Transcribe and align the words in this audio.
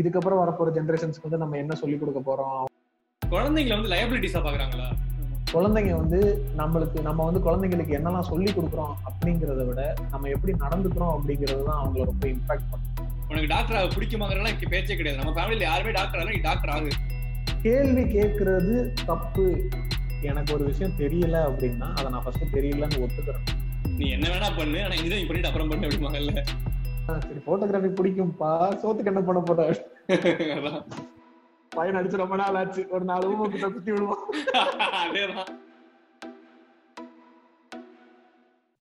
இதுக்கப்புறம் 0.00 0.40
வரப்போற 0.42 0.70
ஜென்ரேஷன்ஸ்க்கு 0.78 1.28
வந்து 1.28 1.42
நம்ம 1.44 1.56
என்ன 1.62 1.74
சொல்லி 1.82 1.96
கொடுக்க 2.02 2.20
போறோம்? 2.28 2.64
குழந்தைங்களை 3.22 3.76
வந்து 3.78 3.92
லயபிலிட்டிஸா 3.94 4.40
பாக்குறாங்களா? 4.46 4.88
குழந்தைங்க 5.52 5.92
வந்து 6.00 6.18
நம்மளுக்கு 6.58 6.98
நம்ம 7.06 7.24
வந்து 7.28 7.40
குழந்தைங்களுக்கு 7.46 7.96
என்னெல்லாம் 7.98 8.28
சொல்லி 8.32 8.50
கொடுக்குறோம் 8.56 8.92
அப்படிங்கிறத 9.08 9.62
விட 9.68 9.82
நம்ம 10.12 10.28
எப்படி 10.34 10.52
நடந்துக்கிறோம் 10.64 11.14
அப்படிங்கிறது 11.16 11.62
தான் 11.68 11.80
அவங்கள 11.82 12.04
ரொம்ப 12.10 12.24
இம்பாக்ட் 12.34 12.68
பண்ணும். 12.72 12.96
உனக்கு 13.30 13.48
டாக்டர் 13.54 13.78
ஆக 13.78 13.88
பிடிக்குமாங்கிறலாம் 13.96 14.54
இப்ப 14.54 14.68
பேச்சே 14.74 14.96
கிடையாது. 14.96 15.20
நம்ம 15.22 15.34
ஃபேமிலில 15.36 15.66
யாருமே 15.70 15.94
டாக்டர் 15.98 16.20
ஆகல 16.20 16.34
நீ 16.36 16.40
டாக்டர் 16.48 16.72
ஆகு. 16.76 16.90
கேள்வி 17.64 18.04
கேட்கறது 18.16 18.74
தப்பு. 19.10 19.46
எனக்கு 20.30 20.50
ஒரு 20.56 20.64
விஷயம் 20.70 20.96
தெரியல 21.02 21.36
அப்படின்னா 21.48 21.88
அதை 21.98 22.08
நான் 22.14 22.24
ஃபர்ஸ்ட் 22.24 22.54
தெரியலன்னு 22.56 23.02
ஒத்துக்கிறேன். 23.04 23.46
நீ 24.00 24.06
என்ன 24.16 24.26
வேணா 24.32 24.50
பண்ணு 24.58 24.78
ஆனா 24.84 24.94
இன்ஜினியரிங் 24.98 25.28
பண்ணிட்டு 25.30 25.50
அப்புறம் 25.50 25.70
பண்ணு 25.72 25.88
அப்படிமாங்கல்ல 25.88 26.34
சரி 27.26 27.40
போட்டோகிராஃபி 27.46 27.90
பிடிக்கும்பா. 28.00 28.50
சோத்துக்கு 28.82 29.12
என்ன 29.12 29.22
பண்ண 29.28 29.40
போற. 29.48 29.62
பையன் 31.74 31.98
அடிச்சு 31.98 32.22
ரொம்ப 32.22 32.36
நாள் 32.40 32.56
ஆச்சு. 32.60 32.82
ஒரு 32.94 33.04
நாலு 33.10 33.24
ஊமை 33.32 33.44
கிட்ட 33.50 33.66
குத்தி 33.68 33.90
விடுவோம். 33.92 34.22
அதேதான். 35.02 35.50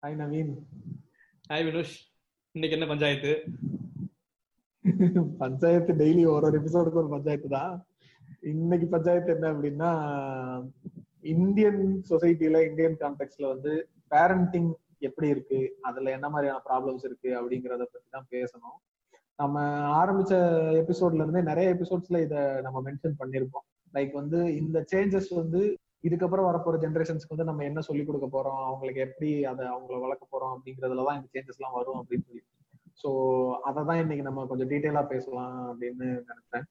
ஹாய் 0.03 0.19
நவீன் 0.21 0.53
ஹாய் 1.51 1.65
வினுஷ் 1.69 1.97
இன்னைக்கு 2.55 2.77
என்ன 2.79 2.89
பஞ்சாயத்து? 2.93 3.33
பஞ்சாயத்து 5.43 5.93
டெய்லி 6.03 6.23
ஒரு 6.35 6.47
ஒரு 6.49 6.59
எபிசோடுக்கு 6.61 7.03
ஒரு 7.03 7.11
பஞ்சாயத்து 7.15 7.49
தான். 7.49 7.75
இன்னைக்கு 8.55 8.87
பஞ்சாயத்து 8.87 9.35
என்ன 9.37 9.47
அப்படின்னா 9.53 9.91
இந்தியன் 11.35 11.83
சொசைட்டில 12.11 12.61
இந்தியன் 12.69 12.99
கான்டெக்ட்ல 13.01 13.47
வந்து 13.55 13.73
பேரண்டிங் 14.15 14.73
எப்படி 14.99 15.29
இருக்கு? 15.29 15.61
அதுல 15.83 16.11
என்ன 16.11 16.29
மாதிரியான 16.29 16.63
ப்ராப்ளம்ஸ் 16.69 17.07
இருக்கு 17.09 17.31
அப்படிங்கறத 17.41 17.87
பத்தி 17.95 18.09
தான் 18.11 18.31
பேசணும். 18.37 18.79
நம்ம 19.37 19.61
ஆரம்பிச்ச 19.99 20.33
எபிசோட்ல 20.81 21.15
இருந்தே 21.15 21.41
நிறைய 21.43 21.75
எபிசோட்ஸ்ல 21.75 22.21
இத 22.21 22.61
நம்ம 22.63 22.83
மென்ஷன் 22.83 23.15
பண்ணிருப்போம் 23.19 23.67
லைக் 23.95 24.13
வந்து 24.13 24.57
இந்த 24.57 24.85
சேஞ்சஸ் 24.95 25.35
வந்து 25.35 25.77
இதுக்கப்புறம் 26.03 26.47
வரப்போற 26.49 26.77
ஜென்ரேஷன்ஸ்க்கு 26.85 27.29
வந்து 27.29 27.45
நம்ம 27.45 27.65
என்ன 27.65 27.81
சொல்லி 27.81 28.05
கொடுக்க 28.05 28.27
போறோம்? 28.27 28.65
அவங்களுக்கு 28.65 29.01
எப்படி 29.01 29.45
அதை 29.45 29.67
அவங்கள 29.67 30.01
வளர்க்க 30.01 30.27
போறோம்? 30.33 30.59
அப்படிங்கறதுலதான் 30.59 31.15
இந்த 31.15 31.29
சேஞ்சஸ் 31.33 31.59
எல்லாம் 31.59 31.73
வரும் 31.73 32.03
அப்படின்னு 32.03 32.25
சொல்லி. 32.27 32.43
ஸோ 33.03 33.11
அதை 33.61 33.85
தான் 33.85 33.99
இன்னைக்கு 33.99 34.25
நம்ம 34.25 34.47
கொஞ்சம் 34.47 34.69
டீட்டெயிலா 34.69 35.07
பேசலாம் 35.07 35.81
அப்படின்னு 35.81 36.25
நினைச்சேன் 36.31 36.63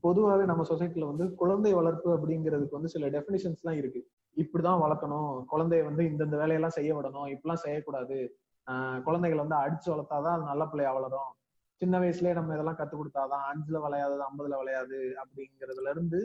பொதுவாகவே 0.00 0.44
நம்ம 0.44 0.62
சொசைட்டில 0.68 1.06
வந்து 1.06 1.34
குழந்தை 1.34 1.72
வளர்ப்பு 1.72 2.16
அப்படிங்கிறதுக்கு 2.16 2.70
வந்து 2.70 2.88
சில 2.88 3.10
டெஃபினிஷன்ஸ் 3.10 3.62
எல்லாம் 3.62 3.78
இருக்கு. 3.78 4.08
இப்படிதான் 4.36 4.80
வளர்க்கணும். 4.84 5.44
குழந்தைய 5.52 5.84
வந்து 5.84 6.04
இந்தந்த 6.04 6.36
வேலையெல்லாம் 6.36 6.70
செய்ய 6.70 6.94
விடணும். 6.96 7.36
இப்படிலாம் 7.36 7.62
செய்யக்கூடாது. 7.66 8.36
ஆஹ் 8.70 9.02
குழந்தைகளை 9.02 9.46
வந்து 9.46 9.56
அடிச்சு 9.64 9.96
வளர்த்தாதான் 9.96 10.34
அது 10.36 10.42
நல்ல 10.42 10.66
பிள்ளையா 10.66 10.92
வளரும். 10.92 11.32
சின்ன 11.80 11.98
வயசுலயே 11.98 12.32
நம்ம 12.32 12.54
இதெல்லாம் 12.54 12.78
கத்து 12.78 12.96
கொடுத்தாதான் 12.96 13.46
அஞ்சுல 13.50 13.80
விளையாது 13.84 14.16
ஐம்பதுல 14.28 14.58
விளையாது 14.62 14.98
அப்படிங்கறதுல 15.22 15.90
இருந்து 15.90 16.20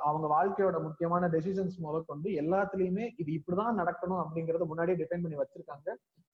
அவங்க 0.00 0.26
வாழ்க்கையோட 0.26 0.76
முக்கியமான 0.82 1.28
டெசிஷன்ஸ் 1.28 1.76
முதற்கொண்டு 1.78 2.28
எல்லாத்துலயுமே 2.42 3.04
இது 3.16 3.30
இப்படிதான் 3.38 3.78
நடக்கணும் 3.80 4.22
அப்படிங்கறத 4.22 4.64
முன்னாடியே 4.66 4.96
டிஃபைன் 4.96 5.24
பண்ணி 5.24 5.38
வச்சிருக்காங்க. 5.38 5.88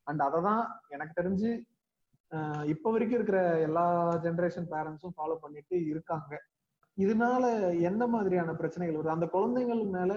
அண்ட் 0.07 0.21
அதை 0.21 0.39
தான் 0.43 0.63
எனக்கு 0.89 1.15
தெரிஞ்சு 1.21 1.51
ஆஹ் 2.33 2.65
இப்ப 2.65 2.91
வரைக்கும் 2.91 3.19
இருக்கிற 3.19 3.39
எல்லா 3.59 3.85
ஜெனரேஷன் 4.23 4.69
பேரண்ட்ஸும் 4.73 5.15
ஃபாலோ 5.17 5.37
பண்ணிட்டு 5.41 5.77
இருக்காங்க. 5.85 6.33
இதனால 6.99 7.45
என்ன 7.81 8.03
மாதிரியான 8.07 8.55
பிரச்சனைகள் 8.55 8.99
வருது? 8.99 9.17
அந்த 9.17 9.27
குழந்தைகள் 9.27 9.83
மேல 9.97 10.13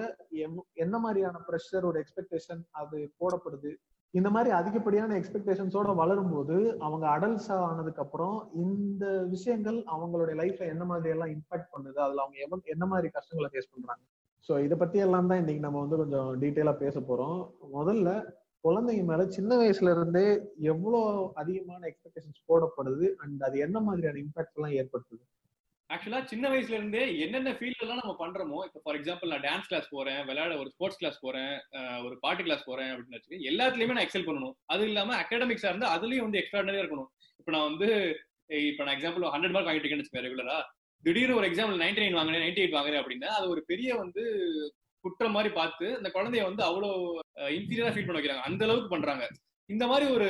என்ன 0.73 0.95
மாதிரியான 0.99 1.41
ப்ரெஷர் 1.47 1.87
ஒரு 1.89 1.97
எக்ஸ்பெக்டேஷன் 2.03 2.61
அது 2.71 2.97
போடப்படுது? 3.19 3.71
இந்த 4.13 4.29
மாதிரி 4.29 4.55
அதிகப்படியான 4.55 5.19
எக்ஸ்பெக்டேஷன்ஸோட 5.19 5.95
வளரும் 5.95 6.31
போது 6.31 6.79
அவங்க 6.79 7.07
அடல்ட்ஸ் 7.07 7.51
ஆனதுக்கு 7.51 8.01
அப்புறம் 8.01 8.49
இந்த 8.53 9.25
விஷயங்கள் 9.29 9.75
அவங்களுடைய 9.75 10.35
லைஃப்ல 10.39 10.67
என்ன 10.67 10.85
மாதிரி 10.85 11.09
எல்லாம் 11.09 11.27
இம்பாக்ட் 11.27 11.71
பண்ணுது? 11.73 11.97
அதுல 11.97 12.21
அவங்க 12.21 12.37
எவ- 12.49 12.63
என்ன 12.63 12.85
மாதிரி 12.85 13.09
கஷ்டங்களை 13.09 13.51
ஃபேஸ் 13.53 13.73
பண்றாங்க? 13.73 14.01
ஸோ 14.49 14.63
இதை 14.63 14.77
பத்தி 14.77 14.99
எல்லாம் 14.99 15.27
தான் 15.27 15.37
இன்னைக்கு 15.37 15.61
நம்ம 15.61 15.79
வந்து 15.79 15.97
கொஞ்சம் 15.97 16.41
டீட்டெயிலா 16.41 16.77
பேச 16.77 16.99
போறோம். 16.99 17.51
முதல்ல 17.73 18.33
குழந்தைங்க 18.63 19.03
மேல 19.03 19.25
சின்ன 19.27 19.55
வயசுல 19.55 19.91
இருந்தே 19.91 20.41
எவ்வளோ 20.59 21.31
அதிகமான 21.35 21.87
எக்ஸ்பெக்டேஷன்ஸ் 21.87 22.43
போடப்படுது? 22.47 23.13
அண்ட் 23.17 23.41
அது 23.41 23.59
என்ன 23.59 23.79
மாதிரியான 23.79 24.17
இம்பாக்ட் 24.17 24.53
எல்லாம் 24.53 24.71
ஏற்படுத்துது? 24.71 25.23
ஆக்சுவலா 25.93 26.19
சின்ன 26.31 26.45
வயசுல 26.51 26.77
இருந்தே 26.79 27.01
என்னென்ன 27.23 27.53
ஃபீல்ட் 27.57 27.83
எல்லாம் 27.85 28.01
நம்ம 28.01 28.13
பண்றோமோ 28.21 28.59
இப்போ 28.67 28.79
ஃபார் 28.83 28.97
எக்ஸாம்பிள் 28.99 29.31
நான் 29.33 29.43
டான்ஸ் 29.47 29.69
கிளாஸ் 29.71 29.89
போறேன் 29.95 30.21
விளையாட 30.29 30.53
ஒரு 30.61 30.69
ஸ்போர்ட்ஸ் 30.73 30.99
கிளாஸ் 31.01 31.17
போறேன் 31.25 31.53
ஒரு 32.05 32.15
பாட்டு 32.23 32.45
கிளாஸ் 32.47 32.67
போறேன் 32.69 32.91
அப்படின்னு 32.93 33.17
வச்சுக்கோங்க 33.17 33.49
எல்லாத்துலயுமே 33.51 33.95
நான் 33.97 34.05
எக்ஸல் 34.07 34.27
பண்ணணும். 34.29 34.55
அது 34.73 34.83
இல்லாம 34.91 35.15
அகாடமிக்ஸா 35.23 35.71
இருந்து 35.71 35.89
அதுலயும் 35.95 36.27
வந்து 36.27 36.39
எக்ஸ்ட்ராடனரியா 36.41 36.83
இருக்கணும். 36.83 37.09
இப்போ 37.41 37.53
நான் 37.55 37.67
வந்து 37.69 37.89
இப்போ 38.69 38.81
நான் 38.85 38.95
எக்ஸாம்பிள் 38.97 39.31
ஹண்ட்ரட் 39.35 39.55
மார்க் 39.55 39.69
வாங்கிட்டு 39.69 39.87
இருக்கேன்னு 39.87 40.25
ரெகுலரா 40.27 40.57
திடீர்னு 41.03 41.37
ஒரு 41.39 41.47
எக்ஸாம்பிள் 41.49 41.81
நைன்டி 41.83 42.01
நைன் 42.03 42.17
வாங்கினேன் 42.19 42.43
நைன்டி 42.45 42.61
எயிட் 42.63 42.77
வாங்குறேன் 42.77 43.01
அப்படின்னா 43.03 43.29
அது 43.37 43.45
ஒரு 43.53 43.61
பெரிய 43.71 43.89
வந்து 44.03 44.23
குற்றம் 45.03 45.35
மாதிரி 45.37 45.49
பார்த்து 45.59 45.85
அந்த 45.99 46.09
குழந்தைய 46.17 46.43
வந்து 46.49 46.63
அவ்வளோ 46.67 46.89
இன்ஃபீரியரா 47.57 47.93
ஃபீல் 47.93 48.07
பண்ண 48.07 48.19
வைக்கிறாங்க. 48.19 48.45
அந்த 48.49 48.61
அளவுக்கு 48.67 48.93
பண்றாங்க. 48.93 49.25
இந்த 49.69 49.85
மாதிரி 49.91 50.05
ஒரு 50.15 50.29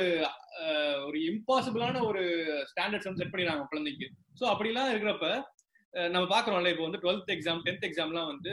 ஒரு 1.06 1.18
இம்பாசிபிளான 1.30 2.02
ஒரு 2.08 2.22
ஸ்டாண்டர்ட்ஸ் 2.70 3.08
வந்து 3.08 3.20
செட் 3.22 3.32
பண்ணிடுறாங்க 3.32 3.64
குழந்தைக்கு. 3.72 4.06
ஸோ 4.38 4.44
அப்படிலாம் 4.52 4.90
இருக்கிறப்ப 4.92 5.28
நம்ம 5.94 6.26
பாக்குறோம்ல 6.26 6.68
இப்போ 6.68 6.82
வந்து 6.82 6.98
டுவெல்த் 6.98 7.32
எக்ஸாம் 7.34 7.60
டென்த் 7.64 7.86
எக்ஸாம்லாம் 7.88 8.26
வந்து 8.26 8.52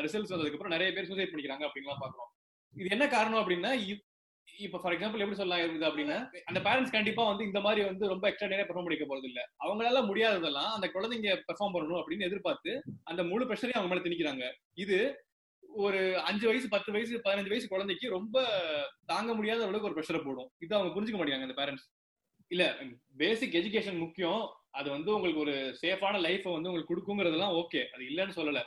ரிசல்ட்ஸ் 0.00 0.32
வந்ததுக்கு 0.32 0.50
அப்புறம் 0.50 0.70
நிறைய 0.70 0.92
பேர் 0.92 1.06
சூசைட் 1.06 1.32
பண்ணிக்கிறாங்க 1.32 1.64
அப்படின்லாம் 1.68 2.02
பாக்குறோம் 2.02 2.30
இது 2.74 2.88
என்ன 2.90 3.08
காரணம் 3.08 3.40
அப்படின்னா 3.42 3.70
இப்- 3.84 4.02
ஃபார் 4.74 4.92
எக்ஸாம்பிள் 4.92 5.18
எப்படி 5.18 5.34
சொல்லலாம் 5.34 5.62
இருக்குது 5.62 5.88
அப்படின்னா 5.88 6.16
அந்த 6.44 6.60
பேரண்ட்ஸ் 6.60 6.92
கண்டிப்பா 6.92 7.24
வந்து 7.24 7.44
இந்த 7.44 7.60
மாதிரி 7.60 7.84
வந்து 7.84 8.08
ரொம்ப 8.08 8.28
எக்ஸ்ட்ரா 8.28 8.48
நிறைய 8.48 8.66
பெர்ஃபார்ம் 8.66 8.82
பண்ணிக்க 8.82 9.06
போறது 9.06 9.22
இல்ல. 9.22 9.40
அவங்களால 9.64 10.06
முடியாததெல்லாம் 10.06 10.72
அந்த 10.72 10.90
குழந்தைங்க 10.94 11.30
பெர்ஃபார்ம் 11.48 11.74
பண்ணணும் 11.74 12.00
அப்படின்னு 12.00 12.20
எதிர்பார்த்து 12.20 12.72
அந்த 13.04 13.22
முழு 13.22 13.44
பிரஷரையும் 13.44 13.72
அவங்க 13.72 13.94
மேல 13.94 14.04
திணிக்கிறாங்க. 14.04 14.44
இது 14.74 14.98
ஒரு 15.78 16.20
அஞ்சு 16.20 16.46
வயசு 16.46 16.68
பத்து 16.68 16.92
வயசு 16.92 17.20
பதினஞ்சு 17.24 17.48
வயசு 17.48 17.68
குழந்தைக்கு 17.68 18.08
ரொம்ப 18.08 18.36
தாங்க 19.06 19.34
முடியாத 19.34 19.62
அளவுக்கு 19.62 19.88
ஒரு 19.90 19.96
ப்ரெஷரை 19.96 20.24
போடும். 20.24 20.50
இது 20.58 20.74
அவங்க 20.74 20.92
புரிஞ்சுக்க 20.94 21.18
மாட்டாங்க 21.18 21.48
அந்த 21.48 21.58
பேரண்ட்ஸ் 21.62 21.86
இல்ல 22.50 22.64
பேசிக் 23.16 23.54
எஜுகேஷன் 23.54 23.98
முக்கியம். 23.98 24.42
அது 24.78 24.88
வந்து 24.96 25.10
உங்களுக்கு 25.16 25.42
ஒரு 25.44 25.54
சேஃபான 25.82 26.20
லைஃப்பை 26.26 26.52
வந்து 26.54 26.70
உங்களுக்கு 26.70 26.92
கொடுக்குங்கிறதெல்லாம் 26.92 27.56
ஓகே 27.60 27.80
அது 27.94 28.02
இல்லைன்னு 28.10 28.36
சொல்லலை. 28.38 28.62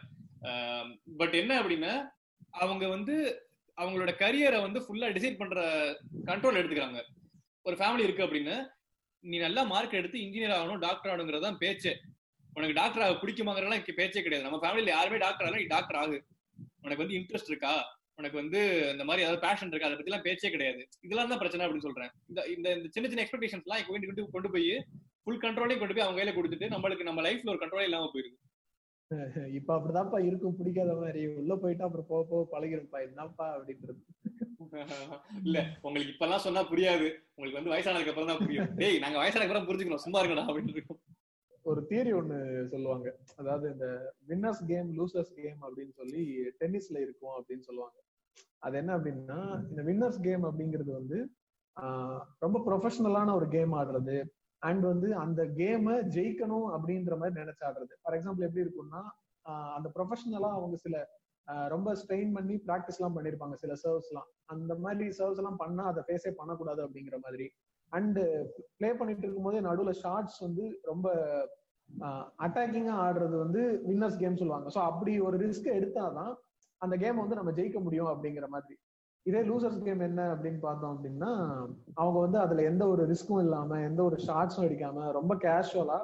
பட் 1.20 1.36
என்ன 1.42 1.54
அப்படின்னா 1.62 1.94
அவங்க 2.64 2.86
வந்து 2.96 3.16
அவங்களோட 3.78 4.12
கரியரை 4.24 4.60
வந்து 4.66 4.80
ஃபுல்லா 4.86 5.08
டிசைட் 5.18 5.40
பண்ற 5.42 5.64
கண்ட்ரோல் 6.30 6.60
எடுத்துக்கிறாங்க. 6.60 7.02
ஒரு 7.68 7.76
ஃபேமிலி 7.80 8.06
இருக்கு 8.08 8.26
அப்படின்னு 8.26 8.56
நீ 9.24 9.38
நல்லா 9.46 9.62
மார்க் 9.74 10.00
எடுத்து 10.00 10.18
இன்ஜினியர் 10.26 10.56
ஆகணும் 10.58 10.84
டாக்டர் 10.86 11.12
ஆகணுங்கிறது 11.12 11.48
தான் 11.48 11.62
பேச்சே. 11.64 11.94
உனக்கு 12.58 12.78
டாக்டர் 12.80 13.04
ஆக 13.06 13.16
பிடிக்குமாங்கிறலாம் 13.22 13.80
இங்க 13.80 13.94
பேச்சே 14.00 14.24
கிடையாது. 14.26 14.46
நம்ம 14.46 14.60
ஃபேமிலியில 14.64 14.94
யாருமே 14.96 15.18
டாக்டர் 15.26 15.46
ஆகலாம் 15.46 15.64
நீ 15.64 15.70
டாக்டர் 15.76 16.00
ஆகு. 16.02 16.18
உனக்கு 16.86 17.04
வந்து 17.04 17.18
இன்ட்ரெஸ்ட் 17.20 17.52
இருக்கா? 17.52 17.74
உனக்கு 18.20 18.38
வந்து 18.42 18.60
இந்த 18.94 19.04
மாதிரி 19.08 19.24
ஏதாவது 19.26 19.42
பேஷன் 19.46 19.72
இருக்கா? 19.72 19.90
அதை 19.90 19.98
பத்திலாம் 19.98 20.26
பேச்சே 20.28 20.50
கிடையாது. 20.56 20.82
இதெல்லாம் 21.06 21.32
தான் 21.32 21.42
பிரச்சனை 21.42 21.66
அப்படின்னு 21.66 21.88
சொல்றேன். 21.88 22.12
இந்த 22.30 22.40
இந்த 22.56 22.68
இந்த 22.78 22.90
சின்ன 22.96 23.10
சின்ன 23.12 23.24
எக்ஸ்பெக்டேஷன்ஸ் 23.26 23.68
எல்லாம் 23.68 23.86
கொண்டு 23.90 24.26
கொண்டு 24.36 24.52
போய் 24.56 24.72
ஃபுல் 25.28 25.42
கண்ட்ரோலையும் 25.44 25.80
கொண்டு 25.80 25.96
போய் 25.96 26.04
அவங்க 26.04 26.20
கையில 26.20 26.34
கொடுத்துட்டு 26.36 26.68
நம்மளுக்கு 26.74 27.08
நம்ம 27.08 27.22
லைஃப்ல 27.22 27.52
ஒரு 27.54 27.60
கண்ட்ரோலே 27.64 27.88
இல்லாம 27.88 28.10
போயிருது. 28.14 28.38
இப்ப 29.58 29.70
அப்படிதான்ப்பா 29.78 30.20
இருக்கும். 30.28 30.56
பிடிக்காத 30.60 30.94
மாதிரி 31.02 31.22
உள்ள 31.40 31.54
போயிட்டு 31.56 31.84
அப்புறம் 31.84 32.08
போக 32.10 32.22
போக 32.30 32.42
பழகிருப்பா 32.54 33.00
என்னப்பா 33.08 33.48
அப்படின்றது. 33.58 34.00
இல்ல 35.48 35.58
உங்களுக்கு 35.82 36.14
இப்பெல்லாம் 36.14 36.44
சொன்னா 36.46 36.62
புரியாது. 36.72 37.08
உங்களுக்கு 37.36 37.60
வந்து 37.60 37.74
வயசானதுக்கு 37.74 38.14
அப்புறம் 38.14 38.32
தான் 38.32 38.42
புரியும். 38.44 38.72
டேய் 38.82 39.02
நாங்க 39.04 39.18
வயசானதுக்கு 39.22 39.52
அப்புறம் 39.52 39.70
புரிஞ்சுக்கணும். 39.70 40.06
சும்மா 40.06 40.22
இருக்கணும் 40.24 40.50
அப்படின்னு 40.50 40.98
ஒரு 41.66 41.82
தியரி 41.90 42.12
ஒண்ணு 42.20 42.38
சொல்லுவாங்க. 42.74 43.08
அதாவது 43.36 43.68
இந்த 43.74 43.88
வின்னர்ஸ் 44.30 44.64
கேம் 44.72 44.90
லூசர்ஸ் 45.00 45.34
கேம் 45.40 45.60
அப்படின்னு 45.68 45.94
சொல்லி 46.02 46.22
டென்னிஸ்ல 46.62 46.98
இருக்கும் 47.06 47.36
அப்படின்னு 47.38 47.68
சொல்லுவாங்க. 47.70 47.98
அது 48.60 48.78
என்ன 48.78 48.92
அப்படின்னா 48.98 49.40
இந்த 49.70 49.82
வின்னர்ஸ் 49.82 50.20
கேம் 50.22 50.44
அப்படிங்கிறது 50.44 50.92
வந்து 50.92 51.18
ரொம்ப 52.40 52.58
ப்ரொஃபஷனலான 52.68 53.34
ஒரு 53.34 53.48
கேம் 53.50 53.74
ஆடுறது. 53.74 54.18
அண்ட் 54.68 54.84
வந்து 54.92 55.10
அந்த 55.24 55.42
கேமை 55.60 55.96
ஜெயிக்கணும் 56.16 56.68
அப்படின்ற 56.76 57.16
மாதிரி 57.22 57.40
நினைச்சு 57.42 57.64
ஆடுறது. 57.70 57.94
ஃபார் 58.02 58.16
எக்ஸாம்பிள் 58.18 58.48
எப்படி 58.48 58.66
இருக்கும்னா 58.66 59.02
அந்த 59.78 59.88
ப்ரொஃபஷனலா 59.96 60.50
அவங்க 60.58 60.78
சில 60.86 60.96
ரொம்ப 61.74 61.90
ஸ்ட்ரெயின் 62.00 62.32
பண்ணி 62.38 62.56
ப்ராக்டிஸ் 62.68 62.98
எல்லாம் 63.00 63.16
பண்ணிருப்பாங்க 63.18 63.56
சில 63.62 63.74
சர்வ்ஸ் 63.84 64.10
எல்லாம் 64.12 64.30
அந்த 64.54 64.74
மாதிரி 64.86 65.06
சர்வ்ஸ் 65.20 65.40
எல்லாம் 65.42 65.60
பண்ணா 65.62 65.84
அதை 65.92 66.02
ஃபேஸே 66.08 66.32
பண்ணக்கூடாது 66.40 66.82
அப்படிங்கிற 66.86 67.18
மாதிரி. 67.26 67.46
அண்ட் 67.92 68.20
ப்ளே 68.80 68.90
பண்ணிட்டு 69.00 69.24
இருக்கும்போதே 69.26 69.60
நடுவுல 69.68 69.92
ஷார்ட்ஸ் 70.02 70.40
வந்து 70.46 70.64
ரொம்ப 70.90 71.08
அட்டாக்கிங்கா 72.46 72.96
ஆடுறது 73.06 73.36
வந்து 73.44 73.62
வின்னர்ஸ் 73.90 74.20
கேம் 74.24 74.40
சொல்லுவாங்க. 74.42 74.68
ஸோ 74.76 74.80
அப்படி 74.90 75.14
ஒரு 75.28 75.38
ரிஸ்க் 75.46 75.70
எடுத்தாதான் 75.78 76.34
அந்த 76.82 76.96
கேம் 77.04 77.24
வந்து 77.24 77.40
நம்ம 77.40 77.52
ஜெயிக்க 77.60 77.80
முடியும் 77.86 78.12
அப்படிங்கிற 78.14 78.48
மாதிரி. 78.56 78.76
இதே 79.28 79.40
லூசர்ஸ் 79.48 79.86
கேம் 79.86 80.02
என்ன 80.08 80.22
அப்படின்னு 80.34 80.60
பார்த்தோம் 80.60 80.94
அப்படின்னா 80.96 81.32
அவங்க 82.02 82.18
வந்து 82.26 82.38
அதுல 82.40 82.64
எந்த 82.64 82.84
ஒரு 82.88 83.04
ரிஸ்க்கும் 83.12 83.42
இல்லாம 83.46 83.80
எந்த 83.90 84.02
ஒரு 84.04 84.18
ஷார்ட்ஸும் 84.28 84.66
அடிக்காம 84.68 85.12
ரொம்ப 85.18 85.34
கேஷுவலா 85.46 85.98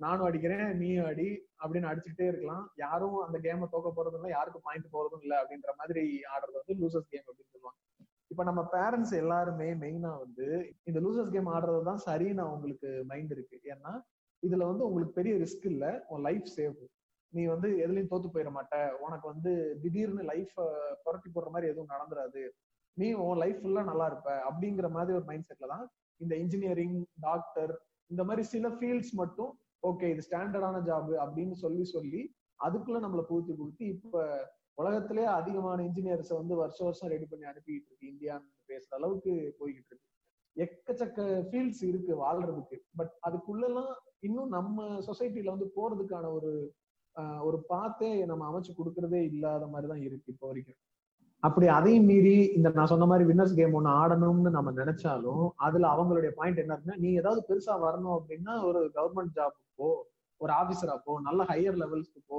நானும் 0.00 0.26
அடிக்கிறேன் 0.28 0.66
நீயும் 0.80 1.06
அடி 1.10 1.28
அப்படின்னு 1.60 1.90
அடிச்சுக்கிட்டே 1.90 2.26
இருக்கலாம். 2.30 2.64
யாரும் 2.76 3.16
அந்த 3.26 3.38
கேமை 3.46 3.66
தோக்க 3.74 3.90
போறதும் 3.96 4.18
இல்லை 4.20 4.30
யாருக்கும் 4.30 4.64
பாயிண்ட் 4.66 4.92
போறதும் 4.96 5.22
இல்லை 5.24 5.36
அப்படின்ற 5.42 5.72
மாதிரி 5.78 6.02
ஆடுறது 6.32 6.60
வந்து 6.60 6.76
லூசர்ஸ் 6.82 7.12
கேம் 7.12 7.26
அப்படின்னு 7.28 7.52
சொல்லுவாங்க. 7.54 7.80
இப்ப 8.32 8.44
நம்ம 8.44 8.62
பேரண்ட்ஸ் 8.74 9.14
எல்லாருமே 9.22 9.68
மெயினா 9.84 10.12
வந்து 10.24 10.46
இந்த 10.88 10.98
லூசர்ஸ் 11.06 11.32
கேம் 11.36 11.50
ஆடுறது 11.54 11.82
தான் 11.90 12.04
சரின்னு 12.08 12.44
அவங்களுக்கு 12.48 12.90
மைண்ட் 13.12 13.32
இருக்கு. 13.36 13.58
ஏன்னா 13.74 13.94
இதுல 14.42 14.62
வந்து 14.70 14.86
உங்களுக்கு 14.88 15.18
பெரிய 15.20 15.34
ரிஸ்க் 15.44 15.66
இல்ல 15.72 15.86
உன் 16.08 16.24
லைஃப் 16.28 16.46
சேவ் 16.56 16.76
நீ 17.32 17.42
வந்து 17.54 17.68
எதுலயும் 17.84 18.12
தோத்து 18.12 18.28
போயிட 18.34 18.50
மாட்ட. 18.58 18.76
உனக்கு 19.04 19.26
வந்து 19.32 19.52
திடீர்னு 19.82 20.22
லைஃப் 20.32 20.54
புரட்டி 21.04 21.28
போடுற 21.30 21.48
மாதிரி 21.54 21.70
எதுவும் 21.72 21.92
நடந்துராது. 21.94 22.42
நீ 22.96 23.12
உன் 23.12 23.38
லைஃப் 23.38 23.60
ஃபுல்லா 23.62 23.84
நல்லா 23.84 24.06
இருப்ப 24.06 24.30
அப்படிங்கிற 24.48 24.88
மாதிரி 24.90 25.16
ஒரு 25.16 25.24
மைண்ட் 25.24 25.48
செட்ல 25.48 25.66
தான் 25.66 25.86
இந்த 26.20 26.34
இன்ஜினியரிங் 26.36 26.96
டாக்டர் 27.20 27.72
இந்த 28.10 28.24
மாதிரி 28.24 28.42
சில 28.46 28.68
ஃபீல்ட்ஸ் 28.68 29.12
மட்டும் 29.12 29.52
ஓகே 29.82 30.06
இது 30.08 30.22
ஸ்டாண்டர்டான 30.30 30.76
ஜாப் 30.88 31.10
அப்படின்னு 31.24 31.56
சொல்லி 31.64 31.84
சொல்லி 31.84 32.20
அதுக்குள்ள 32.60 32.98
நம்மள 33.00 33.22
பூர்த்தி 33.22 33.52
பூத்தி 33.52 33.84
இப்ப 33.94 34.22
உலகத்திலேயே 34.74 35.28
அதிகமான 35.38 35.78
இன்ஜினியர்ஸ் 35.82 36.32
வந்து 36.34 36.54
வருஷம் 36.56 36.86
வருஷம் 36.86 37.08
ரெடி 37.08 37.26
பண்ணி 37.26 37.46
அனுப்பிட்டு 37.46 37.86
இருக்கு 37.86 38.10
இந்தியான்னு 38.12 38.50
பேசுற 38.68 38.94
அளவுக்கு 38.94 39.32
போய்கிட்டு 39.60 39.90
இருக்கு. 39.90 40.08
எக்கச்சக்க 40.56 41.20
ஃபீல்ட்ஸ் 41.48 41.82
இருக்கு 41.84 42.12
வாழ்றதுக்கு 42.24 42.76
பட் 42.96 43.12
அதுக்குள்ளெல்லாம் 43.26 43.92
இன்னும் 44.18 44.48
நம்ம 44.48 44.98
சொசைட்டில 45.00 45.54
வந்து 45.54 45.68
போறதுக்கான 45.76 46.30
ஒரு 46.32 46.52
ஒரு 47.42 47.58
பாத்தே 47.66 48.10
நம்ம 48.24 48.44
அமைச்சு 48.50 48.72
கொடுக்கறதே 48.78 49.20
இல்லாத 49.30 49.66
மாதிரிதான் 49.66 50.02
இருக்கு 50.02 50.32
இப்போ 50.32 50.46
வரைக்கும். 50.46 50.78
அப்படி 51.42 51.66
அதையும் 51.68 52.04
மீறி 52.04 52.34
இந்த 52.56 52.68
நான் 52.68 52.86
சொன்ன 52.86 53.06
மாதிரி 53.06 53.24
வின்னர்ஸ் 53.28 53.56
கேம் 53.56 53.72
ஒன்று 53.72 53.90
ஆடணும்னு 53.96 54.50
நம்ம 54.50 54.70
நினைச்சாலும் 54.72 55.44
அதுல 55.56 55.88
அவங்களுடைய 55.94 56.30
பாயிண்ட் 56.30 56.58
என்ன 56.58 56.74
இருக்குன்னா 56.74 56.96
நீ 56.96 57.08
ஏதாவது 57.12 57.40
பெருசா 57.48 57.74
வரணும் 57.82 58.16
அப்படின்னா 58.18 58.54
ஒரு 58.62 58.80
கவர்மெண்ட் 58.94 59.34
ஜாப் 59.34 59.56
போ 59.74 59.88
ஒரு 60.40 60.52
ஆபீசரா 60.52 60.96
போ 61.04 61.12
நல்ல 61.20 61.42
ஹையர் 61.44 61.80
லெவல்ஸ்க்கு 61.80 62.20
போ. 62.26 62.38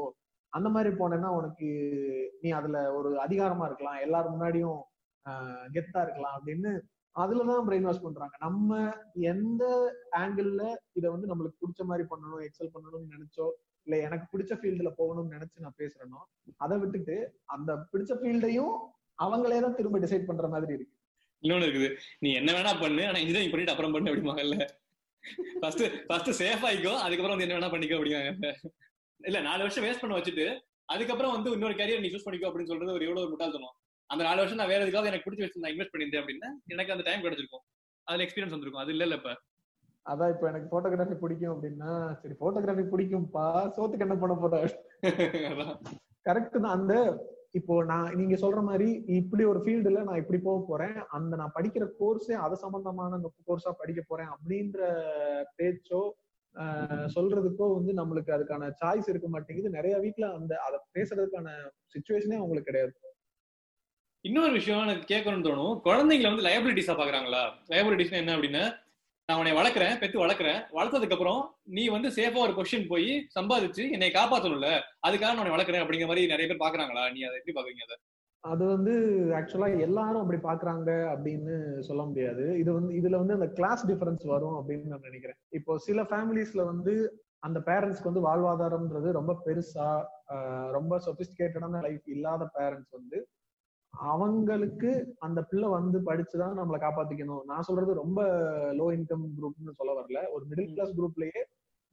அந்த 0.54 0.68
மாதிரி 0.70 0.90
போனேன்னா 0.96 1.30
உனக்கு 1.38 1.68
நீ 2.42 2.50
அதுல 2.50 2.78
ஒரு 2.94 3.10
அதிகாரமா 3.26 3.66
இருக்கலாம் 3.66 4.00
எல்லாரும் 4.00 4.34
முன்னாடியும் 4.36 4.80
கெத்தா 5.76 6.00
இருக்கலாம் 6.02 6.36
அப்படின்னு 6.38 6.72
அதுலதான் 7.16 7.66
பிரெயின் 7.68 7.82
வாஷ் 7.82 8.04
பண்றாங்க. 8.04 8.36
நம்ம 8.40 8.72
எந்த 9.28 9.64
ஆங்கிள் 10.18 10.52
இதை 10.94 11.08
வந்து 11.10 11.30
நம்மளுக்கு 11.32 11.62
பிடிச்ச 11.62 11.84
மாதிரி 11.84 12.04
பண்ணணும் 12.10 12.44
எக்ஸல் 12.48 12.74
பண்ணணும்னு 12.74 13.14
நினைச்சோ 13.16 13.48
இல்ல 13.88 13.98
எனக்கு 14.07 14.25
பிடிச்ச 14.31 14.54
ஃபீல்டுல 14.60 14.89
போகணும்னு 15.00 15.34
நினைச்சு 15.36 15.66
நான் 15.66 15.80
பேசுறேனோ 15.81 16.22
அதை 16.57 16.75
விட்டுட்டு 16.81 17.16
அந்த 17.56 17.72
பிடிச்ச 17.92 18.13
ஃபீல்டையும் 18.22 18.74
அவங்களே 19.19 19.60
தான் 19.66 19.78
திரும்ப 19.78 20.00
டிசைட் 20.04 20.28
பண்ற 20.30 20.48
மாதிரி 20.48 20.74
இருக்கு. 20.78 20.94
இன்னொன்னு 21.44 21.66
இருக்குது. 21.68 21.89
நீ 22.24 22.30
என்ன 22.34 22.50
வேணா 22.51 22.72
பண்ணு 22.81 23.04
ஆனா 23.10 23.19
இன்ஜினியரிங் 23.24 23.54
பண்ணிட்டு 23.54 23.74
அப்புறம் 23.74 23.94
பண்ணு 23.95 24.10
அப்படிமாங்கல்ல 24.12 24.57
ஃபர்ஸ்ட் 25.62 25.84
ஃபர்ஸ்ட் 26.07 26.31
சேஃப் 26.42 26.66
ஆயிக்கோ 26.68 26.94
அதுக்கப்புறம் 27.06 27.36
வந்து 27.36 27.45
என்ன 27.48 27.56
வேணா 27.57 27.72
பண்ணிக்கோ 27.74 27.98
அப்படிங்க 27.98 28.19
இல்ல? 29.19 29.38
நாலு 29.48 29.62
வருஷம் 29.66 29.86
வேஸ்ட் 29.86 30.04
பண்ண 30.04 30.16
வச்சுட்டு 30.18 30.45
அதுக்கப்புறம் 30.94 31.34
வந்து 31.36 31.50
இன்னொரு 31.56 31.75
கேரியர் 31.80 32.04
நீ 32.04 32.10
சூஸ் 32.13 32.28
பண்ணிக்கோ 32.28 32.50
அப்படின்னு 32.50 32.72
சொல்றது 32.72 32.95
ஒரு 32.98 33.06
எவ்வளவு 33.07 33.31
முட்டாள்தனம். 33.31 33.75
அந்த 34.10 34.22
நாலு 34.28 34.39
வருஷம் 34.42 34.60
நான் 34.62 34.72
வேற 34.74 34.81
எதுக்காவது 34.86 35.10
எனக்கு 35.12 35.25
பிடிச்ச 35.28 35.44
வச்சு 35.45 35.63
நான் 35.63 35.74
இன்வெஸ்ட் 35.74 35.94
பண்ணியிருந்தேன் 35.94 36.24
அப்படின்னா 36.24 36.50
எனக்கு 36.74 36.94
அந்த 36.95 37.06
டைம் 37.07 37.24
கிடைச்சிருக்கும். 37.25 37.63
அதுல 38.07 38.25
எக்ஸ்பீரியன்ஸ் 38.25 38.56
வந்திருக்கும். 38.56 38.84
அது 38.84 38.94
இல்ல 38.95 39.16
இப்ப. 39.19 39.31
அதான் 40.12 40.31
இப்ப 40.33 40.45
எனக்கு 40.50 40.68
போட்டோகிராஃபி 40.74 41.15
பிடிக்கும் 41.21 41.54
அப்படின்னா 41.54 41.94
சரி 42.21 42.36
போட்டோகிராஃபி 42.42 42.86
பிடிக்கும்பா 42.92 43.48
சோத்துக்கு 43.77 44.06
என்ன 44.07 44.18
பண்ண 44.21 44.36
போற? 44.44 44.59
கரெக்ட் 46.27 46.56
தான். 46.63 46.75
அந்த 46.77 46.94
இப்போ 47.57 47.74
நான் 47.89 48.07
நீங்க 48.19 48.36
சொல்ற 48.44 48.59
மாதிரி 48.69 48.88
இப்படி 49.19 49.44
ஒரு 49.51 49.59
ஃபீல்டுல 49.63 50.00
நான் 50.07 50.21
இப்படி 50.21 50.39
போக 50.48 50.59
போறேன். 50.69 50.98
அந்த 51.18 51.33
நான் 51.42 51.54
படிக்கிற 51.57 51.86
கோர்ஸே 52.00 52.36
அது 52.45 52.56
சம்பந்தமான 52.63 53.19
கோர்ஸா 53.48 53.71
படிக்க 53.81 54.01
போறேன் 54.07 54.31
அப்படின்ற 54.36 54.80
பேச்சோ 55.59 56.01
சொல்றதுக்கோ 57.15 57.65
வந்து 57.75 57.92
நம்மளுக்கு 58.00 58.31
அதுக்கான 58.36 58.69
சாய்ஸ் 58.80 59.10
இருக்க 59.12 59.27
மாட்டேங்குது. 59.33 59.69
நிறைய 59.77 59.95
வீட்டுல 60.06 60.27
அந்த 60.38 60.53
அதை 60.68 60.77
பேசுறதுக்கான 60.95 61.50
சுச்சுவேஷனே 61.94 62.39
அவங்களுக்கு 62.42 62.69
கிடையாது. 62.69 62.94
இன்னொரு 64.25 64.53
விஷயம் 64.60 64.83
எனக்கு 64.86 65.06
கேட்கணும்னு 65.13 65.48
தோணும். 65.48 65.75
குழந்தைங்களை 65.88 66.30
வந்து 66.31 66.48
லயபிலிட்டிஸா 66.48 66.94
பாக்குறாங்களா? 67.00 67.44
லயபிலிட்டிஸ் 67.74 68.21
என்ன 68.21 68.36
அப்படின்னா 68.38 68.63
நான் 69.29 69.39
உன்னை 69.39 69.53
வளர்க்குறேன் 69.56 69.97
பெத்து 70.01 70.18
வளர்க்குறேன். 70.21 70.59
வளர்த்ததுக்கு 70.75 71.15
அப்புறம் 71.15 71.39
நீ 71.77 71.83
வந்து 71.94 72.09
சேஃபா 72.18 72.39
ஒரு 72.44 72.53
கொஸ்டின் 72.57 72.85
போய் 72.91 73.07
சம்பாதிச்சு 73.35 73.83
என்னை 73.95 74.07
காப்பாற்றணும்ல 74.18 74.69
அதுக்காக 75.07 75.31
நான் 75.31 75.41
உன்னை 75.44 75.56
வளர்க்குறேன் 75.56 75.83
அப்படிங்கிற 75.83 76.07
மாதிரி 76.12 76.31
நிறைய 76.33 76.45
பேர் 76.50 76.62
பாக்குறாங்களா? 76.62 77.03
நீ 77.15 77.19
அதை 77.27 77.35
எப்படி 77.39 77.56
பாக்குறீங்க 77.57 77.83
அதை? 77.88 77.97
அது 78.44 78.63
வந்து 78.74 78.94
ஆக்சுவலா 79.39 79.69
எல்லாரும் 79.88 80.21
அப்படி 80.24 80.39
பாக்குறாங்க 80.47 80.89
அப்படின்னு 81.13 81.56
சொல்ல 81.88 82.01
முடியாது. 82.09 82.45
இது 82.62 82.69
வந்து 82.77 82.94
இதுல 83.00 83.19
வந்து 83.21 83.38
அந்த 83.38 83.47
கிளாஸ் 83.57 83.83
டிஃபரன்ஸ் 83.91 84.25
வரும் 84.33 84.57
அப்படின்னு 84.59 84.91
நான் 84.94 85.07
நினைக்கிறேன். 85.09 85.39
இப்போ 85.59 85.75
சில 85.88 86.06
ஃபேமிலிஸ்ல 86.12 86.63
வந்து 86.71 86.94
அந்த 87.47 87.59
பேரண்ட்ஸ்க்கு 87.68 88.12
வந்து 88.12 88.27
வாழ்வாதாரம்ன்றது 88.29 89.12
ரொம்ப 89.19 89.35
பெருசா 89.47 89.89
ரொம்ப 90.77 91.01
சொபிஸ்டிகேட்டடான 91.07 91.81
லைஃப் 91.88 92.07
இல்லாத 92.15 92.45
பேரண்ட்ஸ் 92.59 92.95
வந்து 93.00 93.18
அவங்களுக்கு 94.00 95.16
அந்த 95.20 95.40
பிள்ளை 95.42 95.70
வந்து 95.70 95.98
படிச்சுதான் 96.00 96.58
நம்மளை 96.60 96.80
காப்பாத்திக்கணும். 96.84 97.44
நான் 97.46 97.62
சொல்றது 97.62 97.94
ரொம்ப 97.94 98.22
லோ 98.80 98.88
இன்கம் 98.98 99.26
குரூப்னு 99.38 99.78
சொல்ல 99.80 99.94
வரல. 100.00 100.30
ஒரு 100.32 100.46
மிடில் 100.50 100.74
கிளாஸ் 100.74 100.98
குரூப்லயே 101.00 101.42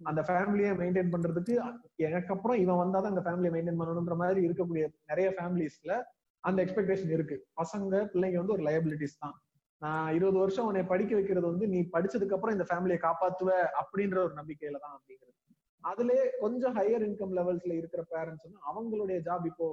அந்த 0.01 0.23
ஃபேமிலியை 0.29 0.71
மெயின்டைன் 0.81 1.13
பண்றதுக்கு 1.15 1.55
எனக்கு 1.97 2.33
அப்புறம் 2.33 2.59
இவன் 2.59 2.81
வந்தாதான் 2.83 3.13
அந்த 3.15 3.25
ஃபேமிலியை 3.27 3.53
மெயின்டைன் 3.57 3.81
பண்ணணுன்ற 3.81 4.15
மாதிரி 4.17 4.49
இருக்கக்கூடிய 4.49 4.85
நிறைய 5.07 5.35
ஃபேமிலிஸ்ல 5.39 5.95
அந்த 6.41 6.65
எக்ஸ்பெக்டேஷன் 6.65 7.13
இருக்கு. 7.17 7.37
பசங்க 7.63 8.01
பிள்ளைங்க 8.13 8.37
வந்து 8.37 8.53
ஒரு 8.53 8.63
லயபிலிட்டிஸ் 8.63 9.19
தான். 9.19 9.37
நான் 9.83 10.15
இருபது 10.15 10.39
வருஷம் 10.39 10.67
உன்னை 10.67 10.83
படிக்க 10.85 11.15
வைக்கிறது 11.15 11.47
வந்து 11.47 11.69
நீ 11.69 11.81
படிச்சதுக்கு 11.93 12.33
அப்புறம் 12.33 12.57
இந்த 12.59 12.67
ஃபேமிலியை 12.71 12.99
காப்பாத்துவ 13.07 13.51
அப்படின்ற 13.83 14.19
ஒரு 14.19 14.35
நம்பிக்கையில 14.35 14.79
தான் 14.81 14.95
அப்படிங்கிறது. 14.97 15.33
அதுல 15.81 16.13
கொஞ்சம் 16.41 16.77
ஹையர் 16.77 17.05
இன்கம் 17.09 17.35
லெவல்ஸ்ல 17.39 17.73
இருக்கிற 17.73 18.05
பேரண்ட்ஸ் 18.15 18.47
வந்து 18.47 18.61
அவங்களுடைய 18.71 19.19
ஜாப் 19.29 19.47
இப்போ 19.47 19.67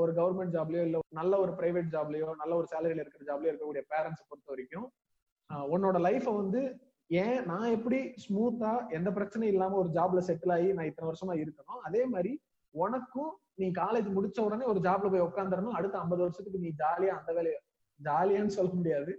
ஒரு 0.00 0.12
கவர்மெண்ட் 0.18 0.54
ஜாப்லயோ 0.56 0.84
இல்ல 0.88 1.00
நல்ல 1.20 1.32
ஒரு 1.44 1.52
பிரைவேட் 1.58 1.90
ஜாப்லயோ 1.94 2.28
நல்ல 2.42 2.52
ஒரு 2.60 2.66
சேலரியில 2.72 3.04
இருக்கிற 3.04 3.24
ஜாப்லயோ 3.30 3.52
இருக்கக்கூடிய 3.52 3.82
பேரண்ட்ஸ் 3.92 4.26
பொறுத்த 4.28 4.52
வரைக்கும் 4.52 4.88
உன்னோட 5.74 5.96
லைஃபை 6.06 6.32
வந்து 6.40 6.60
ஏன் 7.10 7.38
நான் 7.50 7.74
எப்படி 7.76 7.98
ஸ்மூத்தா 8.24 8.72
எந்த 8.98 9.08
பிரச்சனையும் 9.16 9.54
இல்லாம 9.54 9.76
ஒரு 9.82 9.90
ஜாப்ல 9.96 10.20
செட்டில் 10.28 10.54
ஆகி 10.56 10.68
நான் 10.76 10.88
இத்தனை 10.90 11.08
வருஷமா 11.10 11.34
இருக்கணும் 11.42 11.82
அதே 11.88 12.02
மாதிரி 12.14 12.32
உனக்கும் 12.74 13.32
நீ 13.60 13.66
காலேஜ் 13.82 14.08
முடிச்ச 14.16 14.38
உடனே 14.46 14.64
ஒரு 14.72 14.80
ஜாப்ல 14.86 15.10
போய் 15.12 15.26
உட்காந்துடணும் 15.28 15.76
அடுத்த 15.78 15.96
ஐம்பது 15.98 16.24
வருஷத்துக்கு 16.24 16.64
நீ 16.64 16.70
ஜாலியா 16.82 17.14
அந்த 17.20 17.32
வேலையை 17.38 17.58
ஜாலியான்னு 18.00 18.56
சொல்ல 18.58 18.72
முடியாது. 18.78 19.12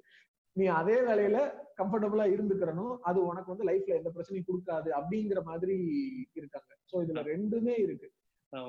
நீ 0.55 0.65
அதே 0.79 0.97
வேலையில 1.09 1.37
கம்ஃபர்டபுளா 1.79 2.25
இருந்துக்கிறனும் 2.33 2.95
அது 3.09 3.19
உனக்கு 3.29 3.51
வந்து 3.53 3.67
லைஃப்ல 3.69 3.97
எந்த 3.99 4.09
பிரச்சனையும் 4.15 4.47
கொடுக்காது 4.49 4.89
அப்படிங்கிற 4.99 5.39
மாதிரி 5.43 5.75
இருக்காங்க. 6.39 6.71
சோ 6.89 6.95
இதுல 7.05 7.21
ரெண்டுமே 7.31 7.75
இருக்கு. 7.85 8.07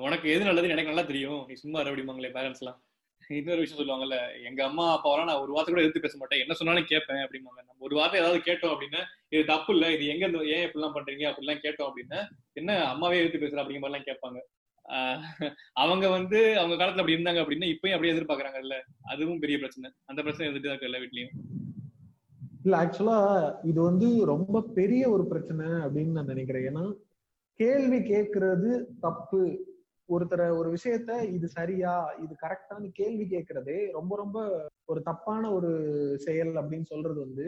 உனக்கு 0.07 0.27
எது 0.33 0.47
நல்லதுன்னு 0.47 0.75
எனக்கு 0.75 0.91
நல்லா 0.91 1.07
தெரியும். 1.11 1.41
நீ 1.49 1.55
சும்மா 1.63 1.79
அப்படிமாங்களே 1.81 2.35
பேரண்ட்ஸ் 2.37 2.61
எல்லாம். 2.63 2.79
இன்னொரு 3.37 3.61
விஷயம் 3.61 3.79
சொல்லுவாங்கல்ல 3.79 4.17
எங்க 4.47 4.61
அம்மா 4.67 4.83
அப்பாவெல்லாம் 4.95 5.29
நான் 5.29 5.43
ஒரு 5.43 5.51
வார்த்தை 5.53 5.71
கூட 5.71 5.83
எடுத்து 5.83 6.03
பேச 6.03 6.15
மாட்டேன். 6.21 6.41
என்ன 6.43 6.53
சொன்னாலும் 6.59 6.89
கேட்பேன் 6.91 7.21
அப்படிம்பாங்க. 7.25 7.59
நம்ம 7.67 7.85
ஒரு 7.87 7.95
வார்த்தை 7.99 8.19
ஏதாவது 8.21 8.39
கேட்டோம் 8.47 8.73
அப்படின்னா 8.73 9.01
இது 9.33 9.41
தப்பு 9.51 9.71
இல்ல 9.75 9.85
இது 9.95 10.03
எங்க 10.13 10.23
இருந்து 10.25 10.51
ஏன் 10.55 10.65
இப்படிலாம் 10.65 10.95
பண்றீங்க? 10.97 11.23
அப்படிலாம் 11.31 11.63
கேட்டோம் 11.65 11.89
அப்படின்னா 11.89 12.19
என்ன 12.61 12.77
அம்மாவே 12.91 13.19
எடுத்து 13.21 13.41
பேசுற 13.43 13.61
அப்படிங்கிற 13.63 13.83
மாதிரிலாம் 13.85 14.09
கேட்பாங்க. 14.09 14.41
அவங்க 15.83 16.05
வந்து 16.15 16.39
அவங்க 16.61 16.75
காலத்துல 16.79 17.03
அப்படி 17.03 17.17
இருந்தாங்க 17.17 17.41
அப்படின்னா 17.43 17.69
இப்பயும் 17.73 17.95
அப்படியே 17.95 18.13
எதிர்பார்க்கறாங்கல்ல. 18.15 18.77
அதுவும் 19.13 19.41
பெரிய 19.43 19.57
பிரச்சனை. 19.61 19.89
அந்த 20.11 20.19
பிரச்சனை 20.25 20.47
இருந்துட்டு 20.47 20.71
தான் 20.71 20.89
எல்லா 20.89 21.01
வீட்லயும். 21.03 21.33
இல்ல 22.65 22.75
ஆக்சுவலா 22.83 23.19
இது 23.71 23.79
வந்து 23.89 24.07
ரொம்ப 24.33 24.61
பெரிய 24.79 25.03
ஒரு 25.15 25.25
பிரச்சனை 25.31 25.65
அப்படின்னு 25.85 26.17
நான் 26.17 26.33
நினைக்கிறேன். 26.33 26.67
ஏன்னா 26.71 26.85
கேள்வி 27.59 27.99
கேட்கறது 28.13 28.69
தப்பு. 29.05 29.41
ஒருத்தரை 30.09 30.47
ஒரு 30.57 30.69
விஷயத்த 30.75 31.11
இது 31.35 31.47
சரியா 31.49 31.93
இது 32.23 32.33
கரெக்டான 32.43 32.89
கேள்வி 32.99 33.25
கேட்கறதே 33.25 33.77
ரொம்ப 33.91 34.13
ரொம்ப 34.15 34.37
ஒரு 34.85 34.99
தப்பான 35.01 35.43
ஒரு 35.51 35.71
செயல் 36.25 36.53
அப்படின்னு 36.61 36.87
சொல்றது 36.93 37.19
வந்து 37.19 37.45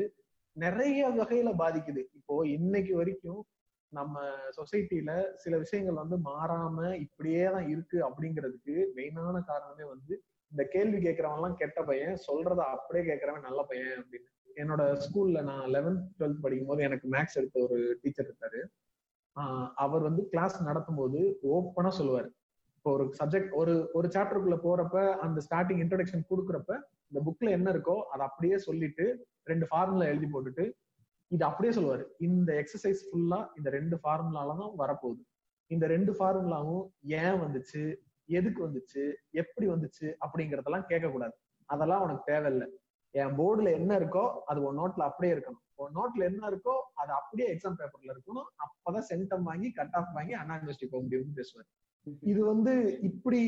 நிறைய 0.56 1.02
வகையில 1.18 1.50
பாதிக்குது. 1.62 2.02
இப்போ 2.18 2.36
இன்னைக்கு 2.56 2.94
வரைக்கும் 2.96 3.42
நம்ம 3.94 4.16
சொசைட்டில 4.58 5.12
சில 5.36 5.54
விஷயங்கள் 5.58 6.02
வந்து 6.02 6.18
மாறாம 6.30 6.78
இப்படியே 7.06 7.44
தான் 7.56 7.68
இருக்கு 7.74 7.98
அப்படிங்கிறதுக்கு 8.08 8.76
மெயினான 8.98 9.36
காரணமே 9.52 9.86
வந்து 9.94 10.14
இந்த 10.52 10.64
கேள்வி 10.74 11.00
கேட்கறவன் 11.06 11.40
எல்லாம் 11.40 11.60
கெட்ட 11.62 11.80
பையன் 11.84 12.18
சொல்றத 12.28 12.62
அப்படியே 12.76 13.04
கேட்கறவன் 13.10 13.48
நல்ல 13.48 13.62
பையன் 13.70 13.94
அப்படின்னு. 14.02 14.30
என்னோட 14.58 14.84
ஸ்கூல்ல 15.04 15.40
நான் 15.50 15.66
லெவன்த் 15.76 16.04
டுவெல்த் 16.20 16.44
படிக்கும் 16.44 16.72
போது 16.72 16.82
எனக்கு 16.88 17.08
மேக்ஸ் 17.16 17.38
எடுத்த 17.40 17.58
ஒரு 17.68 17.78
டீச்சர் 18.02 18.30
இருக்காரு. 18.30 18.62
அவர் 19.84 20.04
வந்து 20.08 20.22
கிளாஸ் 20.32 20.56
நடத்தும் 20.70 21.00
போது 21.02 21.20
ஓப்பனா 21.56 21.92
சொல்லுவாரு. 22.00 22.30
இப்போ 22.88 22.98
ஒரு 23.00 23.06
சப்ஜெக்ட் 23.20 23.50
ஒரு 23.60 23.74
ஒரு 23.98 24.08
சாப்டருக்குள்ள 24.14 24.58
போறப்ப 24.66 24.98
அந்த 25.24 25.40
ஸ்டார்டிங் 25.46 25.80
இன்ட்ரடக்ஷன் 25.84 26.22
கொடுக்குறப்ப 26.30 26.74
இந்த 27.10 27.20
புக்ல 27.26 27.48
என்ன 27.56 27.68
இருக்கோ 27.74 27.96
அதை 28.14 28.22
அப்படியே 28.28 28.58
சொல்லிட்டு 28.66 29.06
ரெண்டு 29.50 29.66
ஃபார்முலா 29.70 30.06
எழுதி 30.12 30.28
போட்டுட்டு 30.36 30.66
இது 31.32 31.44
அப்படியே 31.48 31.72
சொல்லுவாரு. 31.78 32.04
இந்த 32.28 32.50
எக்ஸசைஸ் 32.62 33.02
ஃபுல்லா 33.08 33.40
இந்த 33.58 33.70
ரெண்டு 33.78 33.96
ஃபார்முலால 34.02 34.56
தான் 34.62 34.74
வரப்போகுது. 34.82 35.22
இந்த 35.72 35.86
ரெண்டு 35.94 36.14
ஃபார்முலாவும் 36.18 36.86
ஏன் 37.22 37.40
வந்துச்சு 37.44 37.82
எதுக்கு 38.30 38.62
வந்துச்சு 38.68 39.04
எப்படி 39.42 39.68
வந்துச்சு 39.74 40.08
அப்படிங்கறதெல்லாம் 40.28 40.88
கேட்க 40.92 41.10
கூடாது 41.16 41.36
அதெல்லாம் 41.70 42.06
உனக்கு 42.06 42.24
தேவையில்லை. 42.32 42.68
என் 43.16 43.36
போர்டுல 43.42 43.74
என்ன 43.80 43.98
இருக்கோ 44.02 44.26
அது 44.52 44.62
உன் 44.68 44.80
நோட்ல 44.82 45.08
அப்படியே 45.10 45.34
இருக்கணும். 45.36 45.64
உன் 45.82 45.96
நோட்ல 46.00 46.24
என்ன 46.32 46.44
இருக்கோ 46.54 46.78
அது 47.02 47.14
அப்படியே 47.20 47.50
எக்ஸாம் 47.56 47.78
பேப்பர்ல 47.82 48.14
இருக்கணும். 48.16 48.48
அப்பதான் 48.68 49.10
சென்டம் 49.12 49.50
வாங்கி 49.50 49.72
கட் 49.82 49.98
ஆஃப் 50.02 50.16
வாங்கி 50.20 50.36
அண்ணா 50.44 50.58
யூனிவர்சிட்டி 50.62 50.90
போக 50.94 51.04
முடியும்னு 51.08 51.38
பேசுவார். 51.42 51.70
இது 52.22 52.46
வந்து 52.46 53.00
இப்படி 53.02 53.42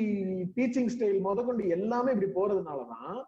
டீச்சிங் 0.57 0.91
ஸ்டைல் 0.95 1.19
முதற்கொண்டு 1.19 1.67
எல்லாமே 1.67 2.11
இப்படி 2.11 2.31
போறதுனாலதான் 2.31 3.19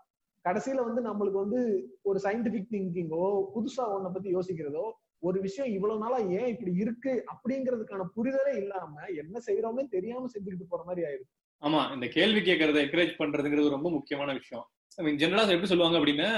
கடைசியில 0.45 0.83
வந்து 0.83 1.01
நம்மளுக்கு 1.01 1.43
வந்து 1.45 1.61
ஒரு 2.01 2.19
சயின்டிபிக் 2.23 2.71
திங்கிங்கோ 2.71 3.25
புதுசா 3.55 3.83
ஒன்ன 3.95 4.11
பத்தி 4.11 4.35
யோசிக்கிறதோ 4.35 4.85
ஒரு 5.19 5.41
விஷயம் 5.41 5.73
இவ்வளவு 5.73 5.99
நாளா 5.99 6.17
ஏன் 6.17 6.47
இப்படி 6.47 6.71
இருக்கு 6.73 7.25
அப்படிங்கிறதுக்கான 7.33 8.07
புரிதலே 8.15 8.53
இல்லாம 8.57 9.03
என்ன 9.15 9.39
செய்யறோம்னு 9.47 9.83
தெரியாம 9.87 10.29
செஞ்சுக்கிட்டு 10.33 10.67
போற 10.69 10.83
மாதிரி 10.83 11.05
ஆயிருக்கு. 11.07 11.33
ஆமா 11.61 11.93
இந்த 11.93 12.07
கேள்வி 12.07 12.39
கேட்கறத 12.39 12.79
என்கரேஜ் 12.85 13.19
பண்றதுங்கிறது 13.19 13.69
ரொம்ப 13.69 13.89
முக்கியமான 13.89 14.33
விஷயம். 14.33 14.65
ஐ 14.97 15.03
மீன் 15.05 15.19
ஜெனரலா 15.19 15.53
எப்படி 15.55 15.71
சொல்லுவாங்க 15.71 15.99
அப்படின்னா 15.99 16.29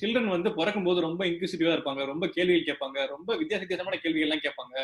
சில்ட்ரன் 0.00 0.34
வந்து 0.36 0.54
பிறக்கும் 0.54 0.84
போது 0.84 1.00
ரொம்ப 1.00 1.22
இன்க்யூசிட்டிவா 1.26 1.74
இருப்பாங்க 1.76 2.04
ரொம்ப 2.04 2.26
கேள்விகள் 2.28 2.68
கேட்பாங்க 2.70 3.06
ரொம்ப 3.06 3.36
வித்தியாச 3.36 3.60
வித்தியாசமான 3.60 3.98
கேள்விகள் 4.02 4.28
எல்லாம் 4.28 4.44
கேட்பாங்க. 4.46 4.74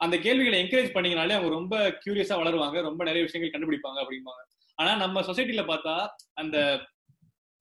அந்த 0.00 0.16
கேள்விகளை 0.18 0.56
என்கரேஜ் 0.62 0.94
பண்ணீங்கனாலே 0.94 1.36
அவங்க 1.36 1.50
ரொம்ப 1.58 1.76
கியூரியஸா 2.04 2.36
வளருவாங்க 2.40 2.80
ரொம்ப 2.88 3.04
நிறைய 3.08 3.22
விஷயங்கள் 3.26 3.54
கண்டுபிடிப்பாங்க 3.54 3.98
அப்படிம்பாங்க. 4.04 4.42
ஆனா 4.78 4.92
நம்ம 5.02 5.20
சொசைட்டில 5.20 5.62
பார்த்தா 5.70 5.94
அந்த 6.42 6.56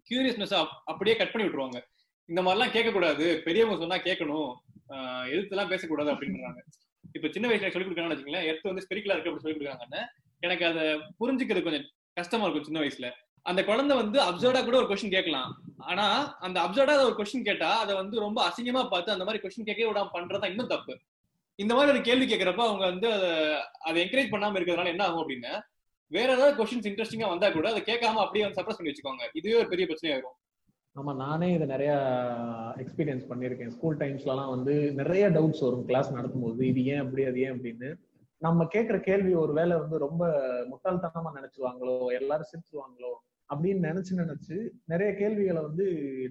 கியூரியஸ்னஸ் 0.10 0.56
அப்படியே 0.92 1.16
கட் 1.18 1.32
பண்ணி 1.34 1.46
விட்டுருவாங்க. 1.48 1.80
இந்த 2.30 2.42
மாதிரிலாம் 2.42 2.74
கேட்கக்கூடாது. 2.76 3.26
பெரியவங்க 3.48 3.78
சொன்னா 3.84 3.98
கேட்கணும். 4.08 4.52
எதிர்த்துலாம் 5.32 5.72
பேசக்கூடாது 5.74 6.10
அப்படின்றாங்க. 6.14 6.62
இப்ப 7.16 7.28
சின்ன 7.34 7.46
வயசுல 7.50 7.72
சொல்லி 7.74 7.88
கொடுக்கணும்னு 7.88 8.16
வச்சுங்களேன் 8.16 8.48
எடுத்து 8.50 8.70
வந்து 8.72 8.86
ஸ்பெரிக்கலா 8.86 9.16
இருக்கு 9.16 9.32
அப்படி 9.32 9.46
சொல்லி 9.46 9.58
கொடுக்குறாங்கன்னு 9.58 10.02
எனக்கு 10.46 10.66
அதை 10.70 10.84
புரிஞ்சுக்கிறது 11.20 11.66
கொஞ்சம் 11.68 11.86
கஷ்டமா 12.20 12.46
இருக்கும் 12.46 12.68
சின்ன 12.70 12.82
வயசுல. 12.84 13.10
அந்த 13.50 13.62
குழந்தை 13.70 13.94
வந்து 14.02 14.18
அப்சர்டா 14.26 14.60
கூட 14.66 14.76
ஒரு 14.82 14.88
கொஸ்டின் 14.90 15.16
கேட்கலாம். 15.16 15.52
ஆனா 15.92 16.06
அந்த 16.46 16.58
அப்சர்டா 16.66 16.94
ஒரு 17.10 17.16
கொஸ்டின் 17.20 17.48
கேட்டா 17.50 17.70
அதை 17.84 17.94
வந்து 18.02 18.16
ரொம்ப 18.26 18.40
அசிங்கமா 18.50 18.84
பார்த்து 18.94 19.16
அந்த 19.16 19.26
மாதிரி 19.28 19.42
கொஸ்டின் 19.44 19.68
கேட்கவே 19.70 19.90
விடாம 19.90 20.12
பண்றதா 20.14 20.50
இன்னும் 20.54 20.72
தப்பு. 20.74 20.94
இந்த 21.60 21.74
மாதிரி 21.76 21.94
ஒரு 21.94 22.02
கேள்வி 22.08 22.26
கேட்கறப்ப 22.28 22.64
அவங்க 22.68 22.86
வந்து 22.92 23.10
அதை 23.88 23.98
என்கரேஜ் 24.04 24.34
பண்ணாம 24.34 24.58
இருக்கிறதுனால 24.58 24.94
என்ன 24.94 25.06
ஆகும் 25.08 25.24
அப்படின்னா 25.24 25.54
வேற 26.12 26.30
ஏதாவது 26.38 26.56
கொஸ்டின்ஸ் 26.60 26.88
இன்ட்ரெஸ்டிங்கா 26.90 27.34
வந்தா 27.34 27.48
கூட 27.50 27.68
அதை 27.74 27.82
கேட்காம 27.90 28.22
அப்படியே 28.24 28.46
வந்து 28.46 28.60
சப்ரஸ் 28.60 28.80
பண்ணி 28.80 28.92
வச்சுக்கோங்க 28.92 29.28
இதுவே 29.40 29.60
ஒரு 29.62 29.70
பெரிய 29.74 29.86
பிரச்சனையாயிரும் 29.90 30.38
ஆமா 30.96 31.12
நானே 31.16 31.48
இதை 31.54 31.66
நிறைய 31.66 31.92
எக்ஸ்பீரியன்ஸ் 32.82 33.30
பண்ணியிருக்கேன். 33.30 33.72
ஸ்கூல் 33.76 33.96
டைம்ஸ்லலாம் 34.02 34.52
வந்து 34.56 34.74
நிறைய 35.00 35.24
டவுட்ஸ் 35.36 35.64
வரும் 35.66 35.86
கிளாஸ் 35.90 36.10
நடத்தும்போது. 36.18 36.62
இது 36.72 36.82
ஏன் 36.86 37.02
அப்படி 37.04 37.24
அது 37.30 37.40
ஏன் 37.46 37.54
அப்படின்னு. 37.56 37.90
நம்ம 38.42 38.68
கேட்குற 38.76 38.98
கேள்வி 39.08 39.32
ஒரு 39.44 39.54
வேலை 39.54 39.76
வந்து 39.78 39.98
ரொம்ப 39.98 40.24
முட்டாள்தனமா 40.72 41.32
நினைச்சுவாங்களோ 41.40 41.96
எல்லாரும் 42.20 42.52
சிரிச்சுவாங்களோ 42.52 43.14
அப்படின்னு 43.50 43.82
நினைச்சு 43.90 44.14
நினைச்சு 44.22 44.56
நிறைய 44.94 45.10
கேள்விகளை 45.22 45.62
வந்து 45.62 45.86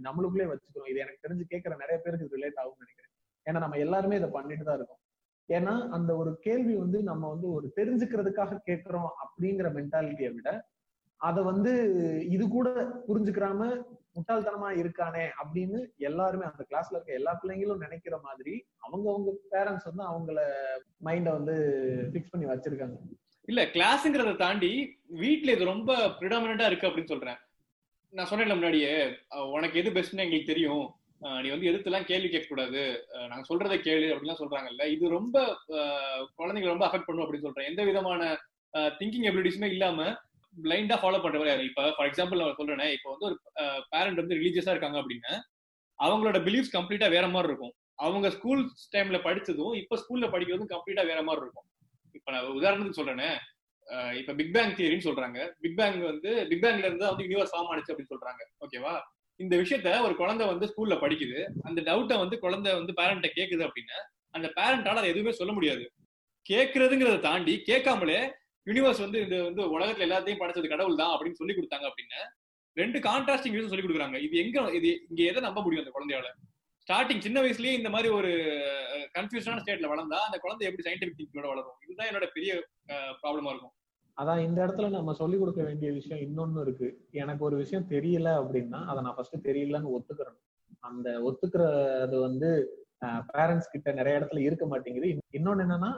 நம்மளுக்குள்ளே 0.06 0.46
வச்சுக்கிறோம். 0.52 0.90
இது 0.92 1.02
எனக்கு 1.04 1.24
தெரிஞ்சு 1.26 1.46
கேட்குற 1.52 1.74
நிறைய 1.82 1.98
பேருக்கு 2.04 2.36
ரிலேட் 2.36 2.60
ஆகும்னு 2.62 2.84
நினைக்கிறேன். 2.84 3.12
ஏன்னா 3.46 3.58
நம்ம 3.64 3.78
எல்லாருமே 3.86 4.18
இதை 4.20 4.30
பண்ணிட்டு 4.36 4.64
தான் 4.64 4.78
இருக்கோம். 4.80 5.01
ஏன்னா 5.48 5.88
அந்த 5.88 6.16
ஒரு 6.16 6.38
கேள்வி 6.40 6.74
வந்து 6.74 7.02
நம்ம 7.02 7.28
வந்து 7.28 7.52
ஒரு 7.52 7.72
தெரிஞ்சுக்கிறதுக்காக 7.76 8.58
கேட்கிறோம் 8.64 9.10
அப்படிங்கிற 9.24 9.70
மென்டாலிட்டியை 9.72 10.34
விட 10.34 10.70
அதை 11.16 11.42
வந்து 11.42 11.72
இது 12.28 12.48
கூட 12.48 12.68
புரிஞ்சுக்கிறாம 13.08 13.82
முட்டாள்தனமா 14.16 14.70
இருக்கானே 14.78 15.28
அப்படின்னு 15.42 15.86
எல்லாருமே 15.96 16.44
அந்த 16.44 16.64
கிளாஸ்ல 16.70 16.94
இருக்க 16.94 17.12
எல்லா 17.12 17.40
பிள்ளைங்களும் 17.42 17.76
நினைக்கிற 17.76 18.18
மாதிரி 18.20 18.66
அவங்க 18.78 19.10
அவங்க 19.10 19.30
பேரண்ட்ஸ் 19.50 19.88
வந்து 19.92 20.04
அவங்கள 20.10 20.40
மைண்ட 21.04 21.30
வந்து 21.32 21.54
பிக்ஸ் 22.12 22.30
பண்ணி 22.30 22.46
வச்சிருக்காங்க. 22.46 22.96
இல்ல 23.44 23.62
கிளாஸ்ங்கிறத 23.64 24.36
தாண்டி 24.36 24.98
வீட்ல 25.06 25.52
இது 25.52 25.64
ரொம்ப 25.64 26.08
ப்ரிடாமினா 26.20 26.66
இருக்கு 26.66 26.88
அப்படின்னு 26.88 27.04
சொல்றேன். 27.04 27.36
நான் 28.10 28.26
சொன்னேன்ல 28.30 28.48
முன்னாடியே 28.48 29.16
உனக்கு 29.52 29.78
எது 29.78 29.90
பெஸ்ட்னு 29.90 30.24
எங்களுக்கு 30.24 30.52
தெரியும். 30.52 30.94
நீ 31.42 31.48
வந்து 31.52 31.68
எதிர்த்துலாம் 31.70 32.06
கேள்வி 32.10 32.28
கேட்கக்கூடாது. 32.30 32.80
நாங்க 33.30 33.44
சொல்றதை 33.50 33.76
கேளு 33.86 34.06
அப்படிலாம் 34.14 34.40
சொல்றாங்கல்ல. 34.40 34.84
இது 34.94 35.04
ரொம்ப 35.18 35.36
குழந்தைங்க 36.38 36.70
ரொம்ப 36.72 36.86
அஃபெக்ட் 36.88 37.08
பண்ணும் 37.08 37.24
அப்படின்னு 37.24 37.46
சொல்றேன். 37.48 37.68
எந்த 37.70 37.82
விதமான 37.90 38.22
திங்கிங் 39.00 39.26
எபிலிட்டிஸுமே 39.30 39.68
இல்லாம 39.74 40.08
பிளைண்டா 40.54 40.96
ஃபாலோ 41.02 41.20
பண்ற 41.22 41.44
யாரு? 41.48 41.64
இப்ப 41.70 41.82
ஃபார் 41.96 42.08
எக்ஸாம்பிள் 42.10 42.42
நான் 42.42 42.58
சொல்றேன் 42.60 42.94
இப்போ 42.96 43.08
வந்து 43.12 43.26
ஒரு 43.28 43.36
பேரண்ட் 43.92 44.20
வந்து 44.22 44.38
ரிலீஜியஸா 44.40 44.74
இருக்காங்க 44.74 44.98
அப்படின்னா 45.02 45.32
அவங்களோட 45.98 46.38
பிலீஃப்ஸ் 46.48 46.74
கம்ப்ளீட்டா 46.76 47.08
வேற 47.16 47.26
மாதிரி 47.34 47.50
இருக்கும். 47.50 47.74
அவங்க 48.04 48.26
ஸ்கூல் 48.36 48.62
டைம்ல 48.94 49.18
படிச்சதும் 49.26 49.74
இப்ப 49.82 49.98
ஸ்கூல்ல 50.02 50.28
படிக்கிறதும் 50.34 50.72
கம்ப்ளீட்டா 50.74 51.04
வேற 51.10 51.20
மாதிரி 51.28 51.44
இருக்கும். 51.44 51.66
இப்ப 52.18 52.28
நான் 52.34 52.52
உதாரணத்துக்கு 52.58 53.00
சொல்றேனே 53.00 53.30
இப்ப 54.20 54.34
பிக் 54.38 54.54
பேங் 54.54 54.76
தியரின்னு 54.78 55.06
சொல்றாங்க. 55.06 55.38
பிக் 55.62 55.78
பேங் 55.78 55.98
வந்து 56.10 56.30
பிக் 56.50 56.62
பேங்ல 56.64 56.88
இருந்து 56.88 57.10
வந்து 57.10 57.26
யூனிவர்ஸ் 57.26 57.52
ஃபார்ம் 57.54 57.70
ஆனிச்சு 57.72 57.92
அப்படின்னு 57.92 58.12
சொல்றாங்க. 58.14 58.42
ஓகேவா 58.64 58.94
இந்த 59.42 59.54
விஷயத்த 59.62 59.88
ஒரு 60.06 60.14
குழந்தை 60.20 60.44
வந்து 60.52 60.68
ஸ்கூல்ல 60.70 60.94
படிக்குது. 61.04 61.38
அந்த 61.68 61.78
டவுட்டை 61.88 62.16
வந்து 62.22 62.36
குழந்தை 62.44 62.70
வந்து 62.80 62.92
பேரண்ட்ட 63.00 63.30
கேக்குது 63.38 63.64
அப்படின்னா 63.68 63.98
அந்த 64.36 64.46
பேரண்டால 64.58 65.00
அதை 65.00 65.10
எதுவுமே 65.14 65.32
சொல்ல 65.40 65.52
முடியாது. 65.56 65.84
கேட்கறதுங்கிறத 66.46 67.18
தாண்டி 67.26 67.54
கேட்காமலே 67.70 68.20
யூனிவர்ஸ் 68.66 69.02
வந்து 69.04 69.18
இந்த 69.24 69.36
வந்து 69.48 69.62
உலகத்துல 69.76 70.06
எல்லாத்தையும் 70.06 70.40
படைச்சது 70.40 70.72
கடவுள் 70.72 71.00
தான் 71.02 71.12
அப்படின்னு 71.14 71.40
சொல்லி 71.40 71.54
கொடுத்தாங்க 71.56 71.86
அப்படின்னா 71.90 72.20
ரெண்டு 72.76 72.98
கான்ட்ராஸ்டிங் 73.06 73.54
விஷயம் 73.54 73.72
சொல்லி 73.72 73.84
கொடுக்குறாங்க. 73.84 74.18
இது 74.26 74.34
எங்க 74.42 74.58
இது 74.78 74.88
இங்க 75.10 75.20
எதை 75.30 75.40
நம்ப 75.46 75.60
முடியும் 75.64 75.82
அந்த 75.84 75.92
குழந்தையால? 75.96 76.28
ஸ்டார்டிங் 76.84 77.24
சின்ன 77.26 77.38
வயசுலயே 77.44 77.72
இந்த 77.78 77.90
மாதிரி 77.94 78.08
ஒரு 78.18 78.30
கன்ஃபியூஷனான 79.16 79.62
ஸ்டேட்ல 79.64 79.90
வளர்ந்தா 79.92 80.20
அந்த 80.28 80.38
குழந்தை 80.44 80.66
எப்படி 80.68 80.84
சயின்டிபிக் 80.86 81.18
திங்கோட 81.18 81.48
வளரும்? 81.52 81.76
இதுதான் 81.84 82.08
என்னோட 82.10 82.26
பெரிய 82.36 82.52
ப்ராப்ளமா 83.20 83.52
இருக்கும். 83.54 83.74
அதான் 84.16 84.44
இந்த 84.44 84.66
இடத்துல 84.66 84.90
நம்ம 84.90 85.12
சொல்லி 85.12 85.38
கொடுக்க 85.38 85.62
வேண்டிய 85.62 85.92
விஷயம் 85.92 86.22
இன்னொன்னு 86.26 86.60
இருக்கு. 86.60 86.88
எனக்கு 87.10 87.44
ஒரு 87.44 87.56
விஷயம் 87.56 87.88
தெரியல 87.88 88.28
அப்படின்னா 88.40 88.84
அதை 88.84 89.02
நான் 89.02 89.14
ஃபர்ஸ்ட் 89.14 89.48
தெரியலன்னு 89.48 89.94
ஒத்துக்கிறேன் 89.96 90.38
அந்த 90.80 91.08
ஒத்துக்கிறது 91.20 92.20
வந்து 92.20 92.48
பேரண்ட்ஸ் 93.32 93.72
கிட்ட 93.72 93.92
நிறைய 93.92 94.20
இடத்துல 94.20 94.38
இருக்க 94.38 94.66
மாட்டேங்குது. 94.66 95.08
இன்னொன்னு 95.32 95.64
என்னன்னா 95.66 95.90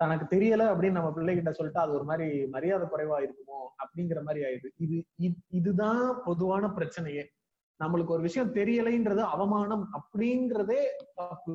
தனக்கு 0.00 0.36
தெரியல 0.36 0.62
அப்படின்னு 0.70 0.90
நம்ம 0.90 1.10
பிள்ளைகிட்ட 1.16 1.50
சொல்லிட்டு 1.50 1.80
அது 1.80 1.92
ஒரு 1.92 2.04
மாதிரி 2.04 2.46
மரியாதை 2.46 2.88
குறைவா 2.88 3.18
இருக்குமோ 3.22 3.58
அப்படிங்கிற 3.82 4.22
மாதிரி 4.22 4.44
ஆயிடுது. 4.44 4.70
இது 4.76 5.36
இதுதான் 5.48 6.22
பொதுவான 6.24 6.66
பிரச்சனையே. 6.66 7.24
நம்மளுக்கு 7.80 8.06
ஒரு 8.06 8.22
விஷயம் 8.22 8.54
தெரியலைன்றது 8.54 9.22
அவமானம் 9.34 9.88
அப்படிங்கறதே 9.98 10.82
தப்பு. 11.14 11.54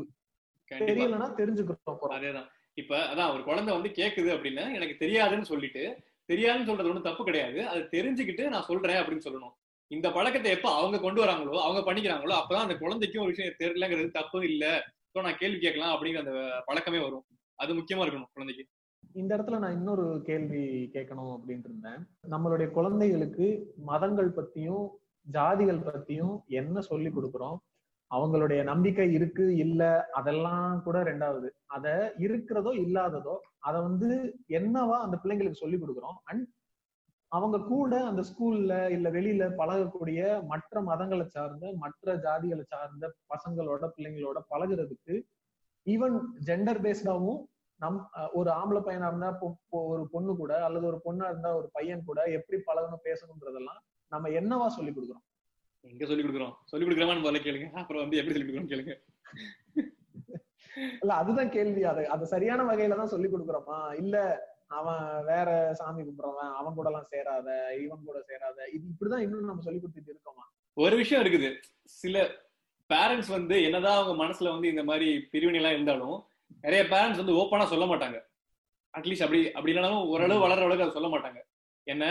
தெரியலன்னா 0.71 1.29
தெரிஞ்சுக்கிறோம் 1.37 2.13
அதேதான். 2.17 2.49
இப்ப 2.81 2.95
அதான் 3.11 3.33
ஒரு 3.35 3.43
குழந்தை 3.49 3.71
வந்து 3.77 3.89
கேக்குது 3.99 4.29
அப்படின்னா 4.35 4.65
எனக்கு 4.77 4.95
தெரியாதுன்னு 5.03 5.49
சொல்லிட்டு 5.51 5.83
தெரியாதுன்னு 6.29 6.67
சொல்றது 6.69 6.91
ஒன்றும் 6.91 7.07
தப்பு 7.07 7.23
கிடையாது. 7.27 7.59
அது 7.71 7.81
தெரிஞ்சுக்கிட்டு 7.95 8.43
நான் 8.53 8.67
சொல்றேன் 8.69 8.99
அப்படின்னு 9.01 9.25
சொல்லணும். 9.27 9.55
இந்த 9.91 10.07
பழக்கத்தை 10.17 10.49
எப்ப 10.51 10.67
அவங்க 10.75 10.97
கொண்டு 10.99 11.19
வராங்களோ 11.23 11.61
அவங்க 11.65 11.81
பண்ணிக்கிறாங்களோ 11.87 12.35
அப்பதான் 12.37 12.65
அந்த 12.65 12.75
குழந்தைக்கும் 12.77 13.23
ஒரு 13.23 13.33
விஷயம் 13.33 13.57
தெரியலங்கிறது 13.63 14.11
தப்பு 14.19 14.39
இல்ல. 14.51 14.65
ஸோ 15.13 15.23
நான் 15.25 15.39
கேள்வி 15.41 15.59
கேட்கலாம் 15.59 15.93
அப்படிங்கிற 15.95 16.21
அந்த 16.25 16.35
பழக்கமே 16.65 16.99
வரும். 16.99 17.25
அது 17.59 17.71
முக்கியமா 17.79 18.03
இருக்கணும் 18.05 18.31
குழந்தைக்கு. 18.33 18.63
இந்த 19.21 19.31
இடத்துல 19.37 19.57
நான் 19.57 19.77
இன்னொரு 19.79 20.05
கேள்வி 20.25 20.63
கேட்கணும் 20.93 21.33
அப்படின்ட்டு 21.35 21.69
இருந்தேன். 21.69 22.01
நம்மளுடைய 22.29 22.67
குழந்தைகளுக்கு 22.71 23.47
மதங்கள் 23.89 24.31
பத்தியும் 24.37 24.85
ஜாதிகள் 25.27 25.81
பத்தியும் 25.87 26.35
என்ன 26.59 26.81
சொல்லி 26.81 27.09
கொடுக்குறோம்? 27.09 27.57
அவங்களுடைய 28.11 28.61
நம்பிக்கை 28.63 29.05
இருக்கு 29.17 29.45
இல்ல 29.57 29.81
அதெல்லாம் 30.19 30.81
கூட 30.85 30.97
ரெண்டாவது. 31.03 31.47
அத 31.75 31.85
இருக்கிறதோ 32.25 32.71
இல்லாததோ 32.85 33.35
அத 33.59 33.75
வந்து 33.81 34.09
என்னவா 34.59 34.97
அந்த 35.05 35.15
பிள்ளைங்களுக்கு 35.21 35.61
சொல்லி 35.63 35.77
கொடுக்குறோம்? 35.77 36.17
அண்ட் 36.25 36.43
அவங்க 37.31 37.57
கூட 37.63 37.93
அந்த 38.05 38.21
ஸ்கூல்ல 38.29 38.73
இல்ல 38.95 39.07
வெளியில 39.09 39.43
பழகக்கூடிய 39.59 40.21
மற்ற 40.47 40.81
மதங்களை 40.81 41.25
சார்ந்த 41.27 41.71
மற்ற 41.83 42.15
ஜாதிகளை 42.25 42.63
சார்ந்த 42.73 43.05
பசங்களோட 43.33 43.83
பிள்ளைங்களோட 43.95 44.39
பழகுறதுக்கு 44.49 45.15
ஈவன் 45.85 46.17
ஜெண்டர் 46.49 46.81
பேஸ்டாவும் 46.85 47.39
நம் 47.79 47.99
ஒரு 48.33 48.49
ஆம்பளை 48.51 48.81
பையனா 48.87 49.07
இருந்தா 49.07 49.29
ஒரு 49.91 50.03
பொண்ணு 50.11 50.31
கூட 50.35 50.53
அல்லது 50.65 50.85
ஒரு 50.87 50.99
பொண்ணா 51.05 51.27
இருந்தா 51.31 51.51
ஒரு 51.55 51.67
பையன் 51.73 52.07
கூட 52.09 52.19
எப்படி 52.37 52.57
பழகணும் 52.67 53.05
பேசணுன்றதெல்லாம் 53.07 53.79
நம்ம 54.11 54.29
என்னவா 54.39 54.67
சொல்லி 54.67 54.91
கொடுக்குறோம்? 54.91 55.25
எங்க 55.89 56.05
சொல்லி 56.09 56.23
கொடுக்குறோம்? 56.23 56.53
சொல்லி 56.71 56.85
கொடுக்குறோமான்னு 56.85 57.23
முதல்ல 57.23 57.41
கேளுங்க. 57.45 57.67
அப்புறம் 57.81 58.03
வந்து 58.03 58.19
எப்படி 58.19 58.33
சொல்லி 58.35 58.47
கொடுக்குறோம் 58.47 58.71
கேளுங்க. 58.73 58.93
இல்ல 61.01 61.13
அதுதான் 61.21 61.53
கேள்வி. 61.55 61.81
அது 61.91 62.01
அது 62.15 62.23
சரியான 62.33 62.65
வகையில 62.69 62.97
தான் 62.99 63.13
சொல்லி 63.13 63.29
கொடுக்குறோமா? 63.29 63.79
இல்ல 64.01 64.17
அவன் 64.79 65.05
வேற 65.29 65.49
சாமி 65.79 66.01
கும்பிடுறவன் 66.03 66.51
அவன் 66.59 66.75
கூட 66.77 66.87
எல்லாம் 66.91 67.09
சேராத 67.13 67.49
இவன் 67.85 68.05
கூட 68.09 68.19
சேராத. 68.29 68.57
இது 68.75 68.83
இப்படிதான் 68.91 69.23
இன்னும் 69.25 69.49
நம்ம 69.51 69.65
சொல்லி 69.65 69.79
கொடுத்துட்டு 69.81 70.13
இருக்கோமா? 70.13 70.45
ஒரு 70.77 70.95
விஷயம் 71.01 71.23
இருக்குது. 71.23 71.49
சில 72.01 72.15
பேரண்ட்ஸ் 72.89 73.31
வந்து 73.37 73.55
என்னதான் 73.67 73.97
அவங்க 73.97 74.13
மனசுல 74.23 74.53
வந்து 74.53 74.71
இந்த 74.73 74.83
மாதிரி 74.89 75.09
பிரிவினை 75.33 75.59
எல்லாம் 75.61 75.75
இருந்தாலும் 75.77 76.17
நிறைய 76.65 76.81
பேரண்ட்ஸ் 76.93 77.21
வந்து 77.21 77.37
ஓப்பனா 77.41 77.65
சொல்ல 77.73 77.85
மாட்டாங்க. 77.91 78.17
அட்லீஸ்ட் 78.93 79.25
அப்படி 79.25 79.41
அப்படி 79.57 79.71
இல்லைனாலும் 79.73 80.07
ஓரளவு 80.13 80.43
வளர 80.45 80.65
அளவுக்கு 80.65 80.85
அதை 80.85 80.95
சொல்ல 80.97 81.09
மாட்டாங்க. 81.13 81.39
என்ன 81.87 82.05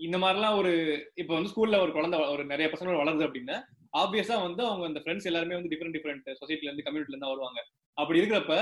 இந்த 0.00 0.16
மாதிரிலாம் 0.18 0.56
ஒரு 0.60 0.72
இப்ப 1.14 1.30
வந்து 1.34 1.50
ஸ்கூல்ல 1.52 1.76
ஒரு 1.84 1.92
குழந்தை 1.96 2.18
ஒரு 2.34 2.44
நிறைய 2.52 2.66
பசங்க 2.72 3.00
வளருது 3.00 3.26
அப்படின்னா 3.26 3.56
ஆப்வியஸா 4.00 4.36
வந்து 4.46 4.62
அவங்க 4.68 4.84
அந்த 4.90 5.00
ஃப்ரெண்ட்ஸ் 5.02 5.28
எல்லாருமே 5.30 5.56
வந்து 5.58 5.70
டிஃப்ரெண்ட் 5.72 5.96
டிஃப்ரெண்ட் 5.96 6.26
சொசைட்டில 6.40 6.68
இருந்து 6.68 6.86
கம்யூனிட்டில 6.86 7.14
இருந்து 7.14 7.32
வருவாங்க. 7.32 7.60
அப்படி 7.98 8.20
இருக்கிறப்ப 8.20 8.54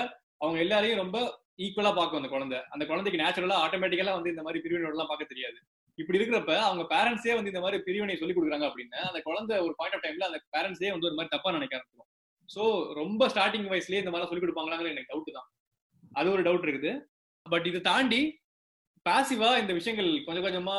அவங்க 0.45 0.59
எல்லாரையும் 0.65 1.01
ரொம்ப 1.03 1.19
ஈக்குவலா 1.65 1.93
பார்க்கும் 1.99 2.21
அந்த 2.21 2.31
குழந்தை. 2.35 2.59
அந்த 2.75 2.85
குழந்தைக்கு 2.91 3.21
நேச்சுரலா 3.23 3.57
ஆட்டோமேட்டிக்கலா 3.65 4.17
வந்து 4.19 4.33
இந்த 4.35 4.43
மாதிரி 4.47 4.63
பிரிவினோட 4.65 4.95
எல்லாம் 4.97 5.11
பார்க்க 5.13 5.33
தெரியாது. 5.33 5.59
இப்படி 5.99 6.19
இருக்கிறப்ப 6.19 6.53
அவங்க 6.67 6.83
பேரண்ட்ஸே 6.95 7.35
வந்து 7.39 7.53
இந்த 7.53 7.63
மாதிரி 7.65 7.79
பிரிவினை 7.87 8.17
சொல்லி 8.21 8.35
கொடுக்குறாங்க 8.37 8.67
அப்படின்னா 8.71 9.01
அந்த 9.11 9.21
குழந்தை 9.29 9.57
ஒரு 9.67 9.75
பாயிண்ட் 9.81 9.97
ஆஃப் 9.97 10.05
டைம்ல 10.07 10.29
அந்த 10.31 10.41
பேரண்ட்ஸே 10.57 10.91
வந்து 10.95 11.09
ஒரு 11.09 11.17
மாதிரி 11.19 11.33
தப்பா 11.35 11.57
நினைக்க 11.57 11.79
ஆரம்பிக்கும் 11.79 12.09
சோ 12.49 12.63
ரொம்ப 13.01 13.29
ஸ்டார்டிங் 13.33 13.69
வயசுலயே 13.73 14.03
இந்த 14.03 14.13
மாதிரி 14.15 14.29
சொல்லி 14.31 14.45
கொடுப்பாங்களாங்கிற 14.45 14.93
எனக்கு 14.95 15.13
டவுட் 15.13 15.37
தான். 15.39 15.49
அது 16.19 16.29
ஒரு 16.35 16.43
டவுட் 16.49 16.67
இருக்குது. 16.67 16.93
பட் 17.47 17.67
இதை 17.71 17.81
தாண்டி 17.91 18.21
பாசிவா 19.07 19.51
இந்த 19.63 19.73
விஷயங்கள் 19.79 20.11
கொஞ்சம் 20.27 20.47
கொஞ்சமா 20.47 20.77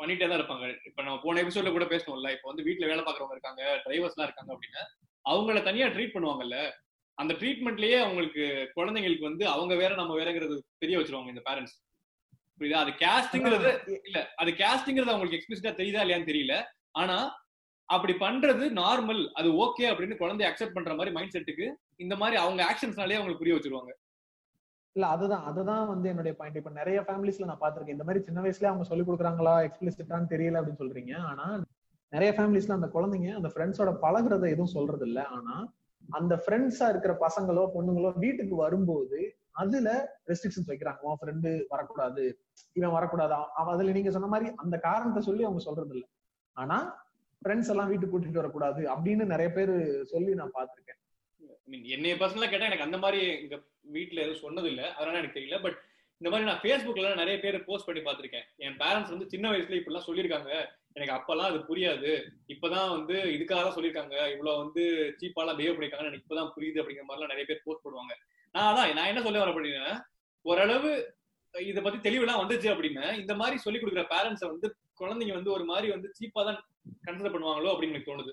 பண்ணிட்டே 0.00 0.26
தான் 0.28 0.38
இருப்பாங்க. 0.40 0.66
இப்ப 0.88 1.00
நம்ம 1.02 1.18
போன 1.24 1.40
எபிசோட்ல 1.42 1.72
கூட 1.72 1.84
பேசணும்ல 1.84 2.30
இப்ப 2.36 2.48
வந்து 2.50 2.66
வீட்டுல 2.68 2.88
வேலை 2.90 3.02
பாக்குறவங்க 3.04 3.36
இருக்காங்க 3.36 3.62
டிரைவர்ஸ் 3.84 4.14
எல்லாம் 4.16 4.28
இருக்காங்க 4.28 4.52
அப்படின்னா 4.54 4.82
அவங்கள 5.24 5.58
தனியா 5.62 5.86
ட்ரீட் 5.86 6.14
பண்ணுவாங்கல்ல 6.14 6.56
அந்த 7.18 7.32
ட்ரீட்மெண்ட்லயே 7.40 7.96
அவங்களுக்கு 8.04 8.44
குழந்தைங்களுக்கு 8.76 9.28
வந்து 9.28 9.44
அவங்க 9.48 9.74
வேற 9.74 9.92
நம்ம 9.94 10.12
வேறங்கிறது 10.20 10.54
தெரிய 10.78 10.98
வச்சிருவாங்க 10.98 11.32
இந்த 11.34 11.44
பேரண்ட்ஸ் 11.48 11.76
புரியுதா? 12.60 12.80
அது 12.84 12.92
கேஸ்ட்ங்கிறது 13.02 13.70
இல்ல 14.08 14.18
அது 14.36 14.50
கேஸ்ட்ங்கிறது 14.62 15.12
அவங்களுக்கு 15.12 15.38
எக்ஸ்பிளிசிட்டா 15.38 15.72
தெரியுதா 15.80 16.02
இல்லையான்னு 16.04 16.30
தெரியல. 16.32 16.56
ஆனா 16.94 17.16
அப்படி 17.88 18.14
பண்றது 18.24 18.64
நார்மல் 18.80 19.22
அது 19.34 19.48
ஓகே 19.64 19.84
அப்படின்னு 19.90 20.20
குழந்தைய 20.20 20.48
அக்செப்ட் 20.50 20.76
பண்ற 20.76 20.92
மாதிரி 20.94 21.14
மைண்ட் 21.16 21.34
செட்டுக்கு 21.36 21.66
இந்த 21.96 22.14
மாதிரி 22.16 22.36
அவங்க 22.42 22.60
ஆக்ஷன்ஸ்னாலே 22.70 23.18
அவங்களுக்கு 23.18 23.42
புரிய 23.42 23.56
வச்சிருவாங்க. 23.56 23.92
இல்ல 24.96 25.06
அதுதான் 25.06 25.44
அதுதான் 25.44 25.88
வந்து 25.88 26.08
என்னுடைய 26.08 26.36
பாயிண்ட் 26.36 26.56
இப்ப 26.56 26.70
நிறைய 26.70 27.00
ஃபேமிலிஸ்ல 27.00 27.44
நான் 27.44 27.60
பாத்திருக்கேன் 27.60 27.96
இந்த 27.96 28.04
மாதிரி 28.04 28.24
சின்ன 28.24 28.40
வயசுல 28.40 28.64
அவங்க 28.64 28.84
சொல்லி 28.84 29.04
கொடுக்குறாங்களா 29.04 29.54
எக்ஸ்பிளிசிட்டான்னு 29.66 30.32
தெரியல 30.34 30.58
அப்படின்னு 30.60 30.82
சொல்றீங்க. 30.82 31.12
ஆனா 31.20 31.46
நிறைய 32.12 32.30
ஃபேமிலிஸ்ல 32.36 32.70
அந்த 32.70 32.88
குழந்தைங்க 32.94 33.30
அந்த 33.34 33.50
ஃப்ரெண்ட்ஸோட 33.54 33.92
பழகுறத 34.02 34.44
எதுவும் 34.48 34.74
சொல்றது 34.76 35.06
இல்ல 35.06 35.20
ஆனா 35.22 35.54
அந்த 36.08 36.34
ஃப்ரெண்ட்ஸா 36.42 36.88
இருக்கிற 36.88 37.12
பசங்களோ 37.20 37.64
பொண்ணுங்களோ 37.74 38.18
வீட்டுக்கு 38.18 38.54
வரும்போது 38.56 39.18
அதுல 39.52 39.88
ரெஸ்ட்ரிக்ஷன்ஸ் 40.26 40.70
வைக்கிறாங்க. 40.70 41.00
உன் 41.00 41.18
ஃப்ரெண்டு 41.20 41.50
வரக்கூடாது. 41.68 42.22
இவன் 42.72 42.90
வரக்கூடாது. 42.90 43.34
அவன் 43.54 43.74
அதுல 43.74 43.92
நீங்க 43.92 44.10
சொன்ன 44.10 44.26
மாதிரி 44.26 44.54
அந்த 44.56 44.76
காரணத்தை 44.78 45.22
சொல்லி 45.22 45.44
அவங்க 45.44 45.58
சொல்றது 45.58 45.94
இல்ல 45.94 46.04
ஆனா 46.56 46.78
ஃப்ரெண்ட்ஸ் 47.42 47.68
எல்லாம் 47.68 47.88
வீட்டுக்கு 47.88 48.14
கூட்டிட்டு 48.14 48.42
வரக்கூடாது 48.42 48.82
அப்படின்னு 48.94 49.24
நிறைய 49.24 49.52
பேர் 49.52 50.04
சொல்லி 50.04 50.34
நான் 50.34 50.54
பாத்திருக்கேன் 50.54 51.00
மீன் 51.68 51.84
என்னைய 51.94 52.14
பர்சனலா 52.20 52.48
கேட்டா 52.50 52.68
எனக்கு 52.70 52.86
அந்த 52.86 52.98
மாதிரி 52.98 53.20
எங்க 53.42 53.56
வீட்டுல 53.96 54.22
எதுவும் 54.24 54.44
சொன்னது 54.44 54.68
இல்ல 54.72 54.82
அதனால 54.96 55.20
எனக்கு 55.20 55.38
தெரியல. 55.38 55.58
பட் 55.64 55.78
இந்த 56.20 56.30
மாதிரி 56.30 56.48
நான் 56.48 56.62
Facebookல 56.64 57.08
நிறைய 57.20 57.36
பேர் 57.40 57.56
போஸ்ட் 57.68 57.86
பண்ணி 57.86 58.00
பார்த்திருக்கேன். 58.02 58.46
என் 58.64 58.76
பேரண்ட்ஸ் 58.82 59.12
வந்து 59.14 59.26
சின்ன 59.32 59.46
வயசுல 59.52 59.78
இப்படிலாம் 59.78 60.08
சொல்லியிருக்காங்க. 60.08 60.50
எனக்கு 60.96 61.14
அப்பெல்லாம் 61.16 61.50
அது 61.50 61.58
புரியாது. 61.70 62.10
இப்பதான் 62.54 62.92
வந்து 62.96 63.14
இதுக்காக 63.36 63.60
தான் 63.62 63.76
சொல்லியிருக்காங்க. 63.76 64.16
இவ்வளவு 64.34 64.60
வந்து 64.62 64.82
சீப்பாலாம் 65.20 65.58
பிஹேவ் 65.58 65.74
பண்ணிருக்காங்க 65.76 66.10
எனக்கு 66.10 66.24
இப்பதான் 66.24 66.52
புரியுது 66.56 66.80
அப்படிங்கிற 66.82 67.06
மாதிரிலாம் 67.08 67.32
நிறைய 67.34 67.46
பேர் 67.48 67.64
போஸ்ட் 67.66 67.84
பண்ணுவாங்க 67.86 68.14
நான் 68.54 68.68
அதான் 68.70 68.96
நான் 68.98 69.10
என்ன 69.10 69.20
சொல்ல 69.22 69.42
வர 69.42 69.52
அப்படின்னா 69.52 69.92
ஓரளவு 70.44 70.90
இத 71.54 71.80
பத்தி 71.80 71.98
தெளிவுலாம் 72.08 72.42
வந்துச்சு 72.42 72.68
அப்படின்னு 72.72 73.04
இந்த 73.22 73.32
மாதிரி 73.40 73.56
சொல்லி 73.64 73.78
கொடுக்குற 73.80 74.04
பேரண்ட்ஸை 74.12 74.46
வந்து 74.52 74.68
குழந்தைங்க 75.00 75.34
வந்து 75.38 75.50
ஒரு 75.56 75.64
மாதிரி 75.64 75.88
வந்து 75.92 76.08
சீப்பா 76.18 76.42
தான் 76.48 76.60
கன்சிடர் 77.06 77.34
பண்ணுவாங்களோ 77.34 77.72
அப்படின்னு 77.72 77.94
எனக்கு 77.94 78.10
தோணுது. 78.10 78.32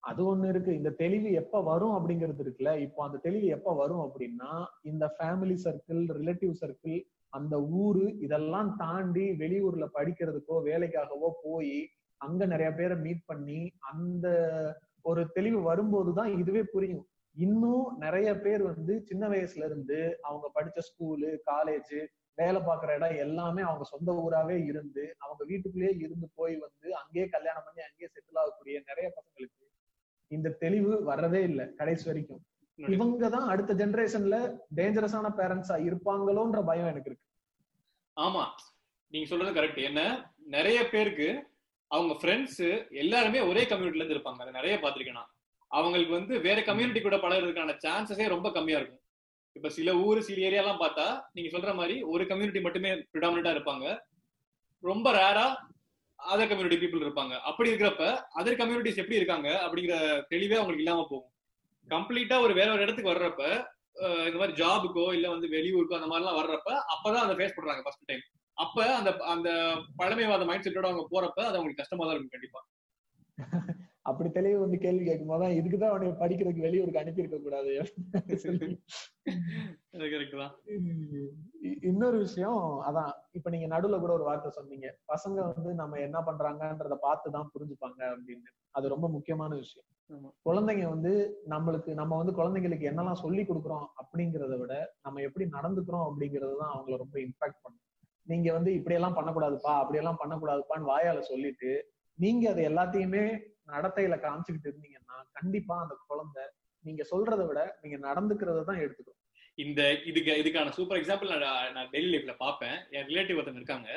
அது 0.00 0.20
ஒண்ணு 0.30 0.48
இருக்கு. 0.48 0.72
இந்த 0.74 0.90
தெளிவு 0.90 1.30
எப்ப 1.32 1.62
வரும் 1.62 1.94
அப்படிங்கிறது 1.96 2.42
இருக்குல்ல. 2.44 2.70
இப்போ 2.78 3.00
அந்த 3.04 3.18
தெளிவு 3.18 3.46
எப்ப 3.46 3.74
வரும் 3.74 4.04
அப்படின்னா 4.06 4.50
இந்த 4.82 5.16
ஃபேமிலி 5.18 5.56
சர்க்கிள் 5.64 6.02
ரிலேட்டிவ் 6.18 6.54
சர்க்கிள் 6.60 6.98
அந்த 7.32 7.54
ஊரு 7.82 8.04
இதெல்லாம் 8.18 8.70
தாண்டி 8.76 9.26
வெளியூர்ல 9.42 9.86
படிக்கிறதுக்கோ 9.94 10.56
வேலைக்காகவோ 10.64 11.30
போய் 11.42 11.76
அங்க 12.20 12.46
நிறைய 12.46 12.70
பேரை 12.72 12.96
மீட் 12.96 13.22
பண்ணி 13.26 13.60
அந்த 13.90 14.26
ஒரு 15.02 15.22
தெளிவு 15.32 15.60
வரும்போதுதான் 15.62 16.38
இதுவே 16.38 16.62
புரியும். 16.62 17.04
இன்னும் 17.36 17.84
நிறைய 17.98 18.28
பேர் 18.40 18.62
வந்து 18.62 18.94
சின்ன 19.02 19.24
வயசுல 19.28 19.64
இருந்து 19.64 19.98
அவங்க 20.20 20.46
படிச்ச 20.54 20.78
ஸ்கூலு 20.88 21.28
காலேஜ் 21.50 21.94
வேலை 22.38 22.60
பார்க்குற 22.60 22.90
இடம் 22.96 23.16
எல்லாமே 23.16 23.62
அவங்க 23.62 23.84
சொந்த 23.84 24.10
ஊராவே 24.24 24.56
இருந்து 24.64 25.04
அவங்க 25.18 25.42
வீட்டுக்குள்ளேயே 25.44 25.92
இருந்து 25.98 26.26
போய் 26.34 26.54
வந்து 26.56 26.88
அங்கேயே 26.94 27.26
கல்யாணம் 27.26 27.66
பண்ணி 27.66 27.82
அங்கேயே 27.82 28.08
செட்டில் 28.12 28.40
ஆகக்கூடிய 28.42 28.80
நிறைய 28.86 29.06
பசங்களுக்கு 29.16 29.58
இந்த 30.30 30.56
தெளிவு 30.60 30.92
வர்றதே 31.06 31.42
இல்லை 31.42 31.74
கடைசி 31.74 32.04
வரைக்கும். 32.04 32.40
இவங்க 32.78 33.28
தான் 33.28 33.48
அடுத்த 33.48 33.74
ஜெனரேஷன்ல 33.74 34.36
டேஞ்சரஸான 34.76 35.28
பேரண்ட்ஸா 35.36 35.76
இருப்பாங்களோன்ற 35.88 36.64
பயம் 36.64 36.86
எனக்கு 36.86 37.10
இருக்கு. 37.10 37.26
ஆமா. 38.16 38.44
நீங்க 39.12 39.26
சொல்றது 39.26 39.60
கரெக்ட் 39.60 39.82
என்ன? 39.82 40.00
நிறைய 40.46 40.88
பேருக்கு 40.88 41.28
அவங்க 41.90 42.14
ஃப்ரெண்ட்ஸ் 42.14 42.62
எல்லாருமே 42.92 43.40
ஒரே 43.40 43.64
கம்யூனிட்டில 43.64 44.02
இருந்து 44.02 44.16
இருப்பாங்க. 44.16 44.40
அதை 44.40 44.52
நிறைய 44.52 44.78
பார்த்திருக்கேன் 44.82 45.18
நான். 45.20 45.30
அவங்களுக்கு 45.70 46.12
வந்து 46.12 46.40
வேற 46.40 46.62
கம்யூனிட்டி 46.62 47.00
கூட 47.00 47.16
பழகிறதுக்கான 47.16 47.76
சான்சஸே 47.84 48.28
ரொம்ப 48.28 48.52
கம்மியா 48.52 48.78
இருக்கும். 48.78 49.02
இப்ப 49.56 49.68
சில 49.68 49.94
ஊர் 49.96 50.20
சில 50.20 50.46
ஏரியாலாம் 50.48 50.82
பார்த்தா 50.82 51.06
நீங்க 51.32 51.58
சொல்ற 51.58 51.74
மாதிரி 51.74 52.02
ஒரு 52.02 52.26
கம்யூனிட்டி 52.26 52.60
மட்டுமே 52.60 52.90
ப்ரிடாமினா 53.12 53.52
இருப்பாங்க. 53.56 53.86
ரொம்ப 54.82 55.12
ரேரா 55.12 55.46
அதர் 56.22 56.48
கம்யூனிட்டி 56.48 56.78
பீப்புள் 56.78 57.04
இருப்பாங்க. 57.04 57.34
அப்படி 57.42 57.70
இருக்கிறப்ப 57.70 58.04
அதர் 58.34 58.58
கம்யூனிட்டிஸ் 58.58 59.00
எப்படி 59.02 59.16
இருக்காங்க 59.16 59.48
அப்படிங்கிற 59.64 59.94
தெளிவே 60.28 60.56
அவங்களுக்கு 60.56 60.84
இல்லாம 60.84 61.04
போகும். 61.04 61.30
கம்ப்ளீட்டா 61.88 62.40
ஒரு 62.40 62.54
வேற 62.54 62.68
ஒரு 62.72 62.82
இடத்துக்கு 62.82 63.12
வர்றப்ப 63.12 63.42
அஹ் 64.00 64.26
இந்த 64.26 64.38
மாதிரி 64.38 64.54
ஜாபுக்கோ 64.58 65.04
இல்ல 65.12 65.28
வந்து 65.28 65.46
வெளியூருக்கோ 65.48 65.96
அந்த 65.96 66.10
மாதிரிலாம் 66.10 66.38
வர்றப்ப 66.38 66.68
அப்பதான் 66.94 67.24
அதை 67.24 67.34
ஃபேஸ் 67.38 67.56
பண்றாங்க 67.56 67.82
ஃபர்ஸ்ட் 67.82 68.06
டைம் 68.06 68.22
அப்ப 68.56 68.78
அந்த 68.94 69.10
அந்த 69.28 69.48
பழமைவாத 69.96 70.44
மைண்ட் 70.44 70.66
செட்டோட 70.66 70.88
அவங்க 70.88 71.04
போறப்ப 71.10 71.40
அது 71.42 71.56
அவங்களுக்கு 71.56 71.82
கஷ்டமா 71.82 72.04
தான் 72.04 72.14
இருக்கும் 72.14 72.36
கண்டிப்பா. 72.36 72.60
அப்படி 74.06 74.28
தெளிவு 74.30 74.58
வந்து 74.60 74.78
கேள்வி 74.78 75.04
கேட்கும் 75.04 75.32
போது 75.32 75.46
இதுக்குதான் 75.58 75.92
அவனை 75.92 76.12
படிக்கிறதுக்கு 76.22 76.66
வெளியூருக்கு 76.66 77.00
அனுப்பி 77.00 77.22
இருக்க 77.22 77.38
கூடாது 77.38 77.72
இன்னொரு 81.88 82.18
விஷயம் 82.18 82.62
அதான் 82.88 83.10
இப்ப 83.30 83.50
நீங்க 83.50 83.66
நடுவுல 83.66 83.98
கூட 84.00 84.12
ஒரு 84.12 84.24
வார்த்தை 84.24 84.50
சொன்னீங்க. 84.50 84.86
பசங்க 85.12 85.38
வந்து 85.52 85.74
நம்ம 85.74 85.98
என்ன 85.98 86.18
பண்றாங்கன்றத 86.20 86.96
பார்த்து 87.00 87.30
தான் 87.30 87.50
புரிஞ்சுப்பாங்க 87.54 88.00
அப்படின்னு. 88.14 88.50
அது 88.70 88.88
ரொம்ப 88.88 89.08
முக்கியமான 89.08 89.54
விஷயம். 89.54 89.88
குழந்தைங்க 90.46 90.86
வந்து 90.88 91.12
நம்மளுக்கு 91.48 91.90
நம்ம 91.94 92.16
வந்து 92.16 92.32
குழந்தைங்களுக்கு 92.32 92.90
என்னெல்லாம் 92.90 93.22
சொல்லி 93.24 93.42
கொடுக்குறோம் 93.42 93.86
அப்படிங்கறத 94.02 94.56
விட 94.58 94.74
நம்ம 95.02 95.20
எப்படி 95.20 95.46
நடந்துக்கிறோம் 95.50 96.06
அப்படிங்கறது 96.08 96.56
தான் 96.56 96.74
அவங்கள 96.74 96.96
ரொம்ப 96.96 97.18
இம்பாக்ட் 97.18 97.62
பண்ணும். 97.62 97.86
நீங்க 98.26 98.48
வந்து 98.52 98.70
இப்படியெல்லாம் 98.74 99.16
பண்ணக்கூடாதுப்பா 99.18 99.74
அப்படியெல்லாம் 99.82 100.20
பண்ணக்கூடாதுப்பான்னு 100.24 100.90
வாயால 100.92 101.20
சொல்லிட்டு 101.20 101.70
நீங்க 102.18 102.44
அதை 102.50 102.62
எல்லாத்தையுமே 102.64 103.24
நடத்தையில 103.74 104.16
காமிச்சுக்கிட்டு 104.24 104.70
இருந்தீங்கன்னா 104.70 105.16
கண்டிப்பா 105.38 105.76
அந்த 105.84 105.94
குழந்தை 106.10 106.44
நீங்க 106.84 107.02
சொல்றதை 107.12 107.44
விட 107.48 107.60
நீங்க 107.82 107.96
நடந்துக்கிறத 108.08 108.64
தான் 108.68 108.82
எடுத்துக்கும். 108.84 109.18
இந்த 109.58 109.80
இதுக்கு 110.10 110.32
இதுக்கான 110.42 110.72
சூப்பர் 110.76 110.98
எக்ஸாம்பிள் 111.00 111.32
நான் 111.32 111.72
நான் 111.76 111.90
டெய்லி 111.94 112.10
லைஃப்ல 112.12 112.34
பாப்பேன் 112.44 112.76
என் 112.96 113.06
ரிலேட்டிவ் 113.10 113.38
ஒருத்தங்க 113.38 113.60
இருக்காங்க. 113.62 113.88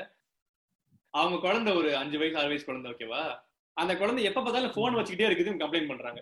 அவங்க 1.13 1.37
குழந்தை 1.45 1.71
ஒரு 1.79 1.89
அஞ்சு 2.01 2.19
வயசு 2.21 2.39
ஆறு 2.41 2.51
வயசு 2.51 2.67
குழந்தை 2.69 2.89
ஓகேவா 2.93 3.23
அந்த 3.77 3.91
குழந்தை 4.01 4.23
எப்ப 4.29 4.39
பார்த்தாலும் 4.41 4.75
போன் 4.77 4.97
வச்சுக்கிட்டே 4.97 5.27
இருக்குது 5.29 5.53
கம்ப்ளைண்ட் 5.61 5.91
பண்றாங்க. 5.91 6.21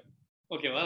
ஓகேவா 0.52 0.84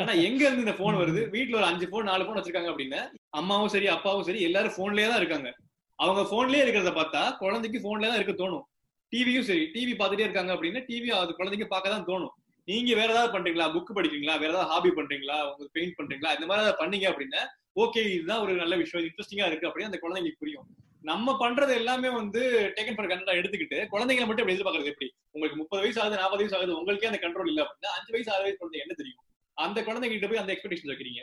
ஆனா 0.00 0.12
எங்க 0.26 0.40
இருந்து 0.46 0.64
இந்த 0.64 0.74
போன் 0.80 0.98
வருது? 1.00 1.22
வீட்டுல 1.36 1.58
ஒரு 1.60 1.66
அஞ்சு 1.70 1.86
போன் 1.92 2.10
நாலு 2.10 2.26
போன் 2.26 2.38
வச்சிருக்காங்க 2.38 2.72
அப்படின்னா 2.72 3.00
அம்மாவும் 3.38 3.72
சரி 3.74 3.88
அப்பாவும் 3.96 4.26
சரி 4.28 4.40
எல்லாரும் 4.48 4.76
போன்லயே 4.80 5.08
தான் 5.10 5.20
இருக்காங்க. 5.22 5.50
அவங்க 5.98 6.22
போன்லயே 6.32 6.62
இருக்கிறத 6.64 6.92
பார்த்தா 6.98 7.22
குழந்தைக்கு 7.42 7.78
போன்லயே 7.86 8.10
தான் 8.10 8.20
இருக்க 8.20 8.34
தோணும். 8.42 8.64
டிவியும் 9.12 9.46
சரி 9.50 9.64
டிவி 9.74 9.92
பார்த்துட்டே 9.98 10.26
இருக்காங்க 10.28 10.52
அப்படின்னா 10.54 10.82
டிவி 10.88 11.08
அது 11.20 11.36
குழந்தைங்க 11.38 11.66
பார்க்க 11.74 11.94
தான் 11.94 12.08
தோணும். 12.10 12.34
நீங்க 12.68 12.94
வேற 12.94 13.08
ஏதாவது 13.12 13.30
பண்றீங்களா? 13.34 13.66
புக் 13.74 13.96
படிக்கிறீங்களா? 13.96 14.34
வேற 14.38 14.50
ஏதாவது 14.50 14.70
ஹாபி 14.70 14.88
பண்றீங்களா? 14.88 15.36
உங்களுக்கு 15.50 15.76
பெயிண்ட் 15.76 15.96
பண்றீங்களா? 15.98 16.32
இந்த 16.36 16.46
மாதிரி 16.46 16.64
ஏதாவது 16.64 16.80
பண்ணீங்க 16.82 17.06
அப்படின்னா 17.12 17.42
ஓகே 17.82 18.00
இதுதான் 18.14 18.40
ஒரு 18.40 18.52
நல்ல 18.54 18.76
விஷயம். 18.76 19.06
இன்ட்ரெஸ்டிங்கா 19.06 19.46
இருக்கு 19.46 19.68
அப்படின்னு 19.68 19.90
அந்த 19.90 20.00
குழந்தைங்களுக்கு 20.02 20.42
புரியும். 20.42 20.66
நம்ம 21.00 21.34
பண்றது 21.42 21.72
எல்லாமே 21.74 22.08
வந்து 22.08 22.40
டேக்கன் 22.76 22.96
ஃபார் 22.96 23.06
கண்டா 23.06 23.32
எடுத்துக்கிட்டு 23.32 23.78
குழந்தைங்களை 23.92 24.26
மட்டும் 24.28 24.44
எப்படி 24.44 24.56
எதிர்பார்க்கறது? 24.56 24.92
எப்படி? 24.92 25.08
உங்களுக்கு 25.30 25.60
முப்பது 25.62 25.82
வயசு 25.82 26.00
ஆகுது 26.02 26.16
நாற்பது 26.16 26.42
வயசு 26.42 26.56
ஆகுது 26.56 26.78
உங்களுக்கே 26.78 27.06
அந்த 27.06 27.20
கண்ட்ரோல் 27.22 27.50
இல்ல 27.52 27.62
அப்படின்னா 27.62 27.92
அஞ்சு 27.98 28.12
வயசு 28.12 28.32
ஆறு 28.34 28.42
வயசு 28.42 28.58
குழந்தை 28.58 28.80
என்ன 28.80 28.94
தெரியும்? 28.96 29.22
அந்த 29.54 29.78
குழந்தைகிட்ட 29.82 30.28
போய் 30.28 30.42
அந்த 30.42 30.52
எக்ஸ்பெக்டேஷன் 30.54 30.90
வைக்கிறீங்க. 30.92 31.22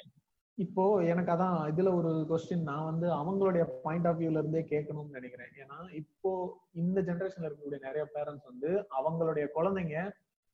இப்போ 0.57 0.83
எனக்கு 1.03 1.31
அதான் 1.31 1.57
இதுல 1.67 1.89
ஒரு 1.95 2.25
கொஸ்டின் 2.29 2.61
நான் 2.61 2.85
வந்து 2.85 3.07
அவங்களுடைய 3.11 3.63
பாயிண்ட் 3.83 4.07
ஆஃப் 4.07 4.19
வியூல 4.19 4.37
இருந்தே 4.37 4.61
கேட்கணும்னு 4.63 5.17
நினைக்கிறேன். 5.19 5.51
ஏன்னா 5.63 5.77
இப்போ 5.91 6.29
இந்த 6.73 7.01
ஜெனரேஷன்ல 7.01 7.47
இருக்கக்கூடிய 7.47 7.79
நிறைய 7.81 8.03
பேரண்ட்ஸ் 8.15 8.45
வந்து 8.45 8.69
அவங்களுடைய 8.99 9.45
குழந்தைங்க 9.53 9.97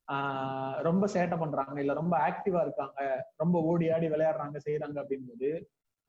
ஆஹ் 0.07 0.77
ரொம்ப 0.81 1.07
சேட்டை 1.07 1.37
பண்றாங்க 1.39 1.77
இல்ல 1.79 1.93
ரொம்ப 1.93 2.15
ஆக்டிவா 2.19 2.61
இருக்காங்க 2.61 2.99
ரொம்ப 3.37 3.61
ஓடி 3.61 3.89
ஆடி 3.89 4.07
விளையாடுறாங்க 4.07 4.57
செய்யறாங்க 4.65 4.97
அப்படிங்கும்போது 5.03 5.51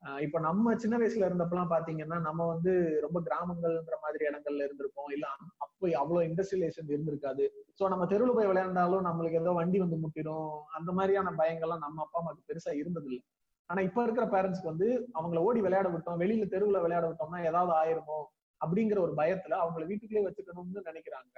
ஆஹ் 0.03 0.19
இப்ப 0.19 0.39
நம்ம 0.39 0.73
சின்ன 0.75 0.95
வயசுல 0.97 1.27
இருந்தப்பெல்லாம் 1.27 1.71
பாத்தீங்கன்னா 1.71 2.17
நம்ம 2.19 2.47
வந்து 2.47 2.71
ரொம்ப 3.01 3.19
கிராமங்கள்ன்ற 3.21 3.97
மாதிரி 4.01 4.23
இடங்கள்ல 4.25 4.65
இருந்திருப்போம். 4.67 5.11
இல்ல 5.11 5.25
அப்போ 5.57 5.85
அவ்வளவு 6.01 6.27
இண்டஸ்ட்ரியலைசேஷன் 6.27 6.91
இருந்திருக்காது. 6.95 7.45
சோ 7.79 7.89
நம்ம 7.89 8.05
தெருவில் 8.05 8.33
போய் 8.33 8.49
விளையாண்டாலும் 8.51 9.05
நம்மளுக்கு 9.07 9.39
ஏதோ 9.39 9.51
வண்டி 9.51 9.79
வந்து 9.79 9.97
முட்டிடும். 9.97 10.49
அந்த 10.71 10.91
மாதிரியான 10.91 11.33
பயங்கள்லாம் 11.37 11.85
நம்ம 11.85 12.01
அப்பா 12.01 12.19
அம்மாக்கு 12.19 12.47
பெருசா 12.49 12.73
இருந்தது 12.73 13.09
இல்ல 13.11 13.21
ஆனா 13.69 13.81
இப்ப 13.81 14.03
இருக்கிற 14.03 14.25
பேரண்ட்ஸ்க்கு 14.27 14.71
வந்து 14.71 14.87
அவங்கள 15.15 15.39
ஓடி 15.39 15.59
விளையாட 15.61 15.87
விட்டோம் 15.89 16.19
வெளியில 16.19 16.45
தெருவுல 16.53 16.79
விளையாட 16.81 17.05
விட்டோம்னா 17.09 17.39
ஏதாவது 17.45 17.71
ஆயிருமோ? 17.81 18.19
அப்படிங்கிற 18.61 18.97
ஒரு 18.99 19.13
பயத்துல 19.13 19.53
அவங்கள 19.63 19.83
வீட்டுக்குள்ளே 19.85 20.23
வச்சுக்கணும்னு 20.25 20.83
நினைக்கிறாங்க. 20.89 21.37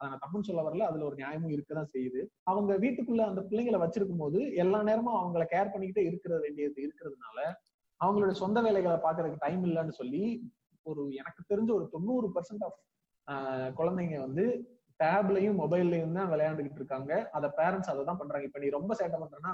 அதை 0.00 0.08
நான் 0.10 0.22
தப்புன்னு 0.22 0.48
சொல்ல 0.48 0.62
வரல. 0.62 0.86
அதுல 0.90 1.04
ஒரு 1.04 1.16
நியாயமும் 1.16 1.54
இருக்கதான் 1.54 1.92
செய்யுது. 1.94 2.20
அவங்க 2.44 2.72
வீட்டுக்குள்ள 2.76 3.22
அந்த 3.26 3.40
பிள்ளைங்களை 3.42 3.78
வச்சிருக்கும் 3.84 4.22
போது 4.24 4.40
எல்லா 4.62 4.80
நேரமும் 4.82 5.18
அவங்கள 5.20 5.44
கேர் 5.52 5.72
பண்ணிக்கிட்டே 5.74 6.04
இருக்கிற 6.10 6.34
வேண்டியது 6.38 6.80
இருக்கிறதுனால 6.86 7.38
அவங்களோட 8.00 8.32
சொந்த 8.40 8.58
வேலைகளை 8.60 8.96
பாக்குறதுக்கு 8.98 9.44
டைம் 9.44 9.62
இல்லைன்னு 9.64 9.94
சொல்லி 10.00 10.22
ஒரு 10.86 11.02
எனக்கு 11.20 11.42
தெரிஞ்ச 11.50 11.70
ஒரு 11.72 11.86
தொண்ணூறு 11.92 12.26
பர்சன்ட் 12.34 12.64
ஆஃப் 12.66 12.80
குழந்தைங்க 13.78 14.16
வந்து 14.20 14.44
டேப்லையும் 15.00 15.60
மொபைல்லையும் 15.60 16.18
தான் 16.18 16.30
விளையாண்டுகிட்டு 16.32 16.80
இருக்காங்க. 16.80 17.12
அதை 17.32 17.48
பேரண்ட்ஸ் 17.58 17.90
அதை 17.92 18.02
தான் 18.04 18.20
பண்றாங்க. 18.20 18.46
இப்ப 18.48 18.58
நீ 18.58 18.68
ரொம்ப 18.70 18.92
சேட்டை 19.00 19.18
பண்றேன்னா 19.22 19.52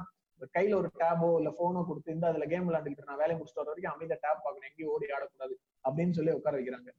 கையில 0.56 0.74
ஒரு 0.80 0.88
டேபோ 1.02 1.28
இல்ல 1.40 1.50
போனோ 1.60 1.80
கொடுத்து 1.88 2.14
இந்த 2.16 2.26
அதுல 2.30 2.46
கேம் 2.52 2.66
விளையாண்டுக்கிட்டு 2.68 3.08
நான் 3.10 3.22
வேலையை 3.22 3.36
முடிச்சுட்டு 3.38 3.62
வர 3.62 3.70
வரைக்கும் 3.72 3.94
அமைதியா 3.94 4.18
டேப் 4.24 4.42
பார்க்கணும். 4.44 4.68
எங்கேயும் 4.70 4.92
ஓடி 4.94 5.06
ஆடக்கூடாது 5.16 5.54
அப்படின்னு 5.84 6.16
சொல்லி 6.18 6.32
உட்கார 6.32 6.56
வைக்கிறாங்க. 6.58 6.90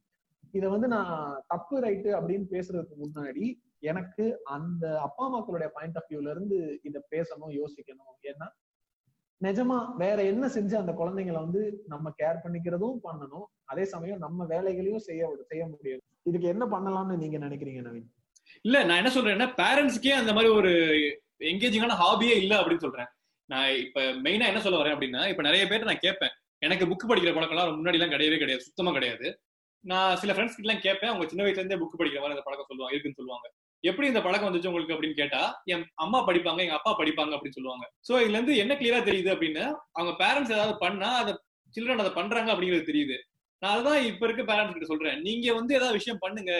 இதை 0.52 0.70
வந்து 0.70 0.88
நான் 0.88 1.44
தப்பு 1.48 1.76
ரைட்டு 1.82 2.10
அப்படின்னு 2.18 2.48
பேசுறதுக்கு 2.56 2.96
முன்னாடி 3.04 3.46
எனக்கு 3.92 4.26
அந்த 4.44 4.84
அப்பா 5.02 5.24
அம்மாக்களுடைய 5.28 5.70
பாயிண்ட் 5.76 5.98
ஆஃப் 6.00 6.10
வியூல 6.10 6.34
இருந்து 6.36 6.80
இதை 6.84 7.02
பேசணும் 7.16 7.54
யோசிக்கணும். 7.60 8.16
ஏன்னா 8.32 8.48
நிஜமா 9.42 9.78
வேற 9.98 10.24
என்ன 10.24 10.46
செஞ்சு 10.48 10.76
அந்த 10.76 10.92
குழந்தைங்களை 10.92 11.40
வந்து 11.46 11.84
நம்ம 11.88 12.12
கேர் 12.22 12.42
பண்ணிக்கிறதும் 12.44 13.00
பண்ணணும் 13.04 13.46
அதே 13.66 13.86
சமயம் 13.86 14.24
நம்ம 14.26 14.46
வேலைகளையும் 14.46 15.06
செய்ய 15.08 15.30
செய்ய 15.52 15.64
முடியும். 15.68 16.04
இதுக்கு 16.24 16.48
என்ன 16.48 16.66
பண்ணலாம்னு 16.66 17.16
நீங்க 17.18 17.38
நினைக்கிறீங்க 17.38 17.82
நவீன்? 17.88 18.10
இல்ல 18.62 18.84
நான் 18.84 18.98
என்ன 18.98 19.12
சொல்றேன்னா 19.16 19.48
பேரண்ட்ஸ்க்கே 19.62 20.14
அந்த 20.14 20.34
மாதிரி 20.34 20.52
ஒரு 20.54 20.72
எங்கேஜிங்கான 21.52 21.98
ஹாபியே 22.04 22.36
இல்ல 22.44 22.54
அப்படின்னு 22.62 22.86
சொல்றேன். 22.86 23.10
நான் 23.52 23.72
இப்ப 23.86 24.02
மெயினா 24.26 24.50
என்ன 24.52 24.62
சொல்ல 24.66 24.80
வரேன் 24.82 24.96
அப்படின்னா 24.96 25.22
இப்ப 25.32 25.42
நிறைய 25.48 25.64
பேர் 25.72 25.90
நான் 25.90 26.04
கேட்பேன். 26.06 26.34
எனக்கு 26.62 26.86
புக் 26.90 27.10
படிக்கிற 27.10 27.32
பழக்கம்லாம் 27.36 27.72
முன்னாடி 27.80 27.98
எல்லாம் 28.00 28.14
கிடையவே 28.14 28.38
கிடையாது 28.42 28.66
சுத்தமா 28.68 28.92
கிடையாது. 28.98 29.28
நான் 29.86 30.18
சில 30.22 30.32
ஃப்ரெண்ட்ஸ் 30.34 30.56
கிட்ட 30.56 30.68
எல்லாம் 30.68 30.84
கேட்பேன் 30.86 31.12
அவங்க 31.12 31.28
சின்ன 31.32 31.44
வயசுல 31.46 31.62
இருந்தே 31.62 31.80
புக் 31.82 32.00
படிக்கிற 32.00 32.20
மாதிரி 32.24 32.36
அந்த 32.36 32.46
பழக்கம் 32.48 32.70
சொல்லுவாங்க 32.72 32.94
இருக்குன்னு 32.96 33.20
சொல்லுவாங்க. 33.22 33.48
எப்படி 33.84 34.08
இந்த 34.12 34.22
பழக்கம் 34.26 34.48
வந்துச்சு 34.50 34.70
உங்களுக்கு 34.72 34.96
அப்படின்னு 34.96 35.20
கேட்டா 35.22 35.42
என் 35.74 35.86
அம்மா 36.04 36.20
படிப்பாங்க 36.28 36.62
எங்க 36.66 36.76
அப்பா 36.80 36.92
படிப்பாங்க 37.00 37.34
அப்படின்னு 37.38 37.58
சொல்லுவாங்க. 37.60 37.86
சோ 38.08 38.14
இதுல 38.24 38.38
இருந்து 38.40 38.56
என்ன 38.64 38.74
கிளியரா 38.74 39.00
தெரியுது 39.10 39.32
அப்படின்னு 39.36 39.64
அவங்க 39.98 40.14
பேரண்ட்ஸ் 40.24 40.56
ஏதாவது 40.58 40.76
பண்ணா 40.78 41.10
அதை 41.22 41.34
சில்ட்ரன் 41.76 42.04
அதை 42.04 42.14
பண்றாங்க 42.20 42.50
அப்படிங்கிறது 42.54 42.90
தெரியுது. 42.92 43.18
நான் 43.62 43.76
அதான் 43.78 44.04
இப்ப 44.12 44.24
இருக்க 44.28 44.44
பேரண்ட்ஸ் 44.52 44.76
கிட்ட 44.76 44.88
சொல்றேன். 44.92 45.18
நீங்க 45.22 45.48
வந்து 45.54 45.72
ஏதாவது 45.76 45.98
விஷயம் 46.00 46.22
பண்ணுங்க 46.22 46.52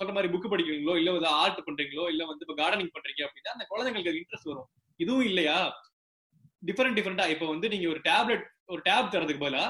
சொல்ற 0.00 0.12
மாதிரி 0.16 0.32
புக் 0.32 0.52
படிக்கிறீங்களோ 0.52 0.94
இல்ல 0.96 1.12
ஏதாவது 1.12 1.28
ஆர்ட் 1.42 1.62
பண்றீங்களோ 1.68 2.04
இல்ல 2.12 2.22
வந்து 2.24 2.44
இப்ப 2.46 2.56
கார்டனிங் 2.62 2.92
பண்றீங்க 2.96 3.22
அப்படின்னா 3.28 3.54
அந்த 3.56 3.66
குழந்தைங்களுக்கு 3.70 4.22
இன்ட்ரெஸ்ட் 4.22 4.50
வரும். 4.52 4.68
இதுவும் 5.00 5.28
இல்லையா? 5.30 5.56
டிஃப்ரெண்ட் 6.68 6.96
டிஃப்ரெண்டா 6.98 7.26
இப்போ 7.34 7.46
வந்து 7.52 7.68
நீங்க 7.72 7.86
ஒரு 7.94 8.00
டேப்லெட் 8.10 8.44
ஒரு 8.72 8.80
டேப் 8.88 9.12
தரதுக்கு 9.14 9.44
பதிலா 9.44 9.64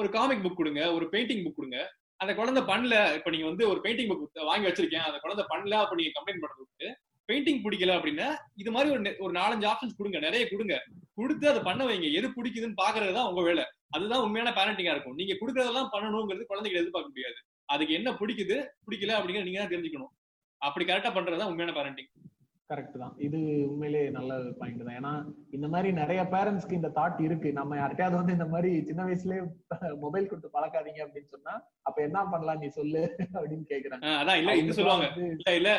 ஒரு 0.00 0.08
காமிக் 0.16 0.44
புக் 0.44 0.60
கொடுங்க 0.60 0.82
ஒரு 0.96 1.06
பெயிண்டிங் 1.14 1.42
புக் 1.46 1.58
கொடுங்க. 1.58 1.80
அந்த 2.22 2.32
குழந்தை 2.38 2.62
பண்ணல 2.70 2.94
இப்ப 3.16 3.30
நீங்க 3.34 3.46
வந்து 3.50 3.64
ஒரு 3.72 3.80
பெயிண்டிங் 3.84 4.10
புக் 4.10 4.46
வாங்கி 4.50 4.68
வச்சிருக்கேன். 4.68 5.06
அந்த 5.08 5.18
குழந்தை 5.24 5.44
பண்ணல 5.52 5.74
அப்ப 5.84 5.96
நீங்க 6.00 6.12
கம்ப்ளைண்ட் 6.16 6.44
பண்றது 6.44 6.88
பெயிண்டிங் 7.28 7.62
பிடிக்கல 7.62 7.94
அப்படின்னா 7.98 8.26
இது 8.62 8.70
மாதிரி 8.74 8.88
ஒரு 8.94 9.12
ஒரு 9.24 9.32
நாலஞ்சு 9.38 9.66
ஆப்ஷன்ஸ் 9.70 9.96
கொடுங்க 9.98 10.18
நிறைய 10.24 10.42
கொடுங்க. 10.50 10.74
கொடுத்து 11.18 11.46
அதை 11.52 11.60
பண்ண 11.68 11.82
வைங்க. 11.88 12.08
எது 12.18 12.28
பிடிக்குதுன்னு 12.36 12.76
பாக்குறது 12.82 13.12
தான் 13.16 13.28
உங்க 13.30 13.42
வேலை. 13.48 13.64
அதுதான் 13.94 14.22
உண்மையான 14.26 14.50
பேரண்டிங்கா 14.58 14.94
இருக்கும். 14.94 15.16
நீங்க 15.20 15.34
கொடுக்கறதெல்லாம் 15.40 15.88
பண்ணணுங்கிறது 15.94 16.46
குழந்தைங்க 16.50 16.80
எதிர்பார்க்க 16.82 17.12
முடியாது. 17.12 17.38
அதுக்கு 17.74 17.96
என்ன 17.98 18.10
பிடிக்குது 18.20 18.56
பிடிக்கல 18.86 19.16
அப்படிங்கிற 19.18 19.46
நீங்க 19.48 19.60
தான் 19.62 19.72
தெரிஞ்சுக்கணும். 19.74 20.12
அப்படி 20.62 20.84
கரெக்டா 20.90 21.12
பண்றதுதான் 21.16 21.50
உண்மையான 21.52 21.74
பேரண்டிங் 21.78 22.10
கரெக்ட் 22.70 22.96
தான். 23.00 23.12
இது 23.26 23.38
உண்மையிலே 23.66 24.00
நல்ல 24.10 24.30
பாயிண்ட் 24.60 24.80
தான். 24.80 24.96
ஏன்னா 24.98 25.12
இந்த 25.52 25.66
மாதிரி 25.72 25.88
நிறைய 25.98 26.20
பேரண்ட்ஸ்க்கு 26.32 26.78
இந்த 26.78 26.90
தாட் 26.96 27.20
இருக்கு. 27.26 27.48
நம்ம 27.52 27.76
யார்கிட்டயாவது 27.76 28.20
வந்து 28.20 28.36
இந்த 28.36 28.46
மாதிரி 28.52 28.70
சின்ன 28.88 29.04
வயசுலயே 29.06 29.42
மொபைல் 30.04 30.28
கொடுத்து 30.30 30.54
பழக்காதீங்க 30.56 31.00
அப்படின்னு 31.04 31.32
சொன்னா 31.34 31.54
அப்ப 31.86 31.98
என்ன 32.06 32.24
பண்ணலாம்? 32.32 32.60
நீ 32.62 32.68
சொல்லு 32.78 33.02
அப்படின்னு 33.36 33.66
கேக்குறாங்க. 33.72 34.04
அதான் 34.22 34.40
இல்ல 34.42 34.56
இது 34.56 34.76
சொல்லுவாங்க. 34.78 35.08
இல்ல 35.38 35.52
இல்ல 35.60 35.72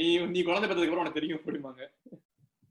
நீ 0.00 0.06
நீ 0.34 0.42
குழந்தை 0.42 0.66
பெற்றதுக்கு 0.66 0.88
அப்புறம் 0.88 1.04
உனக்கு 1.04 1.20
தெரியும் 1.20 1.40
அப்படிம்பாங்க. 1.40 1.82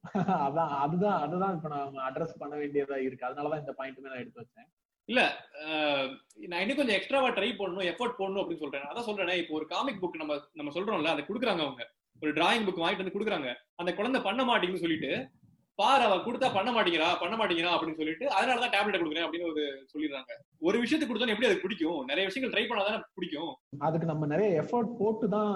அதான் 0.45 0.73
அதுதான் 0.81 1.19
அதுதான் 1.21 1.55
இப்ப 1.55 1.69
நம்ம 1.71 2.01
அட்ரஸ் 2.07 2.39
பண்ண 2.41 2.53
வேண்டியதா 2.59 2.97
இருக்கு. 3.05 3.27
அதனாலதான் 3.27 3.63
இந்த 3.63 3.73
பாயிண்ட்டுமே 3.79 4.11
நான் 4.11 4.23
எடுத்து 4.23 4.41
வச்சேன். 4.41 4.67
அஹ், 5.63 6.07
நான் 6.49 6.61
இன்னும் 6.63 6.79
கொஞ்சம் 6.79 6.97
எக்ஸ்ட்ராவா 6.97 7.29
ட்ரை 7.33 7.49
பண்ணணும் 7.57 7.89
எஃபோர்ட் 7.89 8.19
போடணும் 8.19 8.41
அப்படின்னு 8.41 8.63
சொல்றேன். 8.63 8.87
அதான் 8.91 9.07
சொல்றேன் 9.07 9.41
இப்போ 9.41 9.55
ஒரு 9.59 9.67
காமிக் 9.73 10.01
புக் 10.03 10.21
நம்ம 10.21 10.35
நம்ம 10.59 10.73
சொல்றோம்ல 10.77 11.13
அதை 11.15 11.25
கொடுக்குறாங்க 11.27 11.63
அவங்க. 11.65 11.83
ஒரு 12.25 12.35
டிராயிங் 12.35 12.67
புக் 12.67 12.81
வாங்கிட்டு 12.81 13.03
வந்து 13.03 13.15
கொடுக்குறாங்க. 13.15 13.49
அந்த 13.75 13.91
குழந்தை 13.93 14.21
பண்ண 14.23 14.43
மாட்டேங்குன்னு 14.45 14.85
சொல்லிட்டு 14.85 15.11
பாரு 15.79 16.03
அவ 16.03 16.17
கொடுத்தா 16.19 16.47
பண்ண 16.53 16.69
மாட்டேங்கிறா 16.71 17.07
பண்ண 17.21 17.35
மாட்டேங்கிறா 17.35 17.71
அப்படின்னு 17.73 17.97
சொல்லிட்டு 17.97 18.25
அதனாலதான் 18.35 18.73
டேப்லெட் 18.75 18.99
கொடுக்குறேன் 18.99 19.25
அப்படின்னு 19.25 19.49
ஒரு 19.49 19.63
சொல்லிடுறாங்க. 19.91 20.31
ஒரு 20.61 20.77
விஷயத்துக்கு 20.83 21.11
கொடுத்தா 21.11 21.33
எப்படி 21.33 21.49
அது 21.49 21.63
பிடிக்கும்? 21.63 21.97
நிறைய 22.05 22.25
விஷயங்கள் 22.27 22.53
ட்ரை 22.53 22.63
பண்ணாதானே 22.67 22.99
பிடிக்கும். 23.17 23.49
அதுக்கு 23.81 24.07
நம்ம 24.11 24.27
நிறைய 24.27 24.49
எஃபோர்ட் 24.61 24.93
போட்டு 24.99 25.27
தான் 25.33 25.51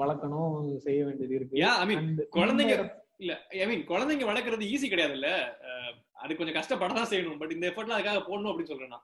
வளர்க்கணும் 0.00 0.54
செய்ய 0.86 1.00
வேண்டியது 1.06 1.36
இருக்கு. 1.38 1.60
ஐ 1.74 1.86
மீன் 1.90 2.06
குழந்தைங்க 2.36 2.76
இல்ல 3.22 3.32
ஐ 3.58 3.66
மீன் 3.66 3.84
குழந்தைங்க 3.88 4.26
வளர்க்கறது 4.28 4.70
ஈஸி 4.72 4.88
கிடையாதுல்ல. 4.88 5.30
அஹ், 5.66 5.92
அது 6.22 6.38
கொஞ்சம் 6.38 6.58
கஷ்டப்பட 6.58 6.92
தான் 6.94 7.10
செய்யணும். 7.12 7.40
பட் 7.40 7.54
இந்த 7.56 7.66
எஃபர்ட்லாம் 7.70 7.98
அதுக்காக 7.98 8.22
போடணும் 8.26 8.52
அப்படின்னு 8.52 8.72
சொல்றேன் 8.72 8.98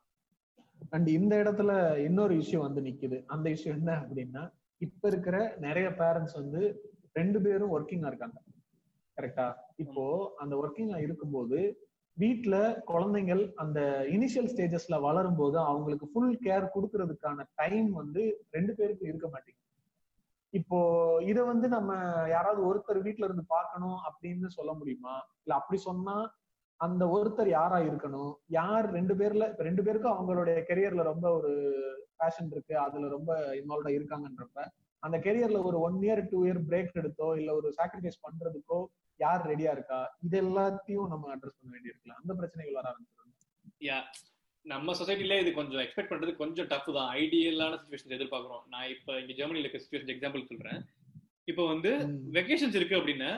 அண்ட் 0.92 1.08
இந்த 1.18 1.34
இடத்துல 1.42 1.70
இன்னொரு 2.04 2.34
இஷ்யூ 2.40 2.58
வந்து 2.60 2.80
நிக்குது. 2.82 3.18
அந்த 3.26 3.46
இஷ்யூ 3.54 3.70
என்ன 3.76 3.90
அப்படின்னா 4.02 4.42
இப்ப 4.80 5.08
இருக்கிற 5.08 5.36
நிறைய 5.60 5.86
பேரண்ட்ஸ் 6.00 6.38
வந்து 6.38 6.62
ரெண்டு 7.16 7.38
பேரும் 7.40 7.74
ஒர்க்கிங்கா 7.76 8.10
இருக்காங்க. 8.12 8.38
கரெக்டா 9.16 9.46
இப்போ 9.76 10.04
அந்த 10.36 10.54
ஒர்க்கிங்கா 10.56 10.98
இருக்கும்போது 10.98 11.58
வீட்ல 12.16 12.56
குழந்தைகள் 12.84 13.42
அந்த 13.56 13.80
இனிஷியல் 14.16 14.50
ஸ்டேஜஸ்ல 14.52 14.96
வளரும் 15.00 15.36
போது 15.36 15.56
அவங்களுக்கு 15.70 16.06
ஃபுல் 16.12 16.36
கேர் 16.46 16.72
கொடுக்கறதுக்கான 16.74 17.46
டைம் 17.54 17.88
வந்து 17.92 18.22
ரெண்டு 18.50 18.72
பேருக்கும் 18.74 19.10
இருக்க 19.10 19.26
மாட்டேங்குது. 19.28 19.64
இப்போ 20.54 20.78
இத 21.22 21.38
வந்து 21.44 21.66
நம்ம 21.68 21.92
யாராவது 22.28 22.60
ஒருத்தர் 22.68 23.00
வீட்ல 23.02 23.24
இருந்து 23.24 23.44
பார்க்கணும் 23.48 23.98
அப்படின்னு 24.08 24.48
சொல்ல 24.48 24.72
முடியுமா? 24.72 25.14
இல்ல 25.44 25.54
அப்படி 25.54 25.78
சொன்னா 25.80 26.16
அந்த 26.80 27.02
ஒருத்தர் 27.08 27.50
யாரா 27.58 27.78
இருக்கணும்? 27.88 28.32
யார் 28.58 28.86
ரெண்டு 28.90 29.14
பேர்ல 29.14 29.44
இப்ப 29.50 29.62
ரெண்டு 29.62 29.82
பேருக்கும் 29.82 30.14
அவங்களுடைய 30.14 30.56
கெரியர்ல 30.70 31.02
ரொம்ப 31.02 31.26
ஒரு 31.30 31.52
பேஷன் 32.16 32.50
இருக்கு. 32.50 32.74
அதுல 32.86 33.08
ரொம்ப 33.08 33.30
இன்வால்வ்டா 33.60 33.92
இருக்காங்கன்றப்ப 33.98 34.58
அந்த 35.02 35.16
கெரியர்ல 35.26 35.58
ஒரு 35.70 35.78
one 35.86 35.98
year 36.06 36.22
two 36.30 36.38
year 36.46 36.60
break 36.68 36.96
எடுத்தோ 37.00 37.28
இல்ல 37.40 37.50
ஒரு 37.58 37.68
சாக்ரிஃபைஸ் 37.78 38.22
பண்றதுக்கோ 38.26 38.78
யார் 39.20 39.42
ரெடியா 39.50 39.70
இருக்கா? 39.76 39.98
இது 40.26 40.36
எல்லாத்தையும் 40.44 41.10
நம்ம 41.12 41.30
அட்ரஸ் 41.34 41.58
பண்ண 41.58 41.70
வேண்டியிருக்கலாம். 41.74 42.20
அந்த 42.22 42.32
பிரச்சனைகள் 42.40 42.78
வர 42.78 42.86
ஆரம்பிச்சிடும். 42.92 43.34
யா 43.88 43.98
நம்ம 44.66 44.94
சொசைட்டில 45.00 45.34
இது 45.42 45.50
கொஞ்சம் 45.58 45.82
எக்ஸ்பெக்ட் 45.82 46.12
பண்றது 46.12 46.32
கொஞ்சம் 46.40 46.68
டஃப் 46.70 46.88
தான். 46.96 47.10
ஐடியலான 47.20 47.76
சுச்சுவேஷன் 47.80 48.16
எதிர்பார்க்கிறோம். 48.16 48.64
நான் 48.72 48.88
இப்ப 48.94 49.18
இங்க 49.20 49.34
ஜெர்மனில 49.40 49.64
இருக்க 49.64 49.80
சுச்சுவேஷன் 49.82 50.14
எக்ஸாம்பிள் 50.14 50.48
சொல்றேன். 50.52 50.80
இப்போ 51.50 51.64
வந்து 51.72 51.90
வெக்கேஷன்ஸ் 52.38 52.78
இருக்கு 52.78 52.98
அப்படின்னா 53.00 53.30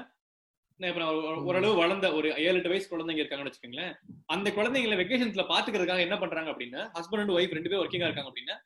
இப்ப 0.81 0.99
நான் 1.03 1.17
ஓரளவு 1.51 1.75
வளர்ந்த 1.83 2.07
ஒரு 2.19 2.29
ஏழு 2.47 2.57
எட்டு 2.59 2.73
வயசு 2.73 2.91
குழந்தைங்க 2.91 3.23
இருக்காங்கன்னு 3.23 3.51
வச்சுக்கோங்களேன். 3.51 3.95
அந்த 4.35 4.49
குழந்தைங்களை 4.59 4.97
வெக்கேஷன்ஸ்ல 5.01 5.45
பாத்துக்கிறதுக்காக 5.53 6.07
என்ன 6.07 6.19
பண்றாங்க 6.23 6.51
அப்படின்னா 6.53 6.83
ஹஸ்பண்ட் 6.99 7.23
அண்ட் 7.25 7.35
ஒய்ஃப் 7.37 7.57
ரெண்டு 7.57 7.71
பேரும் 7.71 7.83
ஒர்க்கிங்கா 7.85 8.09
இருக்காங்க 8.09 8.31
அப்படின்னா 8.33 8.57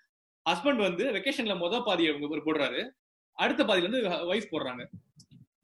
ஹஸ்பண்ட் 0.50 0.76
வந்து 0.76 1.04
வெக்கேஷன்ல 1.12 1.54
முத 1.64 1.82
பாதி 1.84 2.08
அவங்க 2.08 2.28
ஒரு 2.28 2.42
போடுறாரு. 2.46 2.90
அடுத்த 3.32 3.64
பாதியில 3.64 3.86
இருந்து 3.86 4.32
ஒய்ஃப் 4.34 4.52
போடுறாங்க. 4.52 4.82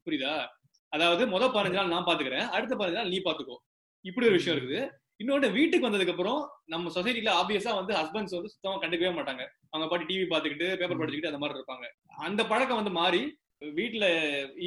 புரியுதா? 0.06 0.46
அதாவது 0.88 1.26
முத 1.26 1.46
பதினஞ்சு 1.54 1.78
நாள் 1.78 1.88
நான் 1.88 2.04
பாத்துக்கிறேன். 2.04 2.46
அடுத்த 2.48 2.76
பதினஞ்சு 2.76 3.00
நாள் 3.00 3.08
நீ 3.08 3.18
பாத்துக்கோ. 3.18 3.56
இப்படி 4.00 4.26
ஒரு 4.26 4.36
விஷயம் 4.36 4.58
இருக்குது. 4.58 4.90
இன்னொன்னு 5.24 5.52
வீட்டுக்கு 5.52 5.90
வந்ததுக்கு 5.90 6.10
அப்புறம் 6.10 6.40
நம்ம 6.64 6.90
சொசைட்டில 6.90 7.30
ஆப்வியஸா 7.40 7.74
வந்து 7.74 7.94
ஹஸ்பண்ட்ஸ் 7.94 8.36
வந்து 8.36 8.48
சுத்தமா 8.48 8.80
கண்டுக்கவே 8.80 9.10
மாட்டாங்க. 9.18 9.44
அவங்க 9.70 9.88
பாட்டு 9.88 10.06
டிவி 10.06 10.26
பாத்துக்கிட்டு 10.32 10.76
பேப்பர் 10.76 10.98
படிச்சுக்கிட்டு 10.98 11.26
அந்த 11.26 11.38
மாதிரி 11.38 11.58
இருப்பாங்க. 11.58 11.86
அந்த 12.06 12.46
பழக்கம் 12.46 12.76
வந்து 12.76 12.90
மாறி 12.90 13.38
வீட்ல 13.58 14.06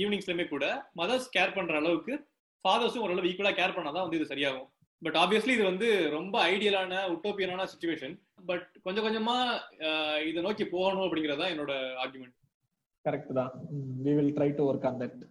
ஈவினிங்ஸ்லயுமே 0.01 0.47
கூட 0.47 0.65
மதர்ஸ் 0.95 1.29
கேர் 1.37 1.55
பண்ற 1.55 1.75
அளவுக்கு 1.75 2.13
ஃபாதர்ஸும் 2.65 3.05
ஓரளவு 3.05 3.27
ஈக்குவலா 3.27 3.53
கேர் 3.59 3.75
பண்ணாதான் 3.75 4.05
வந்து 4.05 4.19
இது 4.19 4.35
சரியாகும். 4.35 4.67
பட் 5.01 5.17
ஆப்வியஸ்லி 5.21 5.53
இது 5.57 5.63
வந்து 5.71 5.87
ரொம்ப 6.17 6.35
ஐடியலான 6.51 6.99
உட்டோப்பியனான 7.13 7.65
சுச்சுவேஷன் 7.71 8.13
பட் 8.49 8.67
கொஞ்சம் 8.83 9.05
கொஞ்சமா 9.05 9.37
இதை 10.29 10.41
நோக்கி 10.47 10.65
போகணும் 10.75 11.05
அப்படிங்கறதா 11.07 11.47
என்னோட 11.53 11.73
ஆர்குமெண்ட் 12.03 12.37
கரெக்ட் 13.05 13.31
தான். 13.39 13.51
We 14.05 14.11
will 14.17 14.35
try 14.37 14.49
to 14.57 14.63
work 14.71 14.87
on 14.89 14.99
that 15.01 15.21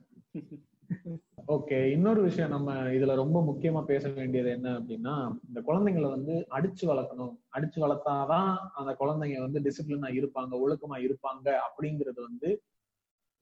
okay 1.55 1.79
இன்னொரு 1.93 2.21
விஷயம் 2.27 2.53
நம்ம 2.55 2.71
இதுல 2.97 3.15
ரொம்ப 3.21 3.39
முக்கியமா 3.49 3.81
பேச 3.91 4.05
வேண்டியது 4.19 4.51
என்ன 4.57 4.69
அப்படின்னா 4.79 5.15
இந்த 5.49 5.61
குழந்தைங்களை 5.69 6.09
வந்து 6.09 6.35
அடிச்சு 6.57 6.85
வளர்க்கணும். 6.91 7.33
அடிச்சு 7.57 7.79
வளர்த்தாதான் 7.85 8.51
அந்த 8.79 8.93
குழந்தைங்க 9.01 9.39
வந்து 9.47 9.63
டிசிப்ளினா 9.67 10.11
இருப்பாங்க 10.19 10.53
ஒழுக்கமா 10.65 10.99
இருப்பாங்க 11.07 11.47
அப்படிங்கிறது 11.67 12.21
வந்து 12.29 12.51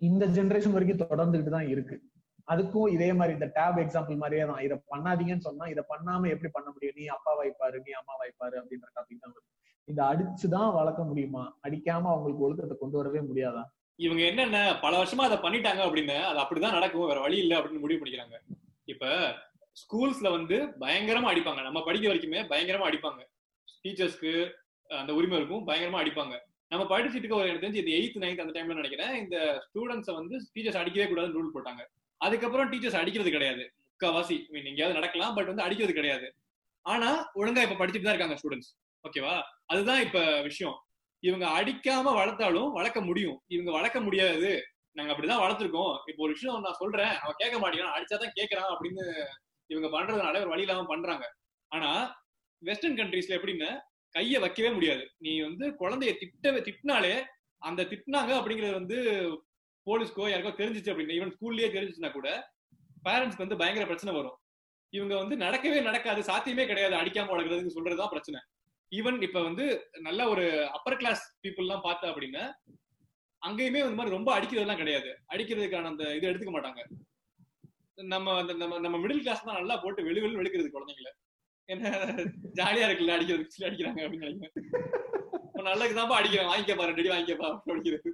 இந்த 0.00 0.24
ஜெனரேஷன் 0.36 0.76
வரைக்கும் 0.76 1.02
தொடர்ந்துகிட்டு 1.04 1.52
தான் 1.56 1.70
இருக்கு. 1.74 1.96
அதுக்கும் 2.48 2.90
இதே 2.90 3.12
மாதிரி 3.12 3.32
இந்த 3.32 3.50
டேப் 3.54 3.78
எக்ஸாம்பிள் 3.78 4.16
மாதிரியே 4.16 4.46
தான். 4.46 4.62
இதை 4.62 4.76
பண்ணாதீங்கன்னு 4.90 5.46
சொன்னா 5.48 5.66
இதை 5.66 5.84
பண்ணாம 5.88 6.28
எப்படி 6.28 6.50
பண்ண 6.52 6.70
முடியும்? 6.70 6.94
நீ 6.96 7.06
அப்பா 7.06 7.32
வாய்ப்பாரு 7.42 7.78
நீ 7.84 7.90
அம்மா 7.90 8.14
வைப்பாரு 8.22 8.56
அப்படின்ற 8.60 8.88
டாபிக் 8.96 9.22
தான் 9.22 9.34
வரும். 9.34 9.54
இந்த 9.84 10.02
அடிச்சுதான் 10.04 10.74
வளர்க்க 10.74 11.04
முடியுமா? 11.04 11.58
அடிக்காம 11.68 12.08
அவங்களுக்கு 12.12 12.44
ஒழுக்கத்தை 12.44 12.76
கொண்டு 12.80 12.96
வரவே 12.96 13.18
முடியாதா? 13.18 13.62
இவங்க 13.96 14.22
என்னென்ன 14.22 14.78
பல 14.80 15.02
வருஷமா 15.02 15.24
அதை 15.28 15.38
பண்ணிட்டாங்க 15.38 15.82
அப்படின்னு 15.84 16.22
அது 16.22 16.38
அப்படிதான் 16.38 16.76
நடக்கும். 16.78 17.06
வேற 17.06 17.20
வழி 17.20 17.36
இல்லை 17.36 17.56
அப்படின்னு 17.58 17.78
முடிவு 17.78 18.04
பண்ணிக்கிறாங்க. 18.04 18.36
இப்ப 18.84 19.34
ஸ்கூல்ஸ்ல 19.80 20.30
வந்து 20.30 20.56
பயங்கரமா 20.80 21.28
அடிப்பாங்க. 21.32 21.62
நம்ம 21.62 21.82
படிக்க 21.82 22.14
வரைக்குமே 22.14 22.40
பயங்கரமா 22.52 22.86
அடிப்பாங்க. 22.90 23.20
டீச்சர்ஸ்க்கு 23.82 24.50
அந்த 24.88 25.14
உரிமை 25.14 25.36
இருக்கும் 25.36 25.66
பயங்கரமா 25.66 26.00
அடிப்பாங்க. 26.04 26.38
நம்ம 26.68 26.98
படிச்சுட்டு 26.98 27.14
இருக்க 27.14 27.36
ஒரு 27.36 27.48
எனக்கு 27.48 27.66
தெரிஞ்சு 27.66 27.86
இது 27.86 27.92
எயித் 27.98 28.22
நைன்த் 28.22 28.40
அந்த 28.40 28.60
டைம்ல 28.60 28.78
நினைக்கிறேன் 28.80 29.14
இந்த 29.14 29.36
ஸ்டூடெண்ட்ஸை 29.66 30.14
வந்து 30.14 30.36
டீச்சர்ஸ் 30.54 30.76
அடிக்கவே 30.76 31.06
கூடாதுன்னு 31.10 31.40
ரூல் 31.40 31.54
போட்டாங்க. 31.54 31.82
அதுக்கப்புறம் 32.18 32.70
டீச்சர்ஸ் 32.72 33.00
அடிக்கிறது 33.00 33.30
கிடையாது. 33.30 33.64
முக்காவாசி 33.92 34.36
மீன் 34.48 34.64
எங்கேயாவது 34.64 34.98
நடக்கலாம் 34.98 35.34
பட் 35.34 35.46
வந்து 35.46 35.62
அடிக்கிறது 35.62 35.94
கிடையாது. 35.94 36.26
ஆனா 36.86 37.10
ஒழுங்கா 37.34 37.62
இப்ப 37.66 37.78
படிச்சுட்டு 37.80 38.08
தான் 38.08 38.14
இருக்காங்க 38.14 38.36
ஸ்டூடெண்ட்ஸ் 38.40 38.70
ஓகேவா 39.04 39.34
அதுதான் 39.66 40.00
இப்ப 40.00 40.18
விஷயம். 40.42 40.76
இவங்க 41.22 41.46
அடிக்காம 41.58 42.12
வளர்த்தாலும் 42.20 42.70
வளர்க்க 42.72 43.00
முடியும். 43.00 43.38
இவங்க 43.46 43.70
வளர்க்க 43.72 44.00
முடியாது. 44.00 44.50
நாங்க 44.92 45.12
அப்படிதான் 45.12 45.42
வளர்த்துருக்கோம். 45.44 45.94
இப்போ 46.06 46.20
ஒரு 46.22 46.32
விஷயம் 46.32 46.60
நான் 46.60 46.78
சொல்றேன். 46.78 47.12
அவன் 47.16 47.38
கேட்க 47.38 47.56
மாட்டேங்கிறான். 47.58 47.96
அடிச்சாதான் 47.96 48.36
கேட்கறான் 48.38 48.70
அப்படின்னு 48.74 49.04
இவங்க 49.70 49.88
பண்றதுனால 49.94 50.40
ஒரு 50.40 50.48
வழி 50.48 50.60
இல்லாம 50.60 50.86
பண்றாங்க. 50.86 51.24
ஆனா 51.72 51.90
வெஸ்டர்ன் 52.62 52.96
கண்ட்ரீஸ்ல 52.96 53.36
எப்படின்னு 53.38 53.68
கைய 54.14 54.38
வைக்கவே 54.40 54.70
முடியாது. 54.70 55.02
நீ 55.18 55.32
வந்து 55.40 55.66
குழந்தைய 55.80 56.12
திட்டவே 56.22 56.60
திட்டினாலே 56.68 57.14
அந்த 57.62 57.82
திட்டினாங்க 57.82 58.32
அப்படிங்கிறது 58.40 58.72
வந்து 58.72 58.98
போலீஸ்க்கோ 59.88 60.28
யாருக்கோ 60.30 60.52
தெரிஞ்சிச்சு 60.60 60.90
அப்படின்னு 60.92 61.16
ஈவன் 61.18 61.34
ஸ்கூல்லயே 61.36 61.68
தெரிஞ்சிச்சுன்னா 61.74 62.12
கூட 62.12 62.28
பேரண்ட்ஸ்க்கு 63.06 63.44
வந்து 63.44 63.60
பயங்கர 63.62 63.84
பிரச்சனை 63.86 64.12
வரும். 64.18 64.36
இவங்க 64.92 65.14
வந்து 65.16 65.34
நடக்கவே 65.36 65.80
நடக்காது 65.88 66.20
சாத்தியமே 66.30 66.64
கிடையாது 66.66 66.94
அடிக்காம 67.00 67.32
வளர்க்கறதுக்கு 67.32 67.76
சொல்றதுதான் 67.76 68.12
பிரச்சனை. 68.14 68.38
ஈவன் 68.92 69.18
இப்ப 69.26 69.38
வந்து 69.42 69.64
நல்ல 70.00 70.20
ஒரு 70.28 70.44
அப்பர் 70.76 70.98
கிளாஸ் 71.00 71.22
பீப்புள் 71.44 71.66
எல்லாம் 71.66 71.86
பார்த்தா 71.86 72.10
அப்படின்னா 72.12 72.44
அங்கேயுமே 73.42 73.80
இந்த 73.84 73.98
மாதிரி 73.98 74.16
ரொம்ப 74.16 74.30
அடிக்கிறதெல்லாம் 74.36 74.80
கிடையாது. 74.82 75.10
அடிக்கிறதுக்கான 75.32 75.90
அந்த 75.92 76.04
இது 76.14 76.28
எடுத்துக்க 76.30 76.52
மாட்டாங்க. 76.54 76.80
நம்ம 77.98 78.34
அந்த 78.40 78.52
நம்ம 78.62 78.78
நம்ம 78.78 78.96
மிடில் 79.04 79.22
கிளாஸ் 79.22 79.46
தான் 79.48 79.58
நல்லா 79.60 79.76
போட்டு 79.76 80.06
வெளி 80.08 80.20
வெளி 80.24 80.38
வெளுக்கிறது 80.40 80.70
குழந்தைங்கள. 80.74 81.10
என்ன 81.68 81.88
ஜாலியா 82.58 82.86
இருக்குல்ல 82.88 83.16
அடிக்கிறதுக்கு 83.16 83.66
அடிக்கிறாங்க 83.68 84.00
அப்படின்னு 84.04 84.26
நினைக்கிறேன். 84.26 84.54
நல்லதுக்கு 85.68 85.96
தான் 85.98 86.18
அடிக்கிறேன் 86.18 86.50
வாங்கிக்கப்பா 86.50 86.84
ரெண்டு 86.88 87.02
அடி 87.02 87.10
வாங்கிக்கப்பா 87.14 87.48
அடிக்கிறது. 87.72 88.10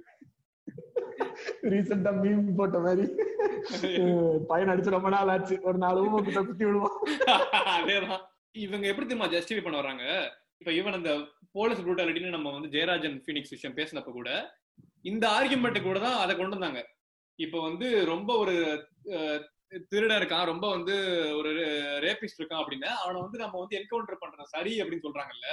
ரீசெண்டா 1.69 2.11
மீம் 2.17 2.57
போட்ட 2.57 2.77
மாதிரி. 2.79 3.05
பையன் 4.47 4.71
அடிச்சு 4.71 4.95
ரொம்ப 4.95 5.09
நாள் 5.09 5.31
ஆச்சு. 5.31 5.55
ஒரு 5.63 5.77
நாலு 5.77 6.03
ஊமை 6.05 6.19
குத்தி 6.41 6.65
விடுவோம் 6.65 6.97
அதேதான். 7.75 8.23
இவங்க 8.57 8.85
எப்படி 8.87 9.05
தெரியுமா 9.05 9.31
ஜஸ்டிஃபை 9.33 9.63
பண்ண 9.63 9.77
வராங்க 9.77 10.03
இப்ப 10.61 10.71
ஈவன் 10.71 10.97
அந்த 10.97 11.11
போலீஸ் 11.55 11.81
ப்ரூட்டாலிட்டின்னு 11.81 12.35
நம்ம 12.35 12.51
வந்து 12.53 12.69
ஜெயராஜன் 12.69 13.17
ஃபீனிக்ஸ் 13.23 13.53
விஷயம் 13.53 13.77
பேசினப்ப 13.77 14.11
கூட 14.11 14.29
இந்த 15.05 15.25
ஆர்கியூமெண்ட் 15.31 15.79
கூட 15.83 15.97
தான் 15.99 16.19
அதை 16.19 16.33
கொண்டு 16.35 16.55
வந்தாங்க. 16.55 16.81
இப்ப 17.39 17.57
வந்து 17.61 17.87
ரொம்ப 18.05 18.31
ஒரு 18.37 18.53
அஹ், 19.15 19.41
திருடன் 19.91 20.19
இருக்கான் 20.19 20.45
ரொம்ப 20.45 20.65
வந்து 20.69 20.95
ஒரு 21.39 21.51
ரேபிஸ்ட் 22.05 22.39
இருக்கான் 22.39 22.61
அப்படின்னா 22.61 22.91
அவனை 23.01 23.19
வந்து 23.21 23.37
நம்ம 23.37 23.59
வந்து 23.59 23.77
என்கவுண்டர் 23.79 24.21
பண்றது 24.21 24.53
சரி 24.53 24.73
அப்படின்னு 24.81 25.05
சொல்றாங்கல்ல. 25.07 25.49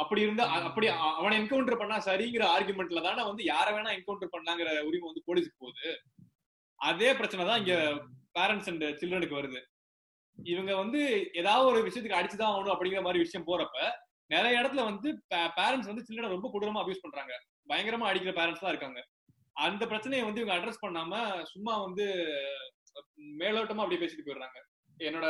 அப்படி 0.00 0.20
இருந்தா 0.26 0.44
அப்படி 0.68 0.86
அவனை 1.18 1.34
என்கவுண்டர் 1.40 1.80
பண்ணா 1.82 1.96
சரிங்கிற 2.06 2.44
ஆர்குமெண்ட்ல 2.54 3.02
தானே 3.06 3.22
வந்து 3.30 3.42
யார 3.52 3.66
வேணா 3.76 3.94
என்கவுண்டர் 3.96 4.34
பண்ணலாங்கிற 4.34 4.70
உரிமை 4.88 5.06
வந்து 5.10 5.26
போலீஸுக்கு 5.28 5.62
போகுது. 5.64 5.86
அதே 6.80 7.10
பிரச்சனை 7.18 7.44
தான் 7.50 7.60
இங்க 7.62 7.76
பேரண்ட்ஸ் 8.38 8.70
அண்ட் 8.72 8.84
சில்ட்ரனுக்கு 9.00 9.38
வருது. 9.40 9.60
இவங்க 10.38 10.72
வந்து 10.82 11.00
ஏதாவது 11.40 11.66
ஒரு 11.72 11.80
விஷயத்துக்கு 11.86 12.20
அடிச்சுதான் 12.20 12.52
ஆகணும் 12.52 12.74
அப்படிங்கிற 12.74 13.02
மாதிரி 13.06 13.24
விஷயம் 13.24 13.48
போறப்ப 13.50 13.78
நிறைய 14.30 14.60
இடத்துல 14.60 14.84
வந்து 14.90 15.08
பேரண்ட்ஸ் 15.58 15.90
வந்து 15.90 16.04
சில்ட்ரனை 16.06 16.34
ரொம்ப 16.34 16.48
கொடூரமா 16.52 16.82
அபியூஸ் 16.82 17.04
பண்றாங்க. 17.04 17.34
பயங்கரமா 17.70 18.08
அடிக்கிற 18.10 18.32
பேரண்ட்ஸ் 18.38 18.64
தான் 18.64 18.74
இருக்காங்க. 18.74 19.00
அந்த 19.66 19.82
பிரச்சனையை 19.90 20.22
வந்து 20.26 20.40
இவங்க 20.40 20.54
அட்ரஸ் 20.56 20.84
பண்ணாம 20.84 21.12
சும்மா 21.52 21.74
வந்து 21.86 22.06
மேலோட்டமா 23.42 23.82
அப்படியே 23.84 24.00
பேசிட்டு 24.02 24.26
போயிடுறாங்க. 24.26 24.58
என்னோட 24.98 25.26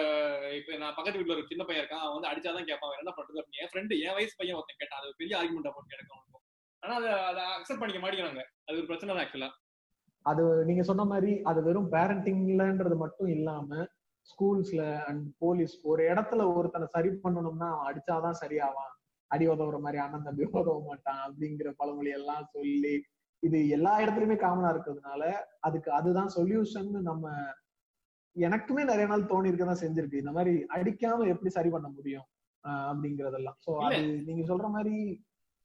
இப்ப 0.58 0.76
நான் 0.76 0.96
பக்கத்து 0.96 1.18
வீட்டுல 1.18 1.36
ஒரு 1.36 1.50
சின்ன 1.50 1.62
பையன் 1.64 1.82
இருக்கான். 1.82 2.04
அவன் 2.04 2.16
வந்து 2.16 2.30
அடிச்சாதான் 2.30 2.68
கேட்பான். 2.70 2.98
என்ன 3.02 3.12
பண்றது 3.16 3.40
அப்படின்னு 3.40 3.62
என் 3.62 3.70
ஃப்ரெண்டு 3.72 3.94
என் 4.06 4.16
வயசு 4.18 4.34
பையன் 4.40 4.56
ஒருத்தன் 4.58 4.80
கேட்டான். 4.80 5.00
அது 5.02 5.18
பெரிய 5.20 5.38
ஆர்குமெண்ட் 5.40 5.74
போட்டு 5.76 5.96
எனக்கு 5.96 6.14
அவனுக்கும் 6.14 6.42
ஆனா 6.82 6.94
அதை 7.00 7.10
அதை 7.30 7.42
அக்செப்ட் 7.56 7.82
பண்ணிக்க 7.82 8.00
மாட்டேங்கிறாங்க. 8.00 8.42
அது 8.66 8.78
ஒரு 8.80 8.88
பிரச்சனை 8.90 9.10
தான் 9.12 9.24
ஆக்சுவலா 9.24 9.50
அது 10.26 10.42
நீங்க 10.64 10.82
சொன்ன 10.82 11.04
மாதிரி 11.04 11.32
அது 11.42 11.60
வெறும் 11.62 11.90
பேரண்டிங்லன்றது 11.94 12.96
மட்டும் 12.96 13.30
இல்லாம 13.36 13.86
ஸ்கூல்ஸ்ல 14.28 14.82
அண்ட் 15.08 15.24
போலீஸ் 15.38 15.74
ஒரு 15.82 16.02
இடத்துல 16.12 16.42
ஒருத்தனை 16.56 16.86
சரி 16.94 17.10
பண்ணணும்னா 17.24 17.66
அவன் 17.72 17.88
அடிச்சாதான் 17.90 18.40
சரியாவான். 18.42 18.92
அடி 19.30 19.44
உதவுற 19.48 19.78
மாதிரி 19.80 19.98
அண்ணன் 20.02 20.26
தம்பி 20.28 20.44
உதவ 20.50 20.76
மாட்டான் 20.86 21.20
அப்படிங்கிற 21.26 21.68
பழமொழி 21.76 22.10
எல்லாம் 22.10 22.46
சொல்லி 22.52 22.94
இது 23.42 23.68
எல்லா 23.68 23.92
இடத்துலயுமே 24.02 24.36
காமனா 24.42 24.68
இருக்கிறதுனால 24.74 25.22
அதுக்கு 25.60 25.92
அதுதான் 25.92 26.30
சொல்யூஷன் 26.36 26.90
நம்ம 27.00 27.24
எனக்குமே 28.36 28.82
நிறைய 28.84 29.06
நாள் 29.06 29.30
தோணி 29.32 29.50
இருக்கதான் 29.50 29.82
செஞ்சிருக்கு. 29.82 30.22
இந்த 30.22 30.32
மாதிரி 30.32 30.54
அடிக்காம 30.76 31.26
எப்படி 31.32 31.50
சரி 31.56 31.68
பண்ண 31.68 31.88
முடியும்? 31.88 32.26
அப்படிங்கறதெல்லாம். 32.64 33.58
சோ 33.66 33.72
அது 33.86 33.98
நீங்க 34.28 34.42
சொல்ற 34.50 34.68
மாதிரி 34.76 34.96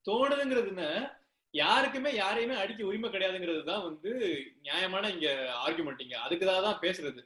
தோணுதுங்கிறதுன்னு 0.05 0.88
யாருக்குமே 1.53 2.12
யாரையுமே 2.15 2.55
அடிக்க 2.55 2.82
உரிமை 2.86 3.10
கிடையாதுங்கிறது 3.10 3.62
தான் 3.63 3.84
வந்து 3.84 4.12
நியாயமான 4.62 5.10
இங்க 5.10 5.27
ஆர்குமெண்ட் 5.65 6.03
இங்க. 6.05 6.15
அதுக்குதான் 6.25 6.65
தான் 6.67 6.82
பேசுறது. 6.82 7.21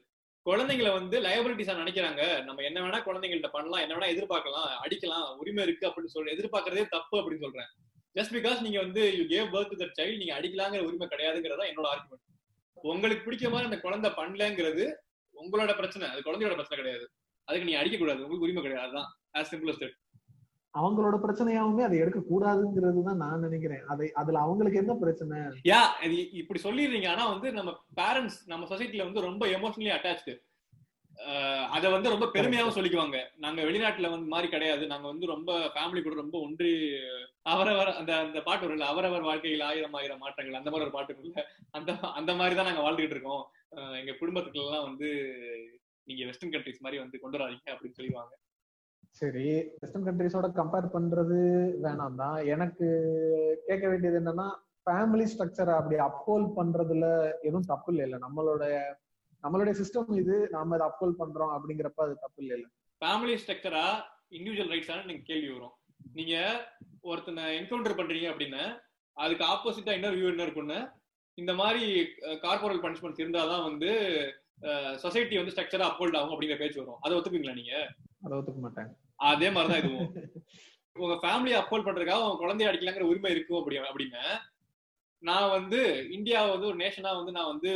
குழந்தைங்களை 0.46 0.92
வந்து 0.94 1.16
லயபிலிட்டிஸா 1.22 1.74
நினைக்கிறாங்க. 1.82 2.22
நம்ம 2.44 2.64
என்ன 2.64 2.80
வேணா 2.82 3.00
குழந்தைங்கள்ட்ட 3.06 3.50
பண்ணலாம் 3.52 3.84
என்ன 3.84 3.96
வேணா 3.96 4.10
எதிர்பார்க்கலாம் 4.14 4.70
அடிக்கலாம் 4.86 5.28
உரிமை 5.42 5.64
இருக்கு 5.64 5.88
அப்படின்னு 5.90 6.14
சொல்ற 6.16 6.34
எதிர்பார்க்கறதே 6.36 6.86
தப்பு 6.96 7.16
அப்படின்னு 7.20 7.46
சொல்றேன். 7.46 7.70
ஜஸ்ட் 8.16 8.36
பிகாஸ் 8.38 8.60
நீங்க 8.62 8.80
வந்து 8.80 9.04
you 9.18 9.24
gave 9.34 9.48
birth 9.54 9.80
the 9.84 9.88
child 10.00 10.20
நீங்க 10.22 10.34
அடிக்கலாங்கிற 10.40 10.82
உரிமை 10.90 11.08
கிடையாதுங்கிறதா 11.14 11.68
என்னோட 11.72 11.88
ஆர்குமெண்ட் 11.94 12.30
உங்களுக்கு 12.76 13.26
பிடிக்க 13.26 13.50
மாதிரி 13.50 13.70
அந்த 13.70 13.80
குழந்தை 13.86 14.10
பண்ணலங்கிறது 14.18 14.86
உங்களோட 15.42 15.72
பிரச்சனை 15.80 16.08
அது 16.12 16.22
குழந்தையோட 16.28 16.56
பிரச்சனை 16.60 16.80
கிடையாது. 16.82 17.06
அதுக்கு 17.48 17.68
நீ 17.70 17.74
அடிக்க 17.80 17.98
கூடாது 17.98 18.24
உங்களுக்கு 18.24 18.48
உரிமை 18.48 18.64
கிடையாது. 18.64 18.86
அதுதான் 18.88 19.10
ஆஸ் 19.40 19.52
சிம்பிள் 19.54 19.74
as 19.74 19.82
அவங்களோட 20.74 21.16
பிரச்சனையாவுமே 21.24 21.84
அதை 21.88 21.98
எடுக்க 22.04 22.20
கூடாதுங்கிறது 22.30 23.02
தான் 23.08 23.20
நான் 23.24 23.44
நினைக்கிறேன். 23.46 23.84
அதை 23.94 24.06
அதுல 24.22 24.40
அவங்களுக்கு 24.46 24.80
என்ன 24.82 24.94
பிரச்சனை? 25.02 25.40
யா 25.72 25.82
இப்படி 26.42 26.60
சொல்லிடுறீங்க. 26.64 27.10
ஆனா 27.14 27.24
வந்து 27.34 27.48
நம்ம 27.58 27.72
பேரண்ட்ஸ் 28.00 28.40
நம்ம 28.52 28.68
சொசைட்டில 28.72 29.06
வந்து 29.08 29.28
ரொம்ப 29.28 29.46
எமோஷனலி 29.58 29.92
அட்டாச்சு 29.98 30.34
அத 31.76 31.90
வந்து 31.90 32.12
ரொம்ப 32.14 32.26
பெருமையாவும் 32.36 32.76
சொல்லிக்குவாங்க. 32.76 33.18
நாங்க 33.44 33.60
வெளிநாட்டுல 33.68 34.10
வந்து 34.14 34.28
மாதிரி 34.34 34.48
கிடையாது. 34.54 34.84
நாங்க 34.92 35.06
வந்து 35.12 35.26
ரொம்ப 35.34 35.52
ஃபேமிலி 35.76 36.02
கூட 36.02 36.16
ரொம்ப 36.22 36.38
ஒன்றி 36.46 36.72
அவரவர் 37.54 37.92
அந்த 38.00 38.12
அந்த 38.26 38.40
பாட்டு 38.48 38.66
வரும்ல 38.66 38.88
அவரவர் 38.92 39.28
வாழ்க்கையில் 39.30 39.66
ஆயிரம் 39.70 39.98
ஆயிரம் 40.00 40.24
மாற்றங்கள் 40.24 40.60
அந்த 40.60 40.72
மாதிரி 40.72 40.88
ஒரு 40.88 40.96
பாட்டு 40.98 41.12
இருக்குல்ல 41.14 41.44
அந்த 41.78 41.92
அந்த 42.20 42.34
மாதிரி 42.40 42.56
தான் 42.58 42.70
நாங்க 42.70 42.84
வாழ்ந்துகிட்டு 42.86 43.18
இருக்கோம். 43.18 43.44
எங்க 44.02 44.14
குடும்பத்துக்குள்ள 44.22 44.66
எல்லாம் 44.68 44.88
வந்து 44.90 45.10
நீங்க 46.08 46.24
வெஸ்டர்ன் 46.30 46.54
கண்ட்ரிஸ் 46.54 46.84
மாதிரி 46.86 46.98
வந்து 47.04 47.22
கொண்டு 47.24 47.38
வராதீங்க 47.38 47.74
அப்படின்னு 47.76 48.00
சொல்லுவாங்க 48.00 48.34
சரி 49.22 49.46
வெஸ்டர்ன் 49.82 50.08
கண்ட்ரிஸோட 50.08 50.48
கம்பேர் 50.60 50.94
பண்றது 50.96 51.40
வேணாம் 51.84 52.20
தான். 52.22 52.38
எனக்கு 52.54 52.86
கேட்க 53.68 53.86
வேண்டியது 53.92 54.20
என்னன்னா 54.22 54.48
ஃபேமிலி 54.88 55.26
ஸ்ட்ரக்சரை 55.32 55.74
அப்படி 55.80 55.98
அப்ஹோல்ட் 56.08 56.50
பண்றதுல 56.58 57.06
எதுவும் 57.48 57.70
தப்பு 57.72 57.92
இல்ல 58.06 58.18
நம்மளோட 58.26 58.64
நம்மளுடைய 59.44 59.74
சிஸ்டம் 59.80 60.12
இது 60.20 60.36
நாம 60.52 60.76
இதை 60.76 60.86
அப்ஹோல்ட் 60.88 61.20
பண்றோம் 61.22 61.54
அப்படிங்கிறப்ப 61.56 62.02
அது 62.06 62.14
தப்பு 62.22 62.42
இல்லை 62.44 62.70
ஃபேமிலி 63.02 63.34
ஸ்ட்ரக்சரா 63.42 63.86
இண்டிவிஜுவல் 64.38 64.72
ரைட்ஸான 64.74 65.06
நீங்க 65.06 65.24
கேள்வி 65.26 65.50
வரும். 65.50 65.74
நீங்க 66.14 66.36
ஒருத்தனை 67.02 67.44
என்கவுண்டர் 67.60 68.00
பண்றீங்க 68.00 68.28
அப்படின்னா 68.34 68.64
அதுக்கு 69.18 69.44
ஆப்போசிட்டா 69.46 69.92
இன்னொரு 69.92 70.18
வியூ 70.20 70.30
என்ன 70.30 70.44
இருக்குன்னு 70.44 70.80
இந்த 71.38 71.54
மாதிரி 71.54 71.84
கார்பரல் 72.42 72.82
பனிஷ்மெண்ட்ஸ் 72.82 73.22
இருந்தாதான் 73.24 73.68
வந்து 73.70 73.92
சொசைட்டி 74.96 75.36
வந்து 75.38 75.54
ஸ்ட்ரக்சரா 75.56 75.86
அப்போல்ட் 75.90 76.18
ஆகும் 76.18 76.34
அப்படிங்கிற 76.34 76.58
பேச்சு 76.58 76.80
வரும். 76.82 77.02
அதை 77.02 77.18
ஒத்துப்பீங்களா 77.18 77.54
நீங்க? 77.54 77.76
அதை 78.26 78.34
ஒத்துக்க 78.38 78.60
மாட்டேன். 78.60 78.90
அதே 79.16 79.50
மாதிரிதான் 79.50 79.82
இதுவும். 79.84 80.12
உங்க 80.94 81.16
ஃபேமிலியை 81.24 81.58
அப்போல் 81.62 81.86
பண்றதுக்காக 81.86 82.24
உங்க 82.26 82.40
குழந்தைய 82.42 82.70
அடிக்கலாங்கிற 82.72 83.10
உரிமை 83.12 83.32
இருக்கும் 83.32 83.60
அப்படி 83.60 83.78
அப்படின்னு 83.92 84.24
நான் 85.24 85.50
வந்து 85.50 86.10
இந்தியாவை 86.12 86.50
வந்து 86.52 86.68
ஒரு 86.68 86.78
நேஷனா 86.78 87.12
வந்து 87.20 87.32
நான் 87.32 87.52
வந்து 87.54 87.72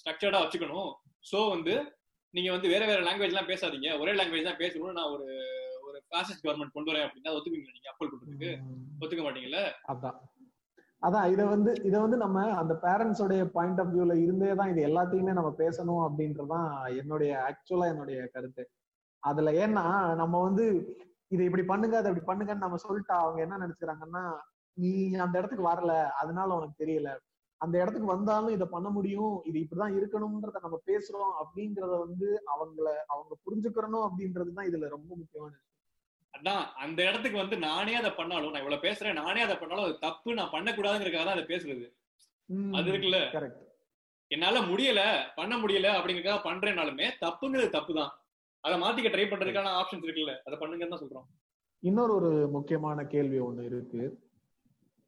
ஸ்ட்ரக்சர்டா 0.00 0.40
வச்சுக்கணும். 0.42 0.92
சோ 1.24 1.38
வந்து 1.50 1.74
நீங்க 2.34 2.50
வந்து 2.52 2.68
வேற 2.68 2.82
வேற 2.86 3.00
லாங்குவேஜ் 3.06 3.34
எல்லாம் 3.34 3.50
பேசாதீங்க. 3.50 3.88
ஒரே 4.00 4.12
லாங்குவேஜ் 4.12 4.48
தான் 4.48 4.62
பேசணும்னு 4.62 4.98
நான் 4.98 5.12
ஒரு 5.14 5.26
ஒரு 5.86 5.98
பாசிஸ்ட் 6.12 6.44
கவர்மெண்ட் 6.44 6.76
கொண்டு 6.76 6.90
வரேன் 6.90 7.06
அப்படின்னா 7.06 7.34
ஒத்துப்பீங்களா 7.36 7.76
நீங்க? 7.76 7.90
அப்போல் 7.92 8.10
பண்றதுக்கு? 8.12 8.50
ஒத்துக்க 9.00 9.22
மாட்டீங்கல்ல 9.24 9.60
அதான். 9.92 10.16
அதான் 11.02 11.26
இத 11.32 11.42
வந்து 11.44 11.70
இத 11.84 11.94
வந்து 12.00 12.16
நம்ம 12.16 12.42
அந்த 12.60 12.74
பேரண்ட்ஸோடைய 12.84 13.42
பாயிண்ட் 13.56 13.80
ஆஃப் 13.80 13.92
வியூல 13.94 14.14
இருந்தே 14.16 14.54
தான் 14.54 14.70
இது 14.72 14.80
எல்லாத்தையுமே 14.88 15.32
நம்ம 15.32 15.50
பேசணும் 15.58 16.04
அப்படின்றதான் 16.06 16.68
என்னுடைய 17.00 17.32
ஆக்சுவலா 17.48 17.88
என்னுடைய 17.92 18.18
கருத்து. 18.34 18.64
அதுல 19.22 19.50
ஏன்னா 19.64 19.84
நம்ம 20.14 20.40
வந்து 20.42 20.64
இதை 21.30 21.42
இப்படி 21.46 21.64
பண்ணுங்க 21.64 21.96
அதை 21.98 22.10
இப்படி 22.10 22.26
பண்ணுங்கன்னு 22.30 22.66
நம்ம 22.66 22.78
சொல்லிட்டா 22.86 23.14
அவங்க 23.20 23.40
என்ன 23.42 23.58
நினைச்சுக்கிறாங்கன்னா 23.58 24.24
நீ 24.76 24.90
அந்த 25.16 25.34
இடத்துக்கு 25.38 25.70
வரல. 25.70 25.92
அதனால 26.20 26.54
உனக்கு 26.54 26.82
தெரியல. 26.82 27.10
அந்த 27.64 27.76
இடத்துக்கு 27.82 28.14
வந்தாலும் 28.14 28.54
இதை 28.56 28.66
பண்ண 28.72 28.88
முடியும் 28.96 29.34
இது 29.48 29.56
இப்படிதான் 29.62 29.96
இருக்கணும்ன்றத 29.98 30.60
நம்ம 30.64 30.78
பேசுறோம் 30.90 31.34
அப்படிங்கறத 31.42 31.94
வந்து 32.06 32.28
அவங்கள 32.54 32.86
அவங்க 33.12 33.34
புரிஞ்சுக்கிறணும் 33.46 34.06
அப்படின்றதுதான் 34.08 34.68
இதுல 34.70 34.88
ரொம்ப 34.96 35.10
முக்கியமான 35.20 35.52
விஷயம். 35.52 35.70
அதான் 36.34 36.64
அந்த 36.84 37.00
இடத்துக்கு 37.08 37.42
வந்து 37.42 37.56
நானே 37.68 37.92
அதை 38.00 38.10
பண்ணாலும் 38.20 38.52
நான் 38.52 38.64
இவ்வளவு 38.64 38.86
பேசுறேன் 38.86 39.20
நானே 39.22 39.42
அதை 39.46 39.56
பண்ணாலும் 39.58 39.86
அது 39.88 39.94
தப்பு 39.98 40.38
நான் 40.38 40.54
பண்ணக்கூடாதுங்கிறதுக்காக 40.54 41.26
தான் 41.26 41.36
அதை 41.38 41.46
பேசுறது. 41.52 41.86
அது 42.78 42.88
இருக்குல்ல? 42.92 43.20
கரெக்ட் 43.36 43.60
என்னால 44.30 44.60
முடியல 44.68 45.00
பண்ண 45.38 45.54
முடியல 45.56 45.88
அப்படிங்கறதுக்காக 45.96 46.42
பண்றேனாலுமே 46.48 47.06
தப்புங்கிறது 47.24 47.70
தப்பு 47.78 47.92
தான் 48.00 48.12
அதை 48.64 48.76
மாத்திக்க 48.82 49.08
ட்ரை 49.14 49.26
பண்றதுக்கான 49.30 49.72
ஆப்ஷன்ஸ் 49.80 50.06
இருக்குல்ல 50.06 50.34
அதை 50.46 50.56
பண்ணுங்கன்னு 50.60 50.94
தான் 50.94 51.02
சொல்றோம். 51.04 51.26
இன்னொரு 51.82 52.12
ஒரு 52.18 52.30
முக்கியமான 52.56 52.98
கேள்வி 53.14 53.38
ஒண்ணு 53.46 53.64
இருக்கு. 53.70 54.02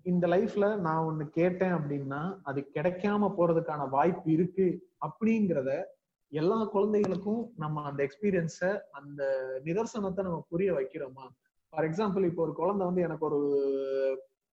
இந்த 0.07 0.27
லைஃப்ல 0.27 0.77
நான் 0.77 1.07
ஒண்ணு 1.07 1.25
கேட்டேன் 1.29 1.75
அப்படின்னா 1.75 2.41
அது 2.43 2.71
கிடைக்காம 2.75 3.31
போறதுக்கான 3.39 3.89
வாய்ப்பு 3.89 4.33
இருக்கு 4.33 4.67
அப்படிங்கிறத 5.07 5.71
எல்லா 6.33 6.65
குழந்தைகளுக்கும் 6.65 7.53
நம்ம 7.57 7.83
அந்த 7.83 8.07
எக்ஸ்பீரியன்ஸ 8.07 8.81
அந்த 8.91 9.23
நிதர்சனத்தை 9.65 10.23
நம்ம 10.23 10.47
புரிய 10.49 10.73
வைக்கிறோமா? 10.73 11.27
ஃபார் 11.73 11.85
எக்ஸாம்பிள் 11.85 12.25
இப்போ 12.25 12.43
ஒரு 12.43 12.53
குழந்தை 12.53 12.87
வந்து 12.87 13.03
எனக்கு 13.03 13.25
ஒரு 13.25 13.41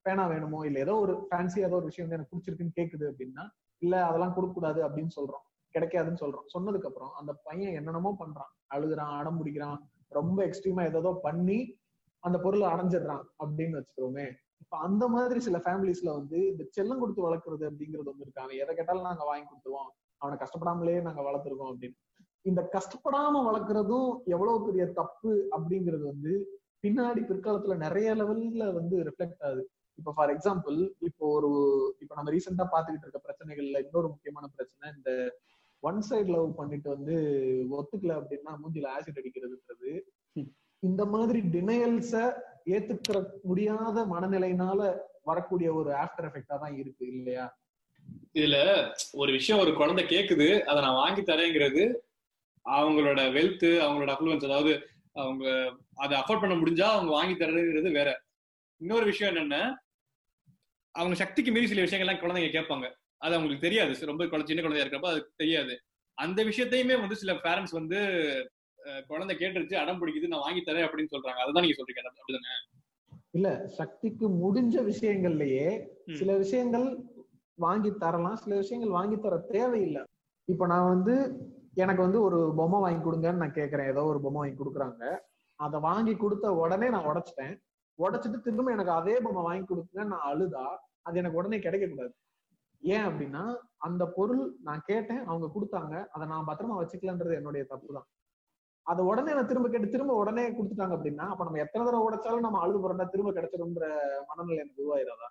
பேனா 0.05 0.27
வேணுமோ 0.27 0.65
இல்ல 0.65 0.79
ஏதோ 0.79 0.95
ஒரு 0.95 1.27
ஃபேன்சி 1.31 1.59
ஏதோ 1.59 1.75
ஒரு 1.75 1.85
விஷயம் 1.85 2.09
வந்து 2.09 2.17
எனக்கு 2.17 2.33
பிடிச்சிருக்குன்னு 2.33 2.77
கேக்குது 2.79 3.05
அப்படின்னா 3.11 3.43
இல்ல 3.81 4.05
அதெல்லாம் 4.05 4.33
கொடுக்க 4.33 4.53
கூடாது 4.53 4.87
அப்படின்னு 4.87 5.13
சொல்றோம். 5.15 5.45
கிடைக்காதுன்னு 5.75 6.21
சொல்றோம். 6.21 6.47
சொன்னதுக்கு 6.53 6.85
அப்புறம் 6.85 7.13
அந்த 7.13 7.33
பையன் 7.43 7.73
என்னென்னமோ 7.73 8.15
பண்றான். 8.19 8.51
அழுகுறான் 8.75 9.13
அடம் 9.19 9.37
பிடிக்கிறான் 9.39 9.77
ரொம்ப 10.07 10.39
எக்ஸ்ட்ரீமா 10.45 10.83
ஏதோ 10.93 11.19
பண்ணி 11.21 11.59
அந்த 12.19 12.37
பொருளை 12.39 12.67
அடைஞ்சிடுறான் 12.67 13.23
அப்படின்னு 13.43 13.79
வச்சுக்கோமே. 13.79 14.27
இப்ப 14.63 14.77
அந்த 14.87 15.03
மாதிரி 15.15 15.39
சில 15.47 15.57
ஃபேமிலிஸ்ல 15.65 16.09
வந்து 16.19 16.37
இந்த 16.51 16.63
செல்லம் 16.77 17.01
கொடுத்து 17.03 17.27
வளர்க்குறது 17.27 17.63
அப்படிங்கிறது 17.69 18.11
வந்து 18.11 18.25
இருக்காங்க 18.27 18.53
எதை 18.63 18.71
கேட்டாலும் 18.75 19.07
நாங்க 19.09 19.23
வாங்கி 19.29 19.45
கொடுத்துருவோம். 19.47 19.91
அவனை 20.21 20.35
கஷ்டப்படாமலே 20.43 20.97
நாங்க 21.07 21.21
வளர்த்துருக்கோம் 21.29 21.71
அப்படின்னு. 21.71 21.97
இந்த 22.45 22.61
கஷ்டப்படாம 22.75 23.41
வளர்க்கறதும் 23.49 24.09
எவ்வளவு 24.33 24.65
பெரிய 24.65 24.85
தப்பு 24.99 25.31
அப்படிங்கிறது 25.57 26.05
வந்து 26.13 26.33
பின்னாடி 26.85 27.21
பிற்காலத்துல 27.29 27.75
நிறைய 27.85 28.09
லெவல்ல 28.21 28.63
வந்து 28.79 28.95
ரிஃப்ளெக்ட் 29.09 29.43
ஆகுது. 29.47 29.63
இப்ப 29.99 30.13
ஃபார் 30.15 30.31
எக்ஸாம்பிள் 30.35 30.77
இப்போ 31.07 31.25
ஒரு 31.37 31.51
இப்ப 31.99 32.11
நம்ம 32.15 32.31
ரீசெண்டா 32.35 32.65
பாத்துக்கிட்டு 32.73 33.05
இருக்க 33.07 33.21
பிரச்சனைகள்ல 33.27 33.81
இன்னொரு 33.85 34.07
முக்கியமான 34.07 34.45
பிரச்சனை 34.55 34.91
இந்த 34.97 35.11
ஒன் 35.83 36.01
சைடு 36.09 36.29
லவ் 36.35 36.49
பண்ணிட்டு 36.55 36.89
வந்து 36.89 37.15
ஒத்துக்கல 37.77 38.13
அப்படின்னா 38.19 38.51
மூஞ்சில 38.61 38.91
ஆசிட் 38.95 39.21
அடிக்கிறதுன்றது. 39.21 39.91
இந்த 40.83 41.05
மாதிரி 41.05 41.39
டினையல்ஸ 41.53 42.13
ஏத்துக்கிற 42.67 43.17
முடியாத 43.43 44.05
மனநிலையினால 44.05 44.79
வரக்கூடிய 45.23 45.73
ஒரு 45.73 45.89
ஆஃப்டர் 45.93 46.27
எஃபெக்டா 46.29 46.55
தான் 46.59 46.77
இருக்கு 46.77 47.03
இல்லையா? 47.07 47.45
இதுல 48.35 48.57
ஒரு 49.13 49.31
விஷயம் 49.31 49.61
ஒரு 49.61 49.71
குழந்தை 49.73 50.03
கேக்குது 50.05 50.47
அதை 50.61 50.79
நான் 50.81 50.93
வாங்கி 50.93 51.21
தரேங்கிறது 51.21 51.83
அவங்களோட 52.65 53.21
வெல்த் 53.31 53.69
அவங்களோட 53.85 54.11
அஃபுளுன்ஸ் 54.11 54.45
அதாவது 54.45 54.73
அவங்க 55.15 55.45
அதை 55.95 56.13
அஃபோர்ட் 56.19 56.43
பண்ண 56.43 56.55
முடிஞ்சா 56.55 56.87
அவங்க 56.89 57.11
வாங்கி 57.11 57.35
தரதுங்கிறது 57.35 57.89
வேற. 57.91 58.09
இன்னொரு 58.81 59.05
விஷயம் 59.05 59.31
என்னன்னா 59.31 59.61
அவங்க 60.95 61.15
சக்திக்கு 61.15 61.51
மீறி 61.51 61.67
சில 61.67 61.83
விஷயங்கள்லாம் 61.83 62.21
குழந்தைங்க 62.21 62.51
கேட்பாங்க. 62.51 62.87
அது 63.21 63.35
அவங்களுக்கு 63.35 63.65
தெரியாது. 63.67 63.93
ரொம்ப 64.05 64.23
சின்ன 64.47 64.61
குழந்தையா 64.61 64.85
இருக்கிறப்ப 64.85 65.11
அது 65.13 65.21
தெரியாது. 65.35 65.73
அந்த 66.17 66.39
விஷயத்தையுமே 66.43 66.99
வந்து 66.99 67.15
சில 67.15 67.33
பேரண்ட்ஸ் 67.45 67.71
வந்து 67.71 67.99
குழந்தை 69.07 69.37
கேட்டுருச்சு 69.37 69.75
அடம் 69.75 69.99
பிடிக்குது 70.01 70.27
நான் 70.27 70.39
வாங்கி 70.39 70.61
தரேன் 70.61 70.85
அப்படின்னு 70.87 71.13
சொல்றாங்க. 71.13 71.39
அதுதான் 71.43 71.63
நீங்க 71.63 71.77
சொல்றீங்க. 71.79 72.01
அப்படிதானே? 72.21 72.55
இல்ல 73.31 73.67
சக்திக்கு 73.67 74.29
முடிஞ்ச 74.29 74.75
விஷயங்கள்லயே. 74.91 75.67
சில 76.13 76.37
விஷயங்கள் 76.37 76.87
வாங்கி 77.55 77.91
தரலாம் 77.93 78.35
சில 78.35 78.55
விஷயங்கள் 78.55 78.89
வாங்கி 78.89 79.19
தர 79.19 79.37
தேவையில்லை. 79.37 80.03
இப்ப 80.45 80.65
நான் 80.67 80.89
வந்து 80.89 81.15
எனக்கு 81.73 82.01
வந்து 82.01 82.21
ஒரு 82.21 82.53
பொம்மை 82.55 82.79
வாங்கி 82.79 83.09
கொடுங்கன்னு 83.09 83.43
நான் 83.43 83.59
கேக்குறேன். 83.59 83.87
ஏதோ 83.87 84.03
ஒரு 84.03 84.19
பொம்மை 84.21 84.39
வாங்கி 84.41 84.63
கொடுக்குறாங்க. 84.63 85.03
அதை 85.55 85.79
வாங்கி 85.79 86.15
கொடுத்த 86.15 86.53
உடனே 86.53 86.89
நான் 86.89 87.05
உடைச்சிட்டேன். 87.05 87.55
உடைச்சிட்டு 87.99 88.39
திரும்ப 88.39 88.71
எனக்கு 88.71 88.91
அதே 88.91 89.19
பொம்மை 89.19 89.43
வாங்கி 89.43 89.65
கொடுங்க 89.65 90.03
நான் 90.03 90.27
அழுதா 90.31 90.65
அது 91.01 91.17
எனக்கு 91.17 91.37
உடனே 91.37 91.59
கிடைக்க 91.59 91.87
கூடாது. 91.87 92.13
ஏன் 92.83 93.05
அப்படின்னா 93.05 93.55
அந்த 93.77 94.05
பொருள் 94.05 94.57
நான் 94.61 94.81
கேட்டேன் 94.85 95.25
அவங்க 95.25 95.47
கொடுத்தாங்க. 95.55 96.05
அதை 96.11 96.27
நான் 96.27 96.47
பத்திரமா 96.47 96.77
வச்சுக்கலன்றது 96.81 97.33
என்னுடைய 97.33 97.65
தப்பு 97.65 97.93
தான். 97.93 98.07
அதை 98.87 99.01
உடனே 99.09 99.33
நான் 99.33 99.49
திரும்ப 99.49 99.67
கேட்டு 99.69 99.89
திரும்ப 99.89 100.13
உடனே 100.21 100.43
கொடுத்துட்டாங்க 100.55 100.95
அப்படின்னா 100.97 101.25
அப்ப 101.31 101.43
நம்ம 101.43 101.59
எத்தனை 101.59 101.83
தடவை 101.85 102.03
உடைச்சாலும் 102.07 102.45
நம்ம 102.45 102.61
அழுது 102.63 102.81
போறோம்னா 102.83 103.07
திரும்ப 103.13 103.31
கிடைச்சிடும்ன்ற 103.37 103.85
மனநிலை 104.29 104.59
எனக்கு 104.63 104.81
உருவாயிராதா? 104.83 105.27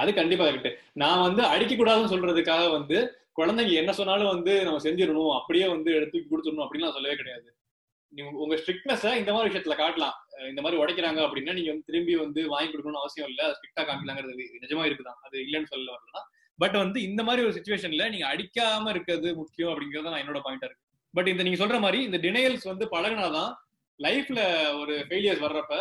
அது 0.00 0.10
கண்டிப்பா 0.18 0.44
இருக்கு 0.48 0.70
நான் 1.02 1.24
வந்து 1.26 1.42
அடிக்க 1.52 1.72
கூடாதுன்னு 1.74 2.12
சொல்றதுக்காக 2.12 2.66
வந்து 2.78 2.98
குழந்தைங்க 3.38 3.72
என்ன 3.82 3.92
சொன்னாலும் 3.92 4.32
வந்து 4.34 4.52
நம்ம 4.66 4.80
செஞ்சிடணும் 4.86 5.32
அப்படியே 5.38 5.66
வந்து 5.74 5.90
எடுத்து 5.98 6.18
கொடுத்துடணும் 6.30 6.64
அப்படின்னு 6.66 6.96
சொல்லவே 6.96 7.16
கிடையாது. 7.20 7.48
நீங்க 8.12 8.30
உங்க 8.44 8.54
ஸ்ட்ரிக்ட்னஸ 8.60 9.06
இந்த 9.20 9.30
மாதிரி 9.34 9.48
விஷயத்துல 9.50 9.76
காட்டலாம். 9.80 10.16
இந்த 10.50 10.60
மாதிரி 10.64 10.80
உடைக்கிறாங்க 10.82 11.20
அப்படின்னா 11.26 11.54
நீங்க 11.58 11.70
வந்து 11.72 11.88
திரும்பி 11.90 12.14
வந்து 12.22 12.40
வாங்கி 12.54 12.70
கொடுக்கணும்னு 12.70 13.02
அவசியம் 13.02 13.28
இல்ல. 13.30 13.42
ஸ்ட்ரிக்டா 13.56 13.82
காமிக்கலாங்கிறது 13.88 14.34
நிஜமா 14.64 14.84
இருக்குதான் 14.88 15.20
அது 15.26 15.36
இல்லைன்னு 15.46 15.72
சொல்ல 15.74 15.88
வரலாம் 15.96 16.26
பட் 16.58 16.76
வந்து 16.82 16.98
இந்த 17.08 17.20
மாதிரி 17.26 17.44
ஒரு 17.46 17.54
சுச்சுவேஷன்ல 17.56 18.06
நீங்க 18.12 18.26
அடிக்காம 18.32 18.90
இருக்கிறது 18.94 19.28
முக்கியம் 19.40 19.72
அப்படிங்கறத 19.72 20.10
நான் 20.12 20.22
என்னோட 20.24 20.40
பாயிண்டா 20.46 20.68
இருக்கு. 20.68 20.84
பட் 21.14 21.28
இந்த 21.28 21.42
நீங்க 21.42 21.58
சொல்ற 21.64 21.78
மாதிரி 21.80 21.98
இந்த 22.08 22.18
டினையல்ஸ் 22.18 22.66
வந்து 22.70 22.86
பழகினாதான் 22.86 23.52
லைஃப்ல 24.00 24.40
ஒரு 24.80 24.94
ஃபெயிலியர்ஸ் 25.08 25.44
வர்றப்ப 25.46 25.76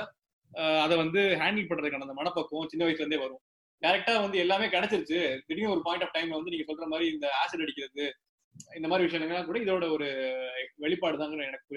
அதை 0.83 0.95
வந்து 0.97 1.21
ஹேண்டில் 1.41 1.69
பண்றதுக்கான 1.69 2.05
அந்த 2.07 2.17
மனப்பக்குவம் 2.19 2.69
சின்ன 2.71 2.83
வயசுல 2.85 3.03
இருந்தே 3.03 3.17
வரும். 3.17 3.41
டேரக்டா 3.81 4.13
வந்து 4.21 4.37
எல்லாமே 4.37 4.67
கிடைச்சிருச்சு. 4.67 5.19
திடீர்னு 5.47 5.73
ஒரு 5.73 5.81
பாயிண்ட் 5.83 6.05
ஆஃப் 6.05 6.15
டைம்ல 6.15 6.37
வந்து 6.39 6.53
நீங்க 6.53 6.65
சொல்ற 6.69 6.85
மாதிரி 6.93 7.07
இந்த 7.13 7.27
ஆசிட் 7.41 7.63
அடிக்கிறது 7.65 8.05
இந்த 8.75 8.87
மாதிரி 8.87 9.05
விஷயங்கள்லாம் 9.07 9.45
கூட 9.45 9.59
இதோட 9.59 9.85
ஒரு 9.95 10.07
வெளிப்பாடு 10.75 11.17
தாங்க 11.17 11.43
எனக்கு 11.49 11.75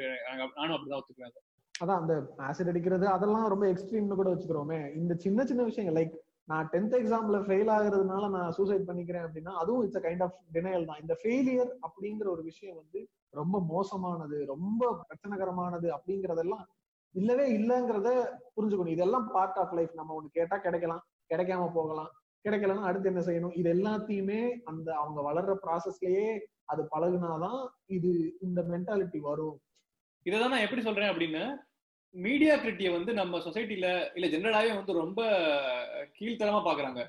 நானும் 0.59 0.75
அப்படிதான் 0.77 1.01
ஒத்துக்கிறேன் 1.01 1.37
அதான் 1.75 2.01
அந்த 2.03 2.15
ஆசிட் 2.49 2.71
அடிக்கிறது 2.73 3.07
அதெல்லாம் 3.09 3.49
ரொம்ப 3.49 3.67
எக்ஸ்ட்ரீம்னு 3.73 4.19
கூட 4.21 4.31
வச்சுக்கிறோமே. 4.33 4.79
இந்த 4.95 5.15
சின்ன 5.15 5.45
சின்ன 5.45 5.63
விஷயங்கள் 5.63 5.97
லைக் 5.99 6.15
நான் 6.45 6.69
டென்த் 6.73 6.97
எக்ஸாம்ல 7.01 7.39
ஃபெயில் 7.49 7.71
ஆகுறதுனால 7.77 8.25
நான் 8.31 8.53
சூசைட் 8.53 8.89
பண்ணிக்கிறேன் 8.89 9.25
அப்படின்னா 9.27 9.53
அதுவும் 9.63 9.83
இட்ஸ் 9.83 10.05
கைண்ட் 10.07 10.23
ஆஃப் 10.23 10.37
டினையல் 10.55 10.85
தான். 10.85 11.01
இந்த 11.01 11.15
ஃபெயிலியர் 11.23 11.71
அப்படிங்கிற 11.87 12.29
ஒரு 12.35 12.43
விஷயம் 12.43 12.77
வந்து 12.77 13.01
ரொம்ப 13.31 13.61
மோசமானது 13.61 14.47
ரொம்ப 14.47 15.05
பிரச்சனைகரமானது 15.09 15.95
அப்படிங்கறதெல்லாம் 15.95 16.65
இல்லவே 17.13 17.53
இல்லைங்கிறத 17.53 18.29
புரிஞ்சுக்கணும். 18.57 18.89
இதெல்லாம் 18.89 19.31
பார்ட் 19.33 19.57
ஆஃப் 19.57 19.75
லைஃப் 19.75 19.91
நம்ம 19.95 20.23
ஒண்ணு 20.23 20.27
கேட்டா 20.27 20.57
கிடைக்கலாம். 20.57 21.03
கிடைக்காம 21.35 21.71
போகலாம். 21.73 22.11
கிடைக்கலன்னா 22.49 22.83
அடுத்து 22.83 23.09
என்ன 23.09 23.21
செய்யணும்? 23.21 23.59
இது 23.59 23.75
எல்லாத்தையுமே 23.75 24.51
அந்த 24.65 24.95
அவங்க 24.95 25.33
வளர்ற 25.33 25.57
ப்ராசஸ்லயே 25.63 26.39
அது 26.65 26.89
பழகுனாதான் 26.91 27.69
இது 27.87 28.37
இந்த 28.41 28.63
மென்டாலிட்டி 28.63 29.19
வரும். 29.19 29.61
இதைதான் 30.25 30.49
நான் 30.49 30.59
எப்படி 30.59 30.83
சொல்றேன் 30.83 31.17
அப்படின்னு 31.17 31.57
மீடியா 32.13 32.57
கிரிட்டியை 32.57 32.93
வந்து 32.93 33.13
நம்ம 33.13 33.39
சொசைட்டில 33.39 34.19
இல்ல 34.19 34.39
ஜென்ரலாவே 34.39 34.75
வந்து 34.75 34.93
ரொம்ப 34.93 35.25
கீழ்த்தரமா 36.21 36.61
பாக்குறாங்க 36.65 37.07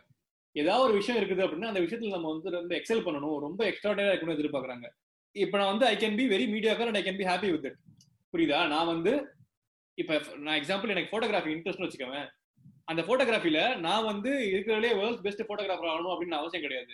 ஏதாவது 0.51 0.83
ஒரு 0.83 0.93
விஷயம் 0.93 1.23
இருக்குது 1.23 1.41
அப்படின்னா 1.41 1.65
அந்த 1.65 1.79
விஷயத்துல 1.79 2.09
நம்ம 2.09 2.31
வந்து 2.31 2.49
ரொம்ப 2.49 2.75
எக்ஸல் 2.75 3.07
பண்ணணும். 3.07 3.39
ரொம்ப 3.39 3.65
எக்ஸ்ட்ராடனரியா 3.65 4.13
இருக்கணும்னு 4.13 4.39
எதிர்பார்க்கறாங்க. 4.39 4.89
இப்ப 5.35 5.57
நான் 5.57 5.71
வந்து 5.73 5.85
I 5.85 5.95
can 5.95 6.17
be 6.19 6.25
very 6.33 6.45
mediocre 6.53 6.89
and 6.89 6.99
I 6.99 7.03
can 7.03 7.19
be 7.21 7.27
happy 7.31 7.49
with 7.51 7.67
it 7.69 7.77
புரியுதா? 8.33 8.59
நான் 8.67 8.89
வந்து 8.93 9.11
இப்ப 9.97 10.19
நான் 10.45 10.57
எக்ஸாம்பிள் 10.61 10.93
எனக்கு 10.93 11.11
போட்டோகிராஃபி 11.13 11.51
இன்ட்ரெஸ்ட் 11.55 11.83
வச்சுக்கவேன். 11.85 12.27
அந்த 12.85 13.01
போட்டோகிராஃபில 13.01 13.59
நான் 13.85 14.07
வந்து 14.11 14.31
இருக்கிறதுலே 14.51 14.91
வேர்ல்ட் 14.99 15.23
பெஸ்ட் 15.25 15.47
போட்டோகிராஃபர் 15.49 15.91
ஆகணும் 15.93 16.13
அப்படின்னு 16.13 16.39
அவசியம் 16.41 16.65
கிடையாது. 16.65 16.93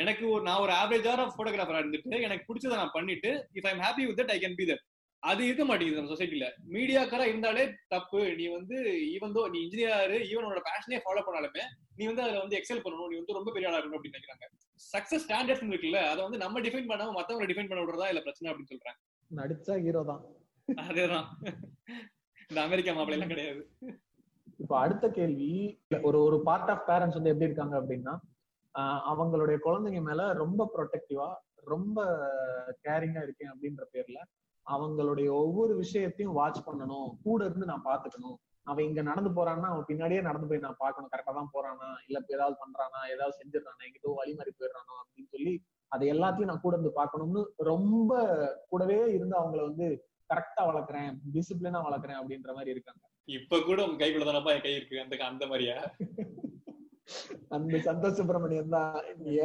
எனக்கு 0.00 0.24
ஒரு 0.28 0.42
நான் 0.42 0.62
ஒரு 0.64 0.72
ஆவரேஜான 0.72 1.26
போட்டோகிராஃபரா 1.38 1.82
இருந்துட்டு 1.82 2.20
எனக்கு 2.26 2.46
பிடிச்சதை 2.48 2.76
நான் 2.80 2.96
பண்ணிட்டு 2.96 3.30
if 3.54 3.68
I'm 3.72 3.82
happy 3.86 4.06
with 4.10 4.22
it 4.24 4.32
I 4.36 4.38
can 4.44 4.58
be 4.60 4.66
that 4.70 4.82
அது 5.22 5.42
இருக்க 5.46 5.64
மாட்டேங்குது 5.64 6.00
நம்ம 6.00 6.12
சொசைட்டில 6.14 6.46
மீடியாக்காரா 6.74 7.24
இருந்தாலே 7.32 7.64
தப்பு. 7.88 8.20
நீ 8.38 8.46
வந்து 8.56 8.76
ஈவன் 9.14 9.34
தோ 9.36 9.42
நீ 9.52 9.58
இன்ஜினியர் 9.66 10.14
ஈவன் 10.30 10.46
உன்னோட 10.46 10.62
பேஷனே 10.70 10.98
ஃபாலோ 11.04 11.22
பண்ணாலுமே 11.26 11.64
நீ 11.98 12.04
வந்து 12.06 12.22
அதுல 12.22 12.40
வந்து 12.44 12.58
எக்ஸல் 12.60 12.82
பண்ணணும். 12.84 13.10
நீ 13.12 13.16
வந்து 13.20 13.36
ரொம்ப 13.38 13.52
பெரிய 13.52 13.68
ஆளா 13.70 13.78
இருக்கணும் 13.78 13.98
அப்படின்னு 13.98 14.18
நினைக்கிறாங்க. 14.18 14.48
சக்சஸ் 14.80 15.24
ஸ்டாண்டர்ட்ஸ் 15.24 15.64
இருக்குல்ல 15.70 16.00
அதை 16.12 16.20
வந்து 16.26 16.40
நம்ம 16.44 16.60
டிஃபைன் 16.66 16.88
பண்ணாம 16.90 17.14
மத்தவங்க 17.18 17.46
டிஃபைன் 17.50 17.70
பண்ண 17.70 17.82
விடுறதா 17.82 18.08
இல்ல 18.12 18.22
பிரச்சனை 18.26 18.50
அப்படின்னு 18.52 18.72
சொல்றேன். 18.72 18.98
நடிச்சா 19.30 19.74
ஹீரோ 19.84 20.02
தான். 20.10 20.22
அதேதான். 20.68 21.28
இந்த 22.50 22.58
அமெரிக்கா 22.66 22.92
மாப்பிள்ளை 22.96 23.16
எல்லாம் 23.18 23.32
கிடையாது. 23.32 23.62
இப்போ 24.62 24.74
அடுத்த 24.84 25.06
கேள்வி 25.18 25.52
ஒரு 26.08 26.18
ஒரு 26.26 26.36
பார்ட் 26.48 26.70
ஆஃப் 26.74 26.84
பேரண்ட்ஸ் 26.90 27.18
வந்து 27.18 27.32
எப்படி 27.32 27.48
இருக்காங்க 27.50 27.74
அப்படின்னா 27.80 28.14
அவங்களுடைய 29.10 29.56
குழந்தைங்க 29.64 30.00
மேல 30.08 30.26
ரொம்ப 30.42 30.68
ப்ரொடெக்டிவா 30.74 31.28
ரொம்ப 31.72 31.98
கேரிங்கா 32.86 33.22
இருக்கேன் 33.26 33.52
அப்படின்ற 33.52 33.82
பேர்ல 33.94 34.20
அவங்களுடைய 34.66 35.28
ஒவ்வொரு 35.42 35.72
விஷயத்தையும் 35.82 36.36
வாட்ச் 36.38 36.66
பண்ணணும். 36.66 37.08
கூட 37.26 37.40
இருந்து 37.48 37.70
நான் 37.70 37.86
பாத்துக்கணும் 37.90 38.38
அவன் 38.62 38.84
இங்க 38.84 39.02
நடந்து 39.02 39.30
போறான்னா 39.30 39.68
அவன் 39.72 39.88
பின்னாடியே 39.88 40.20
நடந்து 40.22 40.46
போய் 40.46 40.64
நான் 40.66 40.78
பார்க்கணும். 40.78 41.10
கரெக்டா 41.12 41.32
தான் 41.34 41.52
போறானா? 41.54 41.88
இல்ல 42.06 42.18
ஏதாவது 42.28 42.56
பண்றானா? 42.62 43.00
ஏதாவது 43.14 43.34
செஞ்சிடறானா? 43.40 43.84
எங்கிட்ட 43.86 44.14
வழி 44.14 44.34
மாறி 44.34 44.52
போயிடுறானோ? 44.58 44.94
அப்படின்னு 45.02 45.30
சொல்லி 45.30 45.54
அதை 45.88 46.04
எல்லாத்தையும் 46.12 46.50
நான் 46.50 46.60
கூட 46.60 46.74
இருந்து 46.76 46.92
பார்க்கணும்னு 46.92 47.40
ரொம்ப 47.70 48.12
கூடவே 48.68 48.98
இருந்து 49.12 49.36
அவங்கள 49.40 49.62
வந்து 49.62 49.86
கரெக்டா 50.30 50.62
வளர்க்குறேன் 50.68 51.10
டிசிப்ளினா 51.34 51.80
வளர்க்குறேன் 51.88 52.20
அப்படின்ற 52.20 52.52
மாதிரி 52.54 52.70
இருக்காங்க. 52.70 53.02
இப்ப 53.28 53.60
கூட 53.60 53.78
உங்க 53.86 53.98
கைக்குள்ள 54.04 54.26
தானப்பா 54.28 54.54
என் 54.54 54.64
கை 54.66 54.74
இருக்கு? 54.74 54.96
அந்த 55.00 55.24
அந்த 55.24 55.46
மாதிரியா? 55.46 55.76
அந்த 57.48 57.76
சந்தோஷ் 57.78 58.18
சுப்பிரமணியம் 58.18 58.68
தான். 58.68 58.94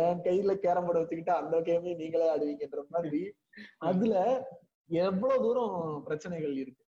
என் 0.03 0.21
கையில 0.27 0.51
கேரம் 0.56 0.86
போர்டு 0.86 1.01
வச்சுக்கிட்டு 1.01 1.34
அந்த 1.34 1.58
கேமே 1.58 1.95
நீங்களே 1.95 2.30
ஆடுவீங்கன்ற 2.34 2.84
மாதிரி. 2.89 3.21
அதுல 3.77 4.13
எவ்வளவு 4.89 5.41
தூரம் 5.41 6.03
பிரச்சனைகள் 6.03 6.56
இருக்கு? 6.56 6.84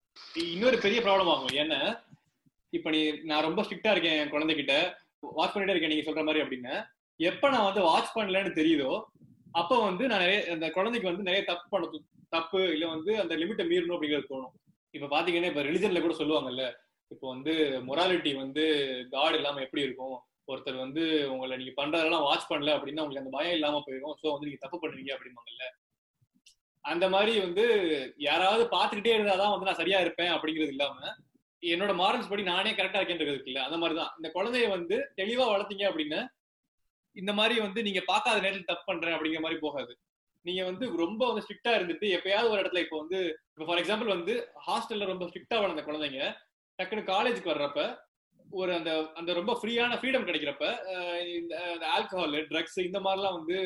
இன்னொரு 0.54 0.78
பெரிய 0.78 1.00
ப்ராப்ளம் 1.02 1.32
ஆகும். 1.34 1.56
ஏன்னா 1.64 1.80
இப்ப 2.74 2.90
நீ 2.90 3.00
நான் 3.30 3.46
ரொம்ப 3.48 3.62
ஸ்ட்ரிக்டா 3.64 3.92
இருக்கேன் 3.92 4.18
என் 4.22 4.34
குழந்தைகிட்ட. 4.34 4.74
வாட்ச் 5.38 5.54
பண்ணிட்டே 5.54 5.74
இருக்கேன் 5.74 5.94
நீங்க 5.94 6.06
சொல்ற 6.08 6.24
மாதிரி 6.24 6.44
அப்படின்னு. 6.44 6.74
எப்ப 7.20 7.50
நான் 7.50 7.68
வந்து 7.70 7.82
வாட்ச் 7.82 8.16
பண்ணலன்னு 8.18 8.52
தெரியுதோ 8.60 8.92
அப்ப 9.52 9.74
வந்து 9.86 10.04
நான் 10.08 10.20
நிறைய 10.20 10.40
அந்த 10.54 10.66
குழந்தைக்கு 10.70 11.10
வந்து 11.10 11.24
நிறைய 11.24 11.44
தப்பு 11.44 11.66
பண்ண 11.70 12.00
தப்பு 12.30 12.60
இல்ல 12.74 12.86
வந்து 12.88 13.12
அந்த 13.20 13.34
லிமிட்டை 13.36 13.64
மீறணும் 13.70 13.96
அப்படிங்கிறது 13.96 14.32
தோணும். 14.32 14.54
இப்ப 14.94 15.10
பாத்தீங்கன்னா 15.16 15.50
இப்ப 15.52 15.62
ரிலிஜன்ல 15.62 16.02
கூட 16.02 16.14
சொல்லுவாங்கல்ல 16.14 16.66
இப்போ 17.12 17.26
வந்து 17.30 17.54
மொராலிட்டி 17.88 18.32
வந்து 18.36 18.64
காட் 19.12 19.36
இல்லாம 19.36 19.62
எப்படி 19.62 19.82
இருக்கும்? 19.82 20.18
ஒருத்தர் 20.48 20.78
வந்து 20.78 21.04
உங்களை 21.32 21.58
நீங்க 21.58 21.74
பண்றதெல்லாம் 21.82 22.26
வாட்ச் 22.28 22.50
பண்ணல 22.52 22.76
அப்படின்னா 22.78 23.04
உங்களுக்கு 23.04 23.24
அந்த 23.24 23.34
பயம் 23.38 23.54
இல்லாம 23.54 23.82
போயிடும் 23.88 24.16
சோ 24.22 24.28
வந்து 24.32 24.48
நீங்க 24.48 24.62
தப்பு 24.62 24.78
பண்ணுவீங்க 24.84 25.12
அப்படிம்பாங்கல்ல. 25.16 25.66
அந்த 26.86 27.06
மாதிரி 27.10 27.34
வந்து 27.40 27.66
யாராவது 28.18 28.64
பாத்துக்கிட்டே 28.72 29.16
இருந்தாதான் 29.18 29.54
வந்து 29.54 29.66
நான் 29.66 29.82
சரியா 29.82 30.00
இருப்பேன் 30.00 30.32
அப்படிங்கிறது 30.32 30.74
இல்லாம 30.76 30.96
என்னோட 31.64 31.94
மாரல்ஸ் 32.02 32.30
படி 32.30 32.44
நானே 32.44 32.72
கரெக்டா 32.72 33.00
இருக்கேன்றது 33.00 33.34
இருக்குல்ல 33.36 33.64
அந்த 33.68 33.78
மாதிரிதான். 33.78 34.12
இந்த 34.18 34.30
குழந்தைய 34.36 34.68
வந்து 34.70 34.98
தெளிவா 35.18 35.46
வளர்த்தீங்க 35.54 35.86
அப்படின்னா 35.90 36.22
இந்த 37.16 37.32
மாதிரி 37.34 37.56
வந்து 37.60 37.80
நீங்க 37.84 38.02
பார்க்காத 38.06 38.38
நேரத்தில் 38.40 38.70
தப்பு 38.72 38.86
பண்றேன் 38.86 39.16
அப்படிங்கிற 39.16 39.42
மாதிரி 39.42 39.60
போகாது. 39.60 39.94
நீங்க 40.46 40.62
வந்து 40.64 40.86
ரொம்ப 40.98 41.22
வந்து 41.30 41.44
ஸ்ட்ரிக்டா 41.46 41.72
இருந்துட்டு 41.78 42.08
எப்பயாவது 42.18 42.52
ஒரு 42.52 42.62
இடத்துல 42.62 42.84
இப்போ 42.84 42.98
வந்து 42.98 43.20
இப்போ 43.54 43.66
ஃபார் 43.66 43.82
எக்ஸாம்பிள் 43.82 44.14
வந்து 44.16 44.34
ஹாஸ்டல்ல 44.68 45.06
ரொம்ப 45.06 45.26
ஸ்ட்ரிக்டா 45.26 45.58
வளர்ந்த 45.62 45.84
குழந்தைங்க 45.84 46.22
டக்குனு 46.80 47.02
காலேஜுக்கு 47.12 47.54
வர்றப்ப 47.54 47.82
ஒரு 48.52 48.72
அந்த 48.74 48.92
அந்த 49.16 49.32
ரொம்ப 49.34 49.52
ஃப்ரீயான 49.60 49.98
ஃப்ரீடம் 50.00 50.28
கிடைக்கிறப்ப 50.28 50.66
இந்த 51.34 51.56
ஆல்கஹால் 51.96 52.38
ட்ரக்ஸ் 52.52 52.80
இந்த 52.80 53.00
மாதிரிலாம் 53.00 53.38
வந்து 53.40 53.58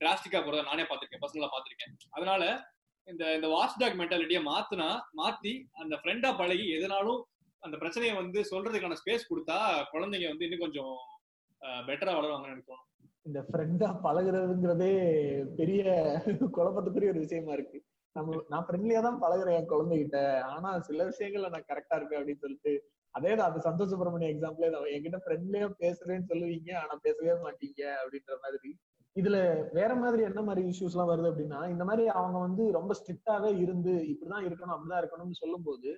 டிராஸ்டிக்கா 0.00 0.40
போறத 0.46 0.62
நானே 0.62 0.82
பார்த்திருக்கேன் 0.82 1.22
பர்சனலா 1.24 1.50
பார்த்திருக்கேன். 1.52 1.92
அதனால 2.10 2.42
இந்த 3.08 3.34
இந்த 3.34 3.48
வாட்ச் 3.48 3.78
டாக் 3.78 4.00
மென்டாலிட்டியை 4.00 4.42
மாத்தினா 4.48 4.88
மாத்தி 5.20 5.52
அந்த 5.72 5.94
ஃப்ரெண்டா 6.02 6.30
பழகி 6.36 6.66
எதனாலும் 6.70 7.20
அந்த 7.62 7.76
பிரச்சனையை 7.76 8.14
வந்து 8.16 8.38
சொல்றதுக்கான 8.50 8.96
ஸ்பேஸ் 9.00 9.28
கொடுத்தா 9.30 9.58
குழந்தைங்க 9.92 10.28
வந்து 10.28 10.46
இன்னும் 10.46 10.64
கொஞ்சம் 10.66 10.94
பெட்டரா 11.88 12.14
வளருவாங்கன்னு 12.16 12.54
நினைக்கும் 12.54 12.82
இந்த 13.26 13.40
ஃப்ரெண்டா 13.48 13.88
பழகுறதுங்கிறதே 14.04 14.92
பெரிய 15.54 15.82
குழப்பத்துக்குரிய 16.56 17.12
ஒரு 17.12 17.20
விஷயமா 17.20 17.52
இருக்கு. 17.52 17.78
நம்ம 18.16 18.38
நான் 18.48 18.64
ஃப்ரெண்ட்லியா 18.66 19.00
தான் 19.00 19.20
பழகுறேன் 19.22 19.58
என் 19.58 19.70
குழந்தைகிட்ட. 19.72 20.18
ஆனா 20.54 20.70
சில 20.80 21.04
விஷயங்கள்ல 21.10 21.50
நான் 21.50 21.68
கரெக்டா 21.70 21.96
இருப்பேன் 21.98 22.18
அப்படின்னு 22.20 22.44
சொல்லிட்டு 22.44 22.72
அதே 23.14 23.32
தான் 23.36 23.48
அது 23.50 23.60
சந்தோஷ் 23.68 23.92
சுப்பிரமணிய 23.92 24.32
எக்ஸாம்பிளே 24.34 24.70
தான். 24.70 24.86
என்கிட்ட 24.94 25.18
ஃப்ரெண்ட்லியா 25.24 25.68
பேசுறேன்னு 25.84 26.28
சொல்லுவீங்க 26.32 26.70
ஆனா 26.82 26.94
பேசவே 27.06 27.34
மாட்டீங்க 27.46 27.82
அப்படின்ற 28.02 28.36
மாதிரி. 28.44 28.70
இதுல 29.16 29.38
வேற 29.72 29.90
மாதிரி 29.94 30.22
என்ன 30.22 30.40
மாதிரி 30.42 30.62
இஷ்யூஸ் 30.68 30.94
எல்லாம் 30.94 31.10
வருது 31.10 31.30
அப்படின்னா 31.30 31.58
இந்த 31.72 31.84
மாதிரி 31.84 32.04
அவங்க 32.18 32.36
வந்து 32.38 32.64
ரொம்ப 32.72 32.92
ஸ்ட்ரிக்டாவே 33.00 33.50
இருந்து 33.64 33.94
இப்படிதான் 34.12 34.46
இருக்கணும் 34.48 34.74
அப்படிதான் 34.74 35.02
இருக்கணும்னு 35.02 35.40
சொல்லும்போது 35.40 35.88
போது 35.88 35.90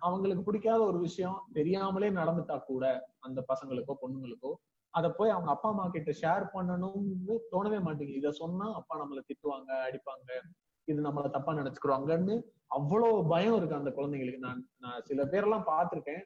அவங்களுக்கு 0.00 0.42
பிடிக்காத 0.42 0.80
ஒரு 0.82 0.98
விஷயம் 0.98 1.38
தெரியாமலே 1.52 2.10
நடந்துட்டா 2.10 2.56
கூட 2.64 2.84
அந்த 3.20 3.44
பசங்களுக்கோ 3.48 3.94
பொண்ணுங்களுக்கோ 4.02 4.52
அதை 4.94 5.10
போய் 5.10 5.30
அவங்க 5.30 5.50
அப்பா 5.50 5.68
அம்மா 5.68 5.84
கிட்ட 5.86 6.12
ஷேர் 6.22 6.44
பண்ணணும்னு 6.52 7.34
தோணவே 7.50 7.78
மாட்டேங்குது. 7.80 8.20
இதை 8.20 8.30
சொன்னா 8.32 8.66
அப்பா 8.74 8.94
நம்மளை 8.98 9.22
திட்டுவாங்க 9.26 9.70
அடிப்பாங்க. 9.86 10.30
இது 10.88 11.00
நம்மள 11.02 11.30
தப்பா 11.30 11.52
நினைச்சுக்குறாங்கன்னு 11.54 12.34
அவ்வளவு 12.66 13.26
பயம் 13.26 13.56
இருக்கு 13.56 13.74
அந்த 13.74 13.90
குழந்தைங்களுக்கு. 13.90 14.38
நான் 14.38 14.68
நான் 14.78 15.04
சில 15.04 15.24
பேரெல்லாம் 15.24 15.68
பார்த்திருக்கேன். 15.68 16.22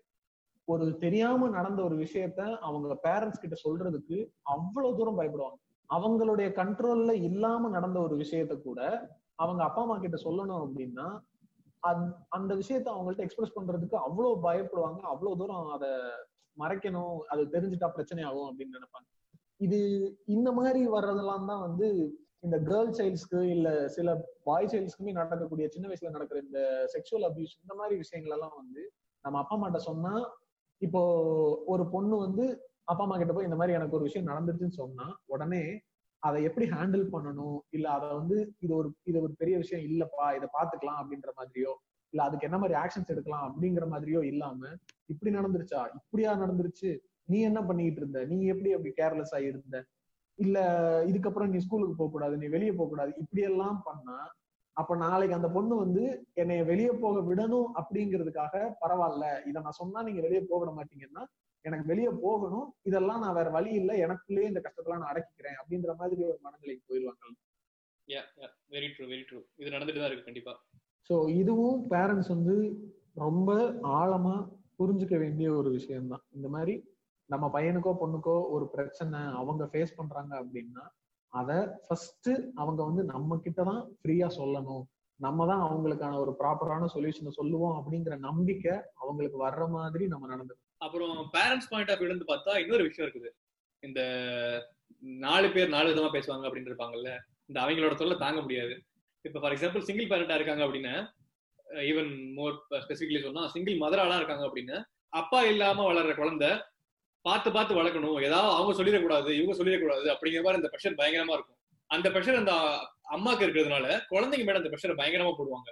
ஒரு 0.64 0.98
தெரியாம 0.98 1.48
நடந்த 1.48 1.82
ஒரு 1.82 1.96
விஷயத்த 1.96 2.40
அவங்க 2.60 2.96
பேரண்ட்ஸ் 3.04 3.42
கிட்ட 3.42 3.56
சொல்றதுக்கு 3.64 4.18
அவ்வளவு 4.42 4.96
தூரம் 4.96 5.18
பயப்படுவாங்க. 5.18 5.58
அவங்களுடைய 5.90 6.48
கண்ட்ரோல்ல 6.56 7.12
இல்லாம 7.22 7.68
நடந்த 7.68 8.00
ஒரு 8.00 8.16
விஷயத்த 8.16 8.54
கூட 8.62 8.80
அவங்க 9.34 9.64
அப்பா 9.64 9.82
அம்மா 9.82 9.96
கிட்ட 9.98 10.16
சொல்லணும் 10.24 10.62
அப்படின்னா 10.64 11.06
அந்த- 11.84 12.16
அந்த 12.28 12.52
விஷயத்த 12.54 12.88
அவங்கள்ட்ட 12.94 13.24
எக்ஸ்பிரஸ் 13.26 13.56
பண்றதுக்கு 13.58 13.96
அவ்வளவு 14.06 14.34
பயப்படுவாங்க. 14.46 15.00
அவ்வளவு 15.12 15.38
தூரம் 15.38 15.68
அதை 15.68 15.90
மறைக்கணும். 16.56 17.16
அது 17.28 17.42
தெரிஞ்சுட்டா 17.44 17.88
பிரச்சனை 17.88 18.22
ஆகும் 18.24 18.48
அப்படின்னு 18.50 18.76
நினைப்பாங்க. 18.78 19.08
இது 19.60 19.78
இந்த 20.26 20.52
மாதிரி 20.52 20.80
வர்றதெல்லாம் 20.88 21.46
தான் 21.46 21.60
வந்து 21.60 21.88
இந்த 22.40 22.56
கேர்ள் 22.60 22.90
சைல்ட்ஸ்க்கு 22.90 23.40
இல்ல 23.50 23.68
சில 23.88 24.08
பாய் 24.44 24.66
சைல்ட்ஸ்க்குமே 24.66 25.12
நடக்கக்கூடிய 25.12 25.66
சின்ன 25.68 25.88
வயசுல 25.88 26.10
நடக்கிற 26.10 26.40
இந்த 26.40 26.60
செக்ஷுவல் 26.94 27.26
அபியூஸ் 27.28 27.54
இந்த 27.62 27.74
மாதிரி 27.74 27.96
விஷயங்கள் 27.96 28.32
எல்லாம் 28.32 28.56
வந்து 28.56 28.82
நம்ம 29.24 29.38
அப்பா 29.38 29.56
அம்மாட்ட 29.56 29.76
சொன்னா 29.88 30.14
இப்போ 30.82 31.02
ஒரு 31.66 31.84
பொண்ணு 31.90 32.16
வந்து 32.16 32.46
அப்பா 32.84 33.04
அம்மா 33.04 33.16
கிட்ட 33.16 33.32
போய் 33.32 33.48
இந்த 33.48 33.56
மாதிரி 33.56 33.76
எனக்கு 33.76 33.96
ஒரு 33.96 34.04
விஷயம் 34.04 34.28
நடந்துருச்சுன்னு 34.28 34.80
சொன்னா 34.82 35.06
உடனே 35.26 35.62
அதை 36.24 36.38
எப்படி 36.42 36.66
ஹேண்டில் 36.74 37.06
பண்ணணும்? 37.14 37.58
இல்ல 37.70 37.86
அதை 37.90 38.08
வந்து 38.12 38.36
இது 38.60 38.72
ஒரு 38.76 38.88
இது 39.04 39.16
ஒரு 39.22 39.32
பெரிய 39.40 39.56
விஷயம் 39.58 39.84
இல்லப்பா 39.88 40.26
இதை 40.36 40.48
பாத்துக்கலாம் 40.54 41.00
அப்படின்ற 41.02 41.30
மாதிரியோ 41.38 41.72
இல்ல 42.12 42.22
அதுக்கு 42.26 42.46
என்ன 42.48 42.58
மாதிரி 42.58 42.74
ஆக்ஷன்ஸ் 42.82 43.12
எடுக்கலாம் 43.14 43.46
அப்படிங்கிற 43.48 43.84
மாதிரியோ 43.92 44.20
இல்லாம 44.24 44.60
இப்படி 45.08 45.30
நடந்துருச்சா? 45.30 45.80
இப்படியா 45.98 46.32
நடந்துருச்சு? 46.36 46.90
நீ 47.28 47.38
என்ன 47.40 47.60
பண்ணிட்டு 47.62 48.00
இருந்த? 48.02 48.20
நீ 48.30 48.36
எப்படி 48.46 48.70
அப்படி 48.74 48.92
கேர்லெஸ் 48.92 49.34
ஆயிருந்த 49.34 49.76
இல்ல 50.38 50.58
இதுக்கப்புறம் 51.06 51.50
நீ 51.52 51.58
ஸ்கூலுக்கு 51.58 51.94
போக 51.96 52.10
கூடாது 52.10 52.34
நீ 52.36 52.46
வெளியே 52.48 52.72
போக 52.72 52.88
கூடாது 52.88 53.12
இப்படி 53.22 53.42
எல்லாம் 53.42 53.78
பண்ணா 53.84 54.16
அப்ப 54.76 54.92
நாளைக்கு 54.96 55.36
அந்த 55.36 55.48
பொண்ணு 55.48 55.74
வந்து 55.76 56.04
என்னைய 56.34 56.62
வெளியே 56.64 56.92
போக 57.02 57.18
விடணும் 57.28 57.68
அப்படிங்கிறதுக்காக 57.80 58.54
பரவாயில்ல 58.80 59.26
இதை 59.46 59.58
நான் 59.62 59.78
சொன்னா 59.78 60.00
நீங்க 60.02 60.20
வெளியே 60.20 60.42
போக 60.42 60.58
விட 60.60 60.72
மாட்டீங்கன்னா 60.78 61.22
எனக்கு 61.64 61.90
வெளியே 61.90 62.10
போகணும் 62.24 62.66
இதெல்லாம் 62.88 63.22
நான் 63.24 63.36
வேற 63.38 63.48
வழி 63.56 63.70
இல்லை 63.80 63.94
எனக்குள்ளேயே 64.04 64.48
இந்த 64.50 64.60
கஷ்டத்தெல்லாம் 64.64 65.02
நான் 65.02 65.12
அடக்கிக்கிறேன் 65.12 65.58
அப்படின்ற 65.60 65.92
மாதிரி 66.00 66.22
ஒரு 66.30 66.38
மனநிலைக்கு 66.46 66.84
போயிடுவாங்க 66.90 67.22
வெரி 68.72 68.88
ட்ரூ 68.94 69.04
வெரி 69.12 69.22
ட்ரூ 69.28 69.38
இது 69.60 69.74
நடந்துட்டு 69.74 70.00
தான் 70.00 70.10
இருக்கு 70.10 70.28
கண்டிப்பா. 70.28 70.52
ஸோ 71.10 71.14
இதுவும் 71.40 71.78
பேரண்ட்ஸ் 71.92 72.32
வந்து 72.34 72.56
ரொம்ப 73.24 73.50
ஆழமா 73.98 74.34
புரிஞ்சுக்க 74.78 75.16
வேண்டிய 75.22 75.48
ஒரு 75.60 75.70
விஷயம்தான். 75.78 76.24
இந்த 76.36 76.48
மாதிரி 76.54 76.74
நம்ம 77.30 77.44
பையனுக்கோ 77.54 77.92
பொண்ணுக்கோ 78.00 78.36
ஒரு 78.54 78.64
பிரச்சனை 78.74 79.20
அவங்க 79.40 79.64
ஃபேஸ் 79.72 79.96
பண்றாங்க 79.98 80.32
அப்படின்னா 80.42 80.84
அத 81.32 81.50
ஃபர்ஸ்ட் 81.84 82.30
அவங்க 82.60 82.80
வந்து 82.88 83.04
நம்ம 83.12 83.38
கிட்ட 83.44 83.60
தான் 83.70 83.82
ஃப்ரீயா 83.98 84.28
சொல்லணும். 84.40 84.84
நம்ம 85.20 85.46
தான் 85.50 85.62
அவங்களுக்கான 85.66 86.18
ஒரு 86.24 86.32
ப்ராப்பரான 86.40 86.88
சொல்யூஷனை 86.94 87.32
சொல்லுவோம் 87.38 87.76
அப்படிங்கிற 87.78 88.14
நம்பிக்கை 88.28 88.74
அவங்களுக்கு 89.02 89.38
வர்ற 89.44 89.64
மாதிரி 89.76 90.06
நம்ம 90.06 90.28
நடந்து 90.32 90.54
அப்புறம் 90.80 91.16
பேரண்ட்ஸ் 91.36 91.70
பாயிண்ட் 91.72 91.92
ஆஃப் 91.92 92.04
இருந்து 92.06 92.24
பார்த்தா 92.32 92.52
இன்னொரு 92.62 92.82
விஷயம் 92.88 93.06
இருக்குது. 93.06 93.30
இந்த 93.82 94.00
நாலு 95.26 95.46
பேர் 95.54 95.74
நாலு 95.74 95.88
விதமா 95.92 96.10
பேசுவாங்க 96.16 96.46
அப்படின்னு 96.48 96.70
இருப்பாங்கல்ல 96.70 97.10
இந்த 97.48 97.58
அவங்களோட 97.62 97.94
தொல்லை 98.00 98.16
தாங்க 98.24 98.40
முடியாது. 98.44 98.74
இப்போ 99.24 99.38
ஃபார் 99.40 99.54
எக்ஸாம்பிள் 99.54 99.86
சிங்கிள் 99.88 100.10
பேரண்டா 100.12 100.38
இருக்காங்க 100.38 100.62
அப்படின்னா 100.66 100.94
ஈவன் 101.90 102.10
மோர் 102.38 102.54
ஸ்பெசிஃபிக்லி 102.84 103.20
சொன்னா 103.26 103.42
சிங்கிள் 103.54 103.82
மதராலாம் 103.82 104.20
இருக்காங்க 104.20 104.44
அப்படின்னு 104.48 104.76
அப்பா 105.20 105.40
இல்லாம 105.52 105.84
வளர்ற 105.90 106.12
குழந்தை 106.20 106.50
பார்த்து 107.24 107.48
பார்த்து 107.56 107.78
வளர்க்கணும். 107.80 108.16
ஏதாவது 108.28 108.56
அவங்க 108.56 108.72
சொல்லிடக்கூடாது 108.78 109.30
இவங்க 109.38 109.54
சொல்லிடக்கூடாது 109.58 110.06
அப்படிங்கிற 110.14 110.42
மாதிரி 110.46 110.60
அந்த 110.60 110.70
ப்ரெஷர் 110.72 110.98
பயங்கரமா 111.00 111.36
இருக்கும். 111.36 111.58
அந்த 111.90 112.08
ப்ரெஷர் 112.14 112.40
அந்த 112.40 112.52
அம்மாக்கு 113.16 113.44
இருக்கிறதுனால 113.46 113.86
குழந்தைங்க 114.12 114.44
மேல 114.48 114.60
அந்த 114.60 114.70
ப்ரெஷரை 114.72 114.96
பயங்கரமா 115.00 115.32
போடுவாங்க. 115.38 115.70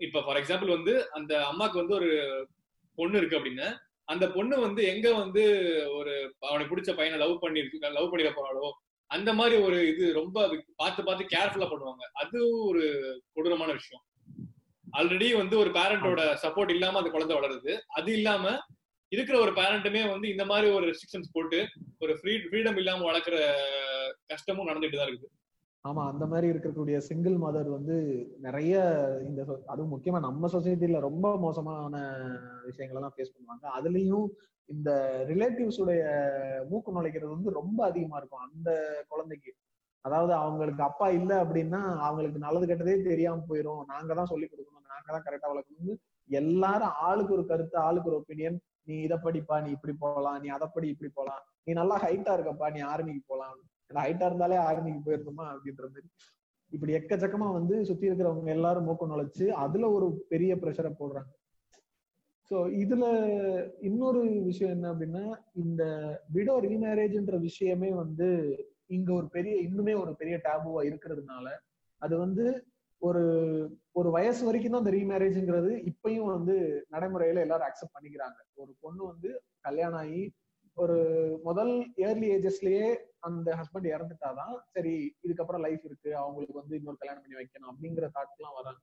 இப்ப 0.00 0.22
ஃபார் 0.24 0.38
எக்ஸாம்பிள் 0.40 0.76
வந்து 0.76 0.94
அந்த 1.18 1.32
அம்மாக்கு 1.50 1.76
வந்து 1.82 1.94
ஒரு 1.98 2.10
பொண்ணு 2.98 3.18
இருக்கு 3.20 3.38
அப்படின்னா 3.38 3.68
அந்த 4.12 4.24
பொண்ணு 4.34 4.56
வந்து 4.60 4.82
எங்க 4.94 5.06
வந்து 5.22 5.42
ஒரு 5.98 6.12
அவனுக்கு 6.48 6.72
பிடிச்ச 6.72 6.90
பையனை 6.96 7.18
லவ் 7.24 7.40
பண்ணி 7.44 7.62
லவ் 7.98 8.10
பண்ணிட 8.12 8.32
போறாளோ 8.36 8.68
அந்த 9.10 9.30
மாதிரி 9.38 9.56
ஒரு 9.66 9.78
இது 9.88 10.04
ரொம்ப 10.12 10.36
பார்த்து 10.80 11.00
பார்த்து 11.08 11.32
கேர்ஃபுல்லா 11.34 11.68
பண்ணுவாங்க. 11.72 12.04
அது 12.22 12.38
ஒரு 12.68 12.84
கொடூரமான 13.34 13.72
விஷயம். 13.72 14.02
ஆல்ரெடி 14.98 15.28
வந்து 15.36 15.54
ஒரு 15.62 15.70
பேரண்டோட 15.76 16.22
சப்போர்ட் 16.44 16.72
இல்லாம 16.76 16.98
அந்த 16.98 17.10
குழந்தை 17.10 17.34
வளருது. 17.36 17.72
அது 17.98 18.10
இல்லாம 18.12 18.44
இருக்கிற 19.12 19.36
ஒரு 19.44 19.52
பேரண்ட்டுமே 19.58 20.02
வந்து 20.12 20.26
இந்த 20.34 20.44
மாதிரி 20.44 20.68
ஒரு 20.76 20.84
ரெஸ்ட்ரிக்ஷன்ஸ் 20.90 21.34
போட்டு 21.34 21.58
ஒரு 21.98 22.12
ஃப்ரீ 22.20 22.32
ஃப்ரீடம் 22.44 22.78
இல்லாம 22.82 23.04
வளர்க்குற 23.10 23.36
கஷ்டமும் 24.32 24.68
நடந்துட்டு 24.70 24.98
தான் 25.00 25.08
இருக்குது. 25.08 25.32
ஆமா 25.86 26.02
அந்த 26.10 26.24
மாதிரி 26.32 26.46
இருக்கக்கூடிய 26.52 26.96
சிங்கிள் 27.08 27.36
மதர் 27.44 27.68
வந்து 27.76 27.96
நிறைய 28.46 28.74
இந்த 29.28 29.40
அதுவும் 29.72 29.92
முக்கியமா 29.94 30.20
நம்ம 30.26 30.48
சொசைட்டில 30.54 31.00
ரொம்ப 31.08 31.26
மோசமான 31.44 31.94
விஷயங்களை 32.68 33.00
தான் 33.00 33.14
ஃபேஸ் 33.16 33.34
பண்ணுவாங்க. 33.34 33.64
அதுலயும் 33.78 34.26
இந்த 34.68 34.90
ரிலேட்டிவ்ஸ் 35.30 35.80
உடைய 35.82 36.02
மூக்கு 36.70 36.94
நுழைக்கிறது 36.96 37.30
வந்து 37.36 37.50
ரொம்ப 37.60 37.78
அதிகமா 37.90 38.18
இருக்கும் 38.20 38.46
அந்த 38.46 38.70
குழந்தைக்கு. 39.12 39.52
அதாவது 40.04 40.32
அவங்களுக்கு 40.42 40.82
அப்பா 40.88 41.06
இல்ல 41.18 41.32
அப்படின்னா 41.44 41.80
அவங்களுக்கு 42.06 42.40
நல்லது 42.46 42.66
கெட்டதே 42.70 42.96
தெரியாம 43.10 43.44
போயிரும். 43.50 43.82
நாங்க 43.92 44.10
தான் 44.20 44.32
சொல்லி 44.32 44.46
கொடுக்கணும் 44.48 44.90
நாங்க 44.92 45.08
தான் 45.14 45.26
கரெக்டா 45.26 45.50
வளர்க்கணும்னு 45.52 45.94
எல்லாரும் 46.30 46.96
ஆளுக்கு 47.08 47.34
ஒரு 47.36 47.44
கருத்து 47.50 47.76
ஆளுக்கு 47.86 48.10
ஒரு 48.10 48.18
ஒப்பீனியன் 48.20 48.58
நீ 48.88 48.96
இதை 49.06 49.16
படிப்பா 49.24 49.56
நீ 49.64 49.70
இப்படி 49.76 49.94
போகலாம் 50.04 50.38
நீ 50.42 50.48
அதை 50.56 50.66
படி 50.74 50.88
இப்படி 50.94 51.10
போகலாம் 51.18 51.42
நீ 51.66 51.72
நல்லா 51.80 51.96
ஹைட்டா 52.04 52.32
இருக்கப்பா 52.36 52.66
நீ 52.76 52.80
ஆர்மிக்கு 52.92 53.24
போகலாம் 53.32 53.56
ஹைட்டா 53.90 54.26
இருந்தாலே 54.26 54.56
ஆர்மிக்கு 54.56 55.00
போயிருந்தோமா 55.06 55.44
அப்படின்ற 55.52 55.84
மாதிரி. 55.88 56.08
இப்படி 56.72 56.92
எக்கச்சக்கமா 56.92 57.52
வந்து 57.52 57.84
சுத்தி 57.84 58.10
இருக்கிறவங்க 58.10 58.44
எல்லாரும் 58.44 58.86
மூக்க 58.88 59.06
நுழைச்சு 59.06 59.48
அதுல 59.48 59.90
ஒரு 59.90 60.24
பெரிய 60.28 60.56
ப்ரெஷரை 60.56 60.92
போடுறாங்க. 60.98 61.32
சோ 62.50 62.56
இதுல 62.72 63.04
இன்னொரு 63.80 64.42
விஷயம் 64.42 64.72
என்ன 64.72 64.92
அப்படின்னா 64.92 65.38
இந்த 65.54 65.82
விடோ 66.32 66.60
ரீமேரேஜ்ன்ற 66.60 67.38
விஷயமே 67.40 67.90
வந்து 67.92 68.28
இங்க 68.86 69.12
ஒரு 69.12 69.28
பெரிய 69.28 69.68
இன்னுமே 69.68 70.00
ஒரு 70.00 70.16
பெரிய 70.16 70.40
டேபுவா 70.44 70.82
இருக்கிறதுனால 70.82 71.46
அது 71.98 72.18
வந்து 72.18 72.66
ஒரு 72.98 73.22
ஒரு 73.92 74.10
வயசு 74.10 74.44
வரைக்கும் 74.44 74.70
தான் 74.70 74.80
அந்த 74.80 74.90
ரீமேரேஜ்ங்கிறது 74.90 75.72
இப்பயும் 75.84 76.24
வந்து 76.24 76.84
நடைமுறையில 76.90 77.40
எல்லாரும் 77.40 77.66
அக்செப்ட் 77.66 77.96
பண்ணிக்கிறாங்க. 77.96 78.38
ஒரு 78.54 78.74
பொண்ணு 78.80 79.06
வந்து 79.06 79.42
கல்யாணம் 79.60 79.98
ஆகி 79.98 80.34
ஒரு 80.76 80.96
முதல் 81.42 81.72
ஏர்லி 81.96 82.28
ஏஜஸ்லயே 82.36 82.86
அந்த 83.18 83.48
ஹஸ்பண்ட் 83.54 83.86
இறந்துட்டாதான் 83.92 84.54
சரி 84.66 84.94
இதுக்கப்புறம் 85.22 85.60
லைஃப் 85.60 85.84
இருக்கு 85.84 86.10
அவங்களுக்கு 86.16 86.60
வந்து 86.60 86.76
இன்னொரு 86.76 86.96
கல்யாணம் 86.96 87.22
பண்ணி 87.22 87.38
வைக்கணும் 87.40 87.70
அப்படிங்கிற 87.72 88.08
தாட்லாம் 88.14 88.56
வராங்க. 88.56 88.80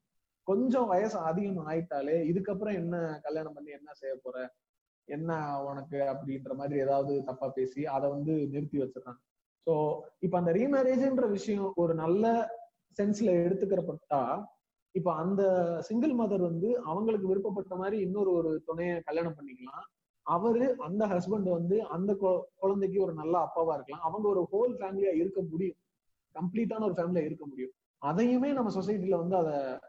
கொஞ்சம் 0.48 0.88
வயசு 0.88 1.18
அதிகம் 1.18 1.68
ஆயிட்டாலே 1.68 2.16
இதுக்கப்புறம் 2.32 2.74
என்ன 2.74 2.96
கல்யாணம் 3.24 3.54
பண்ணி 3.54 3.72
என்ன 3.72 3.94
செய்ய 3.94 4.16
போற 4.24 4.38
என்ன 5.08 5.32
உனக்கு 5.64 5.98
அப்படின்ற 6.14 6.52
மாதிரி 6.54 6.80
ஏதாவது 6.80 7.24
தப்பா 7.24 7.48
பேசி 7.50 7.86
அதை 7.86 8.10
வந்து 8.10 8.34
நிறுத்தி 8.48 8.78
வச்சிடறாங்க. 8.78 9.22
ஸோ 9.68 9.74
இப்ப 10.20 10.38
அந்த 10.38 10.52
ரீமேரேஜ்ன்ற 10.52 11.30
விஷயம் 11.30 11.74
ஒரு 11.76 11.94
நல்ல 11.96 12.26
சென்ஸ்ல 12.98 13.30
எடுத்துக்கிறப்பட்டா 13.46 14.22
இப்ப 14.96 15.10
அந்த 15.14 15.42
சிங்கிள் 15.82 16.14
மதர் 16.14 16.42
வந்து 16.42 16.70
அவங்களுக்கு 16.82 17.28
விருப்பப்பட்ட 17.28 17.76
மாதிரி 17.76 17.98
இன்னொரு 18.00 18.32
ஒரு 18.32 18.52
துணையை 18.66 19.02
கல்யாணம் 19.02 19.38
பண்ணிக்கலாம். 19.38 19.86
அவரு 20.24 20.76
அந்த 20.78 21.08
ஹஸ்பண்ட் 21.08 21.50
வந்து 21.50 21.88
அந்த 21.88 22.42
குழந்தைக்கு 22.56 23.04
ஒரு 23.04 23.14
நல்ல 23.14 23.38
அப்பாவா 23.38 23.74
இருக்கலாம். 23.74 24.04
அவங்க 24.04 24.28
ஒரு 24.28 24.48
ஹோல் 24.52 24.82
ஃபேமிலியா 24.82 25.16
இருக்க 25.16 25.42
முடியும். 25.42 25.76
கம்ப்ளீட்டான 26.36 26.84
ஒரு 26.84 26.94
ஃபேமிலியா 26.94 27.26
இருக்க 27.26 27.46
முடியும். 27.46 27.72
அதையுமே 27.98 28.52
நம்ம 28.52 28.82
சொசைட்டில 28.82 29.28
வந்து 29.28 29.36
அதை 29.36 29.80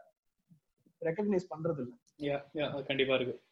ரெக்கக்னைஸ் 1.01 1.51
பண்றது 1.55 1.79
இல்ல 1.79 1.93
Yeah, 2.17 2.41
yeah, 2.53 2.73
அது 2.73 2.85
கண்டிப்பா 2.85 3.15
இருக்கு. 3.15 3.43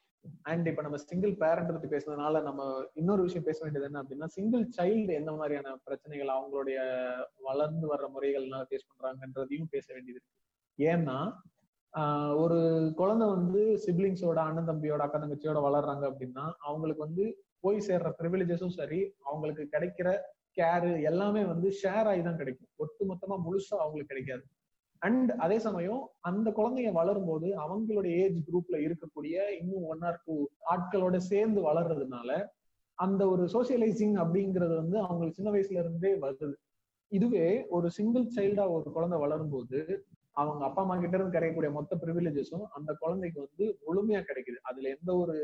அண்ட் 0.42 0.68
இப்ப 0.68 0.82
நம்ம 0.82 0.98
சிங்கிள் 0.98 1.36
பேரண்ட் 1.36 1.70
பத்தி 1.70 1.88
பேசுனதுனால 1.88 2.42
நம்ம 2.42 2.90
இன்னொரு 2.94 3.22
விஷயம் 3.22 3.44
பேச 3.44 3.70
வேண்டியது 3.70 3.92
என்ன 3.92 4.04
அப்படின்னா 4.04 4.30
சிங்கிள் 4.30 4.70
சைல்டு 4.78 5.14
எந்த 5.14 5.32
மாதிரியான 5.32 5.76
பிரச்சனைகள் 5.84 6.28
அவங்களுடைய 6.28 6.78
வளர்ந்து 7.42 7.96
வர்ற 7.96 8.10
முறைகள்னால 8.16 8.66
ஃபேஸ் 8.70 8.88
பண்றாங்கன்றதையும் 8.92 9.66
பேச 9.70 9.94
வேண்டியது 9.94 10.22
இருக்கு. 10.22 10.32
ஏன்னா 10.78 11.34
ஒரு 12.34 12.60
குழந்தை 12.96 13.26
வந்து 13.28 13.62
சிப்ளிங்ஸோட 13.86 14.40
அண்ணன் 14.40 14.70
தம்பியோட 14.70 15.02
அக்கா 15.06 15.18
தங்கச்சியோட 15.20 15.60
வளர்றாங்க 15.66 16.04
அப்படின்னா 16.12 16.46
அவங்களுக்கு 16.60 17.06
வந்து 17.08 17.26
போய் 17.60 17.78
சேர்ற 17.88 18.10
ப்ரிவிலேஜஸும் 18.20 18.78
சரி 18.80 19.00
அவங்களுக்கு 19.24 19.64
கிடைக்கிற 19.72 20.08
கேரு 20.58 20.92
எல்லாமே 21.02 21.42
வந்து 21.44 21.68
ஷேர் 21.82 22.08
ஆகி 22.10 22.22
தான் 22.22 22.38
கிடைக்கும். 22.38 22.70
ஒட்டு 22.76 23.04
மொத்தமா 23.06 23.36
முழுசா 23.46 23.76
அவங்களுக்கு 23.84 24.12
கிடைக்காது. 24.14 24.44
அண்ட் 25.02 25.32
அதே 25.46 25.60
சமயம் 25.60 26.02
அந்த 26.22 26.48
குழந்தைய 26.52 26.90
வளரும் 26.92 27.26
போது 27.26 27.48
அவங்களுடைய 27.58 28.14
ஏஜ் 28.16 28.38
குரூப்ல 28.48 28.76
இருக்கக்கூடிய 28.88 29.36
இன்னும் 29.62 29.86
ஒன் 29.86 30.02
ஆர் 30.02 30.20
டூ 30.26 30.36
ஆட்களோட 30.74 31.16
சேர்ந்து 31.32 31.62
வளர்றதுனால 31.62 32.30
அந்த 32.98 33.22
ஒரு 33.30 33.44
சோசியலைசிங் 33.46 34.16
அப்படிங்கிறது 34.24 34.76
வந்து 34.76 34.98
அவங்களுக்கு 35.00 35.40
சின்ன 35.40 35.52
வயசுல 35.52 35.82
இருந்தே 35.84 36.12
வருது. 36.16 36.56
இதுவே 37.12 37.48
ஒரு 37.70 37.88
சிங்கிள் 37.92 38.28
சைல்டா 38.36 38.66
ஒரு 38.70 38.92
குழந்தை 38.92 39.18
வளரும் 39.20 39.50
போது 39.50 39.80
அவங்க 40.36 40.64
அப்பா 40.66 40.82
அம்மா 40.82 40.96
கிட்ட 40.96 41.16
இருந்து 41.18 41.36
கிடைக்கக்கூடிய 41.36 41.72
மொத்த 41.72 41.96
ப்ரிவிலேஜஸும் 42.04 42.66
அந்த 42.78 42.92
குழந்தைக்கு 42.94 43.40
வந்து 43.46 43.66
முழுமையா 43.86 44.22
கிடைக்குது. 44.30 44.60
அதுல 44.62 44.90
எந்த 44.90 45.12
ஒரு 45.16 45.36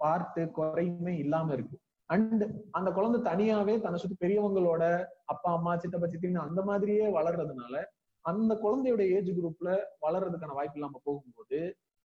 பார்ட்டு 0.00 0.42
குறையுமே 0.50 1.14
இல்லாம 1.16 1.52
இருக்கு. 1.52 1.76
அண்ட் 2.10 2.42
அந்த 2.70 2.88
குழந்தை 2.92 3.18
தனியாவே 3.22 3.74
தன்னை 3.80 3.98
சுத்தி 4.00 4.16
பெரியவங்களோட 4.24 4.82
அப்பா 5.24 5.50
அம்மா 5.52 5.72
சித்தப்பா 5.76 6.08
சித்தின்னு 6.08 6.46
அந்த 6.48 6.62
மாதிரியே 6.62 7.06
வளர்றதுனால 7.08 7.74
அந்த 8.24 8.52
குழந்தையோட 8.62 9.02
ஏஜ் 9.16 9.30
குரூப்ல 9.30 9.70
வளர்றதுக்கான 10.06 10.54
வாய்ப்பு 10.54 10.78
இல்லாம 10.78 11.00
போகும்போது 11.04 11.60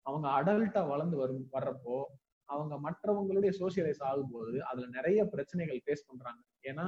அவங்க 0.06 0.26
அடல்ட்டா 0.38 0.82
வளர்ந்து 0.88 1.16
வரும் 1.16 1.46
வர்றப்போ 1.52 1.96
அவங்க 2.48 2.74
மற்றவங்களுடைய 2.86 3.52
சோசியலைஸ் 3.60 4.02
ஆகும்போது 4.10 4.58
அதுல 4.60 4.86
நிறைய 4.88 5.20
பிரச்சனைகள் 5.24 5.82
ஃபேஸ் 5.84 6.08
பண்றாங்க. 6.08 6.40
ஏன்னா 6.62 6.86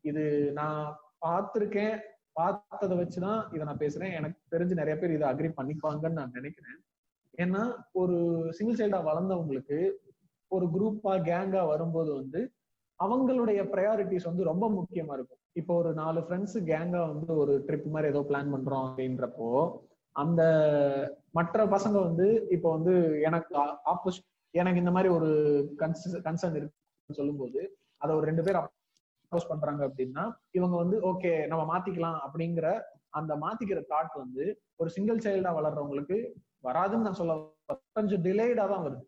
இது 0.00 0.24
நான் 0.52 0.84
பார்த்திருக்கேன் 1.20 1.96
பார்த்ததை 2.36 2.94
வச்சுதான் 3.02 3.40
இதை 3.54 3.62
நான் 3.68 3.82
பேசுறேன். 3.84 4.12
எனக்கு 4.18 4.38
தெரிஞ்சு 4.54 4.80
நிறைய 4.80 4.94
பேர் 4.98 5.16
இதை 5.16 5.26
அக்ரி 5.30 5.50
பண்ணிப்பாங்கன்னு 5.58 6.20
நான் 6.20 6.36
நினைக்கிறேன். 6.38 6.78
ஏன்னா 7.38 7.62
ஒரு 8.00 8.16
சிங்கிள் 8.56 8.78
சைல்டா 8.80 9.00
வளர்ந்தவங்களுக்கு 9.10 9.78
ஒரு 10.50 10.66
குரூப்பா 10.74 11.12
கேங்கா 11.30 11.62
வரும்போது 11.72 12.10
வந்து 12.14 12.40
அவங்களுடைய 13.00 13.60
ப்ரையாரிட்டிஸ் 13.72 14.28
வந்து 14.30 14.42
ரொம்ப 14.50 14.64
முக்கியமா 14.70 15.14
இருக்கும். 15.16 15.40
இப்போ 15.60 15.72
ஒரு 15.74 15.90
நாலு 15.94 16.20
ஃப்ரெண்ட்ஸ் 16.20 16.56
கேங்கா 16.70 17.00
வந்து 17.12 17.32
ஒரு 17.36 17.52
ட்ரிப் 17.66 17.88
மாதிரி 17.94 18.10
ஏதோ 18.12 18.22
பிளான் 18.30 18.52
பண்றோம் 18.54 18.84
அப்படின்றப்போ 18.88 19.48
அந்த 20.16 20.42
மற்ற 21.30 21.66
பசங்க 21.74 21.96
வந்து 22.08 22.26
இப்போ 22.56 22.68
வந்து 22.76 22.92
எனக்கு 23.28 23.52
ஆப்போசிட் 23.92 24.28
எனக்கு 24.54 24.82
இந்த 24.82 24.92
மாதிரி 24.96 25.08
ஒரு 25.18 25.30
கன்சர்ன் 25.80 26.58
இருக்குன்னு 26.58 27.18
சொல்லும்போது 27.20 27.60
அதை 28.00 28.12
ஒரு 28.16 28.26
ரெண்டு 28.26 28.42
பேர் 28.42 28.58
அப்போஸ் 29.34 29.52
பண்றாங்க 29.52 29.82
அப்படின்னா 29.88 30.24
இவங்க 30.50 30.74
வந்து 30.76 30.96
ஓகே 31.02 31.30
நம்ம 31.46 31.62
மாத்திக்கலாம் 31.70 32.18
அப்படிங்கிற 32.26 32.66
அந்த 33.10 33.32
மாத்திக்கிற 33.36 33.80
தாட் 33.90 34.14
வந்து 34.16 34.44
ஒரு 34.76 34.88
சிங்கிள் 34.90 35.22
சைல்டா 35.24 35.50
வளர்றவங்களுக்கு 35.54 36.16
வராதுன்னு 36.64 37.06
நான் 37.06 37.18
சொல்ல 37.20 37.34
கொஞ்சம் 37.96 38.22
டிலேடா 38.22 38.64
தான் 38.68 38.84
வருது. 38.84 39.02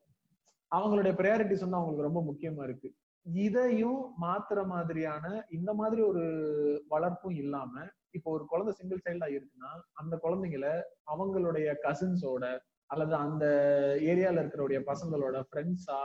அவங்களுடைய 0.72 1.12
ப்ரையாரிட்டிஸ் 1.14 1.64
வந்து 1.64 1.78
அவங்களுக்கு 1.78 2.08
ரொம்ப 2.08 2.20
முக்கியமா 2.22 2.62
இருக்கு. 2.64 2.88
இதையும் 3.26 4.00
மாத்துற 4.20 4.58
மாதிரியான 4.66 5.24
இந்த 5.50 5.70
மாதிரி 5.74 6.02
ஒரு 6.02 6.24
வளர்ப்பும் 6.90 7.36
இல்லாம 7.36 7.72
இப்போ 8.12 8.28
ஒரு 8.30 8.44
குழந்தை 8.46 8.74
சிங்கிள் 8.74 9.04
சைல்டா 9.06 9.28
இருக்குன்னா 9.36 9.70
அந்த 9.94 10.14
குழந்தைங்கள 10.16 10.66
அவங்களுடைய 11.06 11.68
கசின்ஸோட 11.86 12.44
அல்லது 12.90 13.14
அந்த 13.16 13.44
ஏரியால 14.10 14.42
இருக்கிறவுடைய 14.42 14.80
பசங்களோட 14.86 15.36
ஃப்ரெண்ட்ஸா 15.48 16.00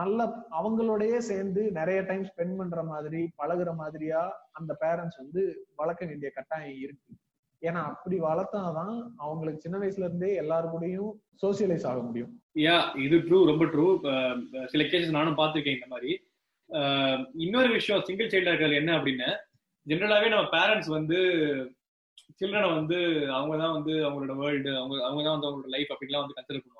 நல்ல 0.00 0.26
அவங்களோடயே 0.58 1.18
சேர்ந்து 1.30 1.62
நிறைய 1.78 1.98
டைம் 2.08 2.24
ஸ்பெண்ட் 2.30 2.58
பண்ற 2.60 2.82
மாதிரி 2.90 3.20
பழகுற 3.40 3.70
மாதிரியா 3.80 4.20
அந்த 4.58 4.72
பேரண்ட்ஸ் 4.82 5.20
வந்து 5.22 5.42
வளர்க்க 5.80 6.10
வேண்டிய 6.10 6.30
கட்டாயம் 6.36 6.78
இருக்கு. 6.84 7.10
ஏன்னா 7.62 7.80
அப்படி 7.92 8.16
வளர்த்தாதான் 8.26 8.96
அவங்களுக்கு 9.24 9.64
சின்ன 9.64 9.76
வயசுல 9.82 10.08
இருந்தே 10.08 10.30
எல்லாரு 10.42 10.66
கூடயும் 10.74 11.12
சோசியலைஸ் 11.42 11.86
ஆக 11.90 12.00
முடியும். 12.08 12.32
யா 12.66 12.76
இது 13.06 13.16
ட்ரூ 13.26 13.38
ரொம்ப 13.50 13.64
ட்ரூ 13.72 13.86
சில 14.72 14.84
கேசஸ் 14.92 15.16
நானும் 15.18 15.38
பார்த்துருக்கேன் 15.40 15.78
இந்த 15.78 15.88
மாதிரி. 15.94 16.12
இன்னொரு 17.44 17.70
விஷயம் 17.78 18.06
சிங்கிள் 18.08 18.30
சைல்டா 18.32 18.52
இருக்கிறது 18.52 18.80
என்ன 18.82 18.92
அப்படின்னா 18.98 19.30
ஜென்ரலாவே 19.86 20.30
நம்ம 20.32 20.46
பேரண்ட்ஸ் 20.56 20.90
வந்து 20.98 21.18
சில்ட்ரனை 22.40 22.68
வந்து 22.78 22.98
அவங்க 23.36 23.54
தான் 23.62 23.76
வந்து 23.76 23.92
அவங்களோட 24.06 24.34
வேர்ல்டு 24.40 24.70
அவங்க 24.80 24.96
அவங்க 25.06 25.22
தான் 25.26 25.36
வந்து 25.36 25.48
அவங்களோட 25.48 25.70
லைஃப் 25.74 25.92
அப்படிலாம் 25.94 26.24
வந்து 26.24 26.36
கன்சிடர் 26.36 26.64
பண்ணுவாங்க. 26.64 26.77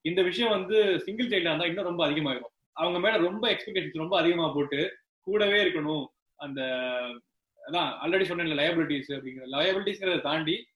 இந்த 0.00 0.22
விஷயம் 0.22 0.50
வந்து 0.50 1.00
சிங்கிள் 1.00 1.28
சைல்டா 1.28 1.50
இருந்தா 1.52 1.64
இன்னும் 1.64 1.84
ரொம்ப 1.84 2.08
அதிகமாயிடும் 2.08 2.52
அவங்க 2.72 2.98
மேல 2.98 3.16
ரொம்ப 3.16 3.50
எக்ஸ்பெக்டேஷன்ஸ் 3.52 4.02
ரொம்ப 4.04 4.18
அதிகமா 4.18 4.52
போட்டு 4.54 4.96
கூடவே 5.20 5.64
இருக்கணும். 5.64 6.06
அந்த 6.36 6.60
அதான் 7.68 7.90
ஆல்ரெடி 8.02 8.24
சொன்னேன் 8.24 8.58
லயபிலிட்டிஸ் 8.58 9.10
அப்படிங்கிற 9.10 9.46
லயபிலிட்டிஸ்ங்கிறத 9.46 10.20
தாண்டி 10.20 10.66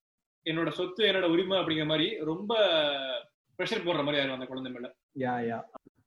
என்னோட 0.45 0.69
சொத்து 0.69 1.05
என்னோட 1.07 1.23
உரிமை 1.23 1.59
அப்படிங்கிற 1.59 1.87
மாதிரி 1.87 2.19
ரொம்ப 2.19 2.53
ப்ரெஷர் 3.59 3.87
போடுற 3.87 4.05
மாதிரி 4.05 4.23
ஆயிரும் 4.23 4.33
அந்த 4.33 4.47
குழந்தை 4.47 4.73
மேல. 4.73 4.95
யா 5.19 5.35
யா. 5.51 5.59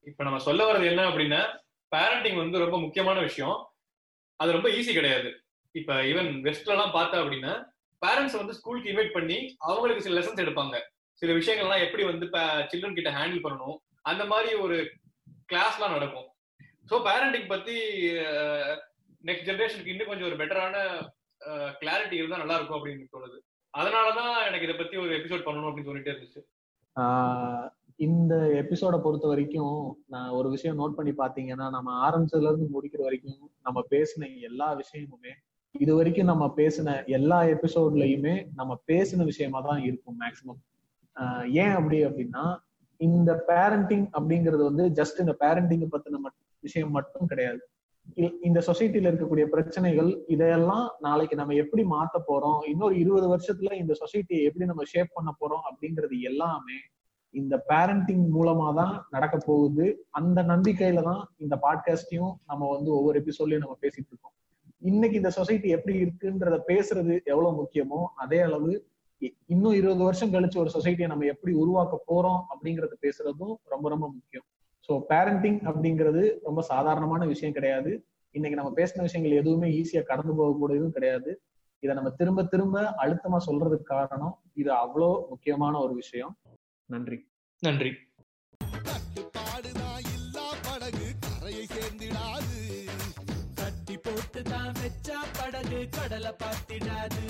இப்ப 0.03 0.23
நம்ம 0.23 0.39
சொல்ல 0.39 0.73
வர்றது 0.73 0.85
என்ன 0.85 1.09
அப்படின்னா 1.09 1.59
பேரண்டிங் 1.95 2.35
வந்து 2.35 2.57
ரொம்ப 2.57 2.79
முக்கியமான 2.79 3.19
விஷயம். 3.19 3.67
அது 4.35 4.51
ரொம்ப 4.51 4.69
ஈஸி 4.69 4.93
கிடையாது. 4.93 5.41
இப்ப 5.71 5.93
ஈவன் 5.93 6.29
வெஸ்ட்ல 6.41 6.67
எல்லாம் 6.67 6.93
பார்த்தா 6.93 7.17
அப்படின்னா 7.23 7.65
பேரண்ட்ஸ் 8.05 8.37
வந்து 8.37 8.53
ஸ்கூலுக்கு 8.53 8.89
இன்வைட் 8.89 9.11
பண்ணி 9.11 9.55
அவங்களுக்கு 9.57 10.01
சில 10.01 10.19
லெசன்ஸ் 10.19 10.43
எடுப்பாங்க. 10.45 10.75
சில 11.21 11.31
விஷயங்கள்லாம் 11.39 11.83
எப்படி 11.85 12.03
வந்து 12.09 12.25
சில்ட்ரன் 12.71 12.97
கிட்ட 12.97 13.11
ஹேண்டில் 13.17 13.45
பண்ணணும் 13.45 13.77
அந்த 14.11 14.23
மாதிரி 14.31 14.49
ஒரு 14.65 14.77
கிளாஸ்லாம் 15.51 15.95
நடக்கும். 15.95 16.27
ஸோ 16.89 16.95
பேரண்டிங் 17.07 17.47
பத்தி 17.53 17.75
நெக்ஸ்ட் 19.23 19.47
ஜென்ரேஷனுக்கு 19.49 19.93
இன்னும் 19.93 20.11
கொஞ்சம் 20.11 20.29
ஒரு 20.29 20.37
பெட்டரான 20.41 20.75
கிளாரிட்டி 21.81 22.15
இருந்தா 22.19 22.41
நல்லா 22.41 22.57
இருக்கும் 22.57 22.77
அப்படின்னு 22.77 23.13
தோணுது. 23.15 23.37
அதனாலதான் 23.73 24.35
எனக்கு 24.49 24.67
இதை 24.67 24.75
பத்தி 24.77 24.95
ஒரு 25.05 25.11
எபிசோட் 25.17 25.47
பண்ணணும் 25.47 25.69
அப்படின்னு 25.69 25.89
சொல்லிட்டே 25.89 26.13
இருந்துச்சு. 26.13 26.43
இந்த 28.05 28.33
எபிசோட 28.61 28.95
பொறுத்த 29.03 29.25
வரைக்கும் 29.31 29.77
நான் 30.13 30.35
ஒரு 30.37 30.47
விஷயம் 30.55 30.79
நோட் 30.79 30.97
பண்ணி 30.97 31.13
பாத்தீங்கன்னா 31.21 31.67
நம்ம 31.75 31.93
ஆரம்பிச்சதுல 32.07 32.49
இருந்து 32.51 32.67
முடிக்கிற 32.75 33.01
வரைக்கும் 33.05 33.39
நம்ம 33.67 33.79
பேசின 33.93 34.29
எல்லா 34.49 34.67
விஷயமுமே 34.81 35.33
இது 35.75 35.91
வரைக்கும் 35.99 36.29
நம்ம 36.31 36.45
பேசின 36.59 36.95
எல்லா 37.17 37.39
எபிசோட்லயுமே 37.55 38.35
நம்ம 38.59 38.73
பேசின 38.91 39.25
விஷயமா 39.31 39.59
தான் 39.69 39.81
இருக்கும் 39.87 40.19
மேக்சிமம் 40.23 40.59
ஏன் 41.51 41.69
அப்படி 41.69 42.05
அப்படின்னா 42.05 42.45
இந்த 42.99 43.31
பேரண்டிங் 43.47 44.05
அப்படிங்கிறது 44.17 44.63
வந்து 44.69 44.85
ஜஸ்ட் 44.99 45.19
இந்த 45.19 45.35
பேரண்டிங் 45.39 45.87
பத்தின 45.95 46.29
விஷயம் 46.59 46.91
மட்டும் 46.91 47.25
கிடையாது. 47.25 47.59
இந்த 48.41 48.59
சொசைட்டில 48.65 49.09
இருக்கக்கூடிய 49.09 49.45
பிரச்சனைகள் 49.45 50.23
இதையெல்லாம் 50.27 50.85
நாளைக்கு 50.99 51.35
நம்ம 51.35 51.53
எப்படி 51.53 51.83
மாத்த 51.83 52.17
போறோம் 52.27 52.59
இன்னொரு 52.67 52.95
இருபது 52.99 53.27
வருஷத்துல 53.33 53.73
இந்த 53.73 53.93
சொசைட்டியை 53.93 54.43
எப்படி 54.43 54.65
நம்ம 54.65 54.83
ஷேப் 54.83 55.07
பண்ண 55.13 55.31
போறோம் 55.39 55.65
அப்படிங்கிறது 55.69 56.21
எல்லாமே 56.21 56.77
இந்த 57.29 57.55
பேரண்டிங் 57.69 58.25
மூலமா 58.35 58.75
தான் 58.75 59.07
நடக்க 59.09 59.37
போகுது. 59.45 60.05
அந்த 60.09 60.43
நம்பிக்கையில 60.43 61.03
தான் 61.03 61.23
இந்த 61.37 61.59
பாட்காஸ்டையும் 61.61 62.33
நம்ம 62.45 62.69
வந்து 62.75 62.91
ஒவ்வொரு 62.91 63.23
எபிசோட்லயும் 63.23 63.65
நம்ம 63.65 63.77
பேசிட்டு 63.81 64.11
இருக்கோம். 64.11 64.35
இன்னைக்கு 64.79 65.17
இந்த 65.17 65.29
சொசைட்டி 65.29 65.69
எப்படி 65.69 66.03
இருக்குன்றத 66.03 66.57
பேசுறது 66.67 67.23
எவ்வளவு 67.23 67.57
முக்கியமோ 67.61 68.05
அதே 68.15 68.39
அளவு 68.39 68.71
இன்னும் 69.45 69.73
இருபது 69.73 70.03
வருஷம் 70.03 70.33
கழிச்சு 70.33 70.57
ஒரு 70.63 70.71
சொசைட்டியை 70.73 71.07
நம்ம 71.07 71.25
எப்படி 71.25 71.53
உருவாக்க 71.53 71.95
போறோம் 72.09 72.41
அப்படிங்கறத 72.53 72.95
பேசுறதும் 73.05 73.55
ரொம்ப 73.73 73.89
ரொம்ப 73.89 74.05
முக்கியம். 74.07 74.45
ஸோ 74.89 74.93
பேரண்டிங் 75.09 75.59
அப்படிங்கிறது 75.69 76.23
ரொம்ப 76.43 76.61
சாதாரணமான 76.61 77.25
விஷயம் 77.25 77.53
கிடையாது. 77.53 77.91
இன்னைக்கு 78.35 78.59
நம்ம 78.59 78.71
பேசின 78.79 79.01
விஷயங்கள் 79.01 79.39
எதுவுமே 79.41 79.69
ஈஸியா 79.79 80.03
கடந்து 80.03 80.33
போகக்கூடியதும் 80.39 80.95
கிடையாது. 80.97 81.31
இதை 81.83 81.95
நம்ம 81.95 82.09
திரும்ப 82.09 82.43
திரும்ப 82.43 82.83
அழுத்தமா 83.03 83.39
சொல்றதுக்கு 83.47 83.87
காரணம் 83.95 84.35
இது 84.53 84.71
அவ்வளோ 84.83 85.09
முக்கியமான 85.29 85.73
ஒரு 85.79 85.93
விஷயம். 85.93 86.33
நன்றி. 86.89 87.17
நன்றி. 87.63 87.91
கட்டுப்பாடுதான் 88.87 90.01
இல்லா 90.15 90.47
படகு 90.67 91.07
கரையை 91.25 91.65
சேர்ந்திடாது 91.75 92.57
கட்டி 93.55 93.97
போட்டு 93.97 94.43
தான் 94.53 94.73
வச்சா 94.81 95.19
படகு 95.39 95.81
கடலை 95.97 96.33
பார்த்திடாது. 96.43 97.25